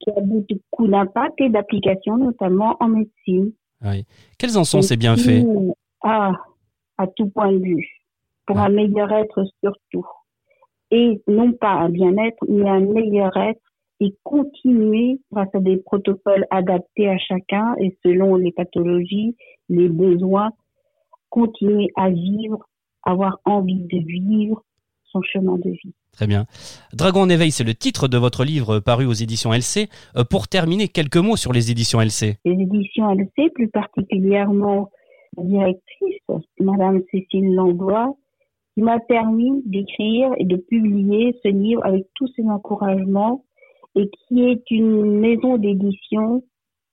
qui 0.00 0.10
a 0.10 0.20
beaucoup 0.20 0.86
d'impact 0.88 1.40
et 1.40 1.48
d'application, 1.48 2.16
notamment 2.16 2.76
en 2.80 2.88
médecine. 2.88 3.52
oui. 3.84 4.04
Quels 4.38 4.56
en 4.58 4.64
sont 4.64 4.78
Et 4.78 4.82
ces 4.82 4.96
bienfaits? 4.96 5.42
qui, 5.44 5.72
À, 6.02 6.32
tout 7.16 7.28
point 7.30 7.52
de 7.52 7.58
vue, 7.58 7.88
pour 8.46 8.58
un 8.58 8.68
meilleur 8.68 9.10
être 9.12 9.44
surtout. 9.62 10.06
Et 10.92 11.20
non 11.26 11.52
pas 11.52 11.70
un 11.72 11.88
bien-être, 11.88 12.44
mais 12.48 12.68
un 12.68 12.80
meilleur 12.80 13.36
être 13.36 13.60
et 14.02 14.16
continuer 14.24 15.20
grâce 15.30 15.54
à 15.54 15.60
des 15.60 15.76
protocoles 15.76 16.44
adaptés 16.50 17.08
à 17.08 17.18
chacun 17.18 17.76
et 17.78 17.96
selon 18.04 18.34
les 18.34 18.50
pathologies, 18.50 19.36
les 19.68 19.88
besoins, 19.88 20.50
continuer 21.30 21.88
à 21.94 22.10
vivre, 22.10 22.68
avoir 23.04 23.38
envie 23.44 23.84
de 23.84 23.98
vivre 24.04 24.64
son 25.04 25.22
chemin 25.22 25.56
de 25.56 25.70
vie. 25.70 25.94
Très 26.10 26.26
bien. 26.26 26.46
Dragon 26.92 27.20
en 27.20 27.28
éveil, 27.28 27.52
c'est 27.52 27.64
le 27.64 27.74
titre 27.74 28.08
de 28.08 28.18
votre 28.18 28.44
livre 28.44 28.80
paru 28.80 29.06
aux 29.06 29.12
éditions 29.12 29.52
LC. 29.52 29.88
Euh, 30.16 30.24
pour 30.24 30.48
terminer, 30.48 30.88
quelques 30.88 31.16
mots 31.16 31.36
sur 31.36 31.52
les 31.52 31.70
éditions 31.70 32.00
LC. 32.00 32.38
les 32.44 32.60
éditions 32.60 33.08
LC, 33.12 33.50
plus 33.54 33.68
particulièrement 33.68 34.90
la 35.36 35.44
directrice, 35.44 36.22
Madame 36.60 37.02
Cécile 37.10 37.54
Langlois, 37.54 38.16
qui 38.74 38.82
m'a 38.82 38.98
permis 38.98 39.62
d'écrire 39.64 40.30
et 40.38 40.44
de 40.44 40.56
publier 40.56 41.38
ce 41.44 41.48
livre 41.48 41.84
avec 41.84 42.06
tous 42.14 42.28
ces 42.34 42.42
encouragements 42.42 43.44
et 43.96 44.08
qui 44.10 44.44
est 44.44 44.70
une 44.70 45.20
maison 45.20 45.56
d'édition 45.58 46.42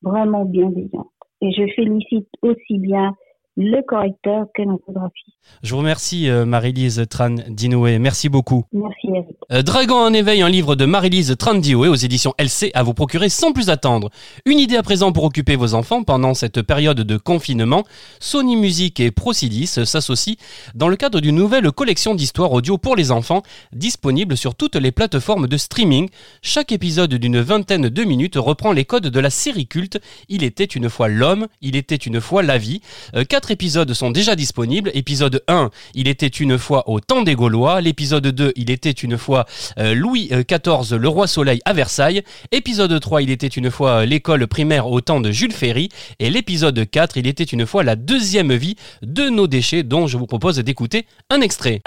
vraiment 0.02 0.46
bienveillante. 0.46 1.12
Et 1.42 1.52
je 1.52 1.72
félicite 1.74 2.28
aussi 2.42 2.80
bien 2.80 3.16
le 3.60 3.82
correcteur 3.86 4.46
que 4.56 4.62
l'infographie. 4.62 5.34
Je 5.64 5.72
vous 5.72 5.80
remercie, 5.80 6.30
euh, 6.30 6.46
Marie-Lise 6.46 7.06
Tran 7.10 7.36
Dinoé. 7.50 8.00
Merci 8.00 8.30
beaucoup. 8.30 8.64
Merci 8.72 9.08
Eric. 9.14 9.36
Euh, 9.52 9.64
Dragon 9.64 9.98
en 9.98 10.14
éveil, 10.14 10.42
un 10.42 10.50
livre 10.50 10.76
de 10.78 10.86
Marie-Lise 10.86 11.36
Trandioé 11.38 11.90
aux 11.90 11.96
éditions 11.96 12.34
LC 12.38 12.72
à 12.74 12.84
vous 12.84 12.94
procurer 12.94 13.28
sans 13.28 13.52
plus 13.52 13.70
attendre. 13.70 14.12
Une 14.46 14.60
idée 14.60 14.78
à 14.78 14.84
présent 14.84 15.12
pour 15.12 15.26
occuper 15.26 15.58
vos 15.58 15.74
enfants 15.74 16.04
pendant 16.04 16.34
cette 16.34 16.62
période 16.62 17.02
de 17.02 17.18
confinement. 17.18 17.84
Sony 18.22 18.56
Music 18.56 19.02
et 19.02 19.12
Procidis 19.12 19.68
s'associent 19.68 20.36
dans 20.74 20.88
le 20.88 20.96
cadre 20.96 21.20
d'une 21.20 21.36
nouvelle 21.36 21.70
collection 21.74 22.16
d'histoires 22.16 22.54
audio 22.54 22.78
pour 22.78 22.96
les 22.96 23.12
enfants 23.12 23.42
disponible 23.74 24.38
sur 24.38 24.56
toutes 24.56 24.78
les 24.78 24.94
plateformes 24.94 25.48
de 25.48 25.58
streaming. 25.58 26.08
Chaque 26.42 26.72
épisode 26.72 27.14
d'une 27.16 27.42
vingtaine 27.42 27.90
de 27.90 28.04
minutes 28.06 28.38
reprend 28.38 28.72
les 28.72 28.86
codes 28.86 29.08
de 29.08 29.20
la 29.20 29.30
série 29.30 29.68
culte 29.68 30.00
Il 30.30 30.44
était 30.44 30.64
une 30.64 30.90
fois 30.90 31.10
l'homme, 31.10 31.48
il 31.60 31.76
était 31.76 31.96
une 31.96 32.22
fois 32.22 32.42
la 32.42 32.58
vie. 32.58 32.80
Euh, 33.16 33.26
quatre 33.26 33.49
épisodes 33.52 33.94
sont 33.94 34.12
déjà 34.12 34.36
disponibles. 34.36 34.92
Épisode 34.94 35.44
1, 35.48 35.70
il 35.94 36.08
était 36.08 36.28
une 36.28 36.58
fois 36.58 36.90
au 36.90 37.00
temps 37.00 37.22
des 37.22 37.36
Gaulois. 37.36 37.82
L'épisode 37.82 38.28
2, 38.28 38.54
il 38.56 38.72
était 38.72 38.92
une 38.92 39.18
fois 39.18 39.46
euh, 39.78 39.94
Louis 39.94 40.30
euh, 40.32 40.44
XIV, 40.44 40.98
le 40.98 41.08
roi 41.08 41.28
soleil 41.28 41.62
à 41.66 41.74
Versailles. 41.74 42.24
Épisode 42.52 43.00
3, 43.00 43.22
il 43.22 43.30
était 43.30 43.48
une 43.48 43.72
fois 43.72 44.02
euh, 44.02 44.06
l'école 44.06 44.48
primaire 44.48 44.88
au 44.88 45.02
temps 45.02 45.22
de 45.22 45.32
Jules 45.32 45.52
Ferry. 45.52 45.90
Et 46.20 46.30
l'épisode 46.30 46.90
4, 46.90 47.18
il 47.18 47.28
était 47.28 47.44
une 47.44 47.66
fois 47.66 47.84
la 47.84 47.96
deuxième 47.96 48.54
vie 48.54 48.76
de 49.02 49.30
nos 49.30 49.48
déchets 49.48 49.84
dont 49.84 50.08
je 50.08 50.18
vous 50.18 50.28
propose 50.28 50.58
d'écouter 50.58 51.06
un 51.30 51.42
extrait. 51.42 51.82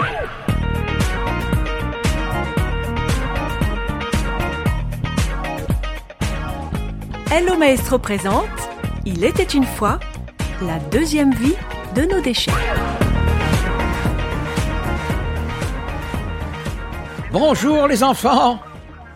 Hello 7.31 7.57
Maestro 7.57 7.97
présente 7.97 8.45
Il 9.05 9.23
était 9.23 9.43
une 9.43 9.65
fois 9.65 9.99
la 10.61 10.79
deuxième 10.91 11.33
vie 11.33 11.55
de 11.95 12.01
nos 12.03 12.21
déchets. 12.21 12.51
Bonjour 17.31 17.87
les 17.87 18.03
enfants 18.03 18.59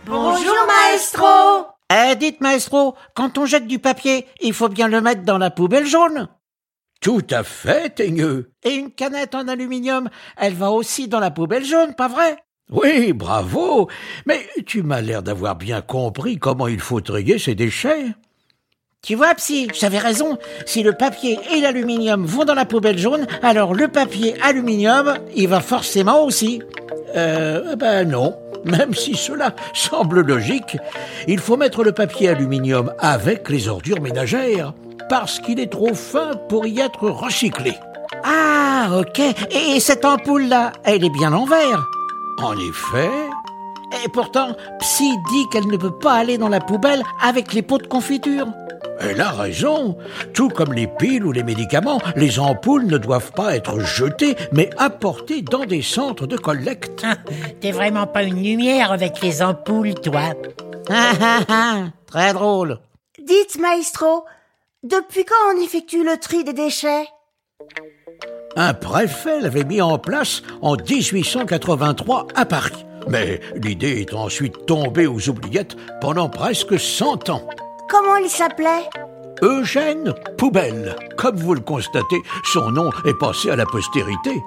Bonjour 0.06 0.56
Maestro 0.68 1.68
Eh, 1.94 2.16
dites 2.16 2.42
maestro, 2.42 2.96
quand 3.14 3.38
on 3.38 3.46
jette 3.46 3.68
du 3.68 3.78
papier, 3.80 4.26
il 4.42 4.54
faut 4.54 4.70
bien 4.70 4.88
le 4.88 5.02
mettre 5.02 5.22
dans 5.24 5.38
la 5.38 5.52
poubelle 5.52 5.86
jaune 5.86 6.28
Tout 7.02 7.26
à 7.30 7.44
fait, 7.44 7.94
Teigneux. 7.94 8.52
Et 8.64 8.74
une 8.74 8.92
canette 8.92 9.36
en 9.36 9.48
aluminium, 9.48 10.10
elle 10.38 10.56
va 10.56 10.72
aussi 10.72 11.08
dans 11.08 11.20
la 11.20 11.30
poubelle 11.32 11.66
jaune, 11.66 11.94
pas 11.94 12.08
vrai? 12.08 12.38
Oui, 12.72 13.14
bravo 13.14 13.88
Mais 14.26 14.46
tu 14.66 14.82
m'as 14.82 15.02
l'air 15.02 15.22
d'avoir 15.24 15.56
bien 15.56 15.82
compris 15.82 16.38
comment 16.38 16.68
il 16.68 16.80
faut 16.80 17.02
trier 17.02 17.38
ces 17.40 17.56
déchets. 17.56 18.08
Tu 19.08 19.16
vois, 19.16 19.34
Psy, 19.36 19.70
j'avais 19.74 20.00
raison. 20.00 20.38
Si 20.66 20.84
le 20.84 20.92
papier 20.92 21.40
et 21.54 21.62
l'aluminium 21.62 22.26
vont 22.26 22.44
dans 22.44 22.54
la 22.54 22.66
poubelle 22.66 22.98
jaune, 22.98 23.26
alors 23.42 23.74
le 23.74 23.88
papier 23.88 24.36
aluminium, 24.44 25.14
il 25.34 25.48
va 25.48 25.62
forcément 25.62 26.26
aussi. 26.26 26.62
Euh, 27.16 27.78
ben 27.78 28.10
non. 28.10 28.36
Même 28.66 28.94
si 28.94 29.16
cela 29.16 29.56
semble 29.74 30.28
logique, 30.28 30.76
il 31.26 31.40
faut 31.40 31.56
mettre 31.56 31.86
le 31.86 31.94
papier 31.94 32.28
aluminium 32.28 32.92
avec 33.00 33.50
les 33.50 33.70
ordures 33.70 34.02
ménagères, 34.02 34.74
parce 35.08 35.40
qu'il 35.40 35.62
est 35.62 35.72
trop 35.72 35.94
fin 35.94 36.34
pour 36.50 36.68
y 36.68 36.82
être 36.82 37.08
recyclé. 37.08 37.76
Ah, 38.26 38.90
ok. 38.92 39.22
Et 39.52 39.80
cette 39.80 40.04
ampoule-là, 40.04 40.74
elle 40.84 41.06
est 41.06 41.14
bien 41.18 41.32
en 41.32 41.46
verre? 41.46 41.88
En 42.40 42.58
effet. 42.58 43.10
Et 44.04 44.10
pourtant, 44.10 44.50
Psy 44.82 45.10
dit 45.32 45.48
qu'elle 45.50 45.68
ne 45.68 45.78
peut 45.78 45.98
pas 45.98 46.16
aller 46.16 46.38
dans 46.38 46.50
la 46.50 46.60
poubelle 46.60 47.04
avec 47.24 47.54
les 47.54 47.62
pots 47.62 47.78
de 47.78 47.88
confiture. 47.88 48.48
Elle 49.00 49.22
a 49.22 49.32
raison. 49.32 49.98
Tout 50.34 50.50
comme 50.50 50.74
les 50.74 50.88
piles 50.88 51.26
ou 51.26 51.32
les 51.32 51.44
médicaments, 51.44 52.02
les 52.16 52.40
ampoules 52.40 52.86
ne 52.86 52.98
doivent 52.98 53.32
pas 53.32 53.56
être 53.56 53.80
jetées, 53.80 54.36
mais 54.52 54.70
apportées 54.78 55.42
dans 55.42 55.66
des 55.66 55.82
centres 55.82 56.28
de 56.28 56.38
collecte. 56.38 57.06
T'es 57.62 57.72
vraiment 57.72 58.08
pas 58.08 58.24
une 58.24 58.42
lumière 58.42 58.92
avec 58.92 59.22
les 59.22 59.42
ampoules, 59.42 59.96
toi. 59.96 60.22
Ah, 60.90 61.12
ah, 61.22 61.40
ah, 61.50 61.84
très 62.06 62.32
drôle. 62.32 62.80
Dites, 63.22 63.60
maestro, 63.60 64.24
depuis 64.84 65.26
quand 65.26 65.36
on 65.54 65.62
effectue 65.62 66.02
le 66.02 66.18
tri 66.18 66.46
des 66.46 66.54
déchets? 66.54 67.10
Un 68.56 68.74
préfet 68.74 69.42
l'avait 69.42 69.66
mis 69.66 69.82
en 69.82 70.00
place 70.00 70.44
en 70.62 70.78
1883 70.78 72.28
à 72.36 72.46
Paris. 72.46 72.86
Mais 73.10 73.42
l'idée 73.56 74.00
est 74.02 74.14
ensuite 74.14 74.66
tombée 74.66 75.08
aux 75.08 75.30
oubliettes 75.30 75.76
pendant 76.00 76.30
presque 76.30 76.80
100 76.80 77.30
ans. 77.30 77.48
Comment 77.90 78.18
il 78.18 78.30
s'appelait 78.30 78.90
Eugène 79.42 80.14
Poubelle. 80.38 80.96
Comme 81.16 81.38
vous 81.38 81.54
le 81.54 81.62
constatez, 81.62 82.22
son 82.44 82.72
nom 82.72 82.90
est 83.06 83.18
passé 83.20 83.50
à 83.50 83.56
la 83.56 83.66
postérité. 83.66 84.42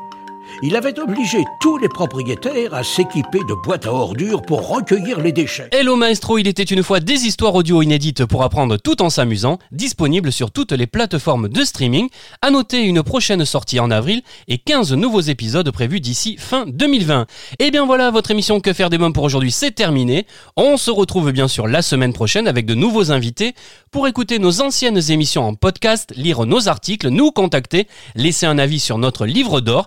Il 0.63 0.77
avait 0.77 0.99
obligé 0.99 1.45
tous 1.61 1.79
les 1.79 1.89
propriétaires 1.89 2.75
à 2.75 2.85
s'équiper 2.85 3.41
de 3.49 3.55
boîtes 3.65 3.87
à 3.87 3.93
ordures 3.93 4.43
pour 4.43 4.69
recueillir 4.69 5.21
les 5.21 5.33
déchets. 5.33 5.69
Hello 5.73 5.97
Maestro, 5.97 6.39
il 6.39 6.49
était 6.49 6.63
une 6.63 6.83
fois 6.83 7.01
des 7.01 7.27
histoires 7.27 7.55
audio 7.55 7.83
inédites 7.83 8.25
pour 8.25 8.43
apprendre 8.43 8.77
tout 8.77 9.03
en 9.03 9.11
s'amusant, 9.11 9.59
disponibles 9.73 10.33
sur 10.33 10.51
toutes 10.51 10.73
les 10.73 10.87
plateformes 10.87 11.49
de 11.49 11.65
streaming. 11.65 12.09
À 12.43 12.51
noter 12.51 12.83
une 12.83 13.03
prochaine 13.03 13.45
sortie 13.45 13.81
en 13.81 13.91
avril 13.91 14.23
et 14.49 14.59
15 14.59 14.93
nouveaux 14.93 15.21
épisodes 15.21 15.71
prévus 15.71 16.01
d'ici 16.01 16.37
fin 16.39 16.65
2020. 16.67 17.27
Et 17.59 17.71
bien 17.71 17.87
voilà, 17.87 18.11
votre 18.11 18.31
émission 18.31 18.61
Que 18.61 18.73
faire 18.73 18.91
des 18.91 18.99
mômes 18.99 19.13
pour 19.13 19.25
aujourd'hui, 19.25 19.53
c'est 19.53 19.73
terminé. 19.73 20.27
On 20.57 20.77
se 20.77 20.91
retrouve 20.91 21.33
bien 21.33 21.49
sûr 21.49 21.67
la 21.67 21.83
semaine 21.83 22.13
prochaine 22.13 22.49
avec 22.49 22.67
de 22.67 22.75
nouveaux 22.75 23.11
invités 23.13 23.55
pour 23.91 24.09
écouter 24.09 24.39
nos 24.39 24.61
anciennes 24.61 25.01
émissions 25.11 25.47
en 25.47 25.55
podcast, 25.55 26.13
lire 26.17 26.47
nos 26.47 26.69
articles, 26.69 27.09
nous 27.09 27.31
contacter, 27.31 27.87
laisser 28.15 28.47
un 28.47 28.59
avis 28.59 28.81
sur 28.81 28.99
notre 28.99 29.27
livre 29.27 29.61
d'or. 29.61 29.87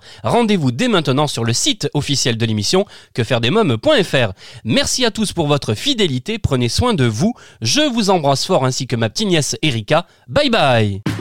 Rendez-vous 0.54 0.72
dès 0.72 0.88
maintenant 0.88 1.26
sur 1.26 1.46
le 1.46 1.52
site 1.52 1.90
officiel 1.96 2.38
de 2.38 2.46
l'émission 2.46 2.86
quefairedesmômes.fr. 3.16 4.34
Merci 4.64 5.04
à 5.04 5.10
tous 5.10 5.34
pour 5.34 5.48
votre 5.48 5.74
fidélité, 5.74 6.38
prenez 6.38 6.70
soin 6.70 6.94
de 6.94 7.06
vous. 7.06 7.34
Je 7.62 7.82
vous 7.82 8.12
embrasse 8.12 8.46
fort 8.46 8.64
ainsi 8.64 8.86
que 8.86 8.96
ma 8.96 9.10
petite 9.10 9.30
nièce 9.30 9.58
Erika. 9.64 10.06
Bye 10.28 10.52
bye 10.52 11.13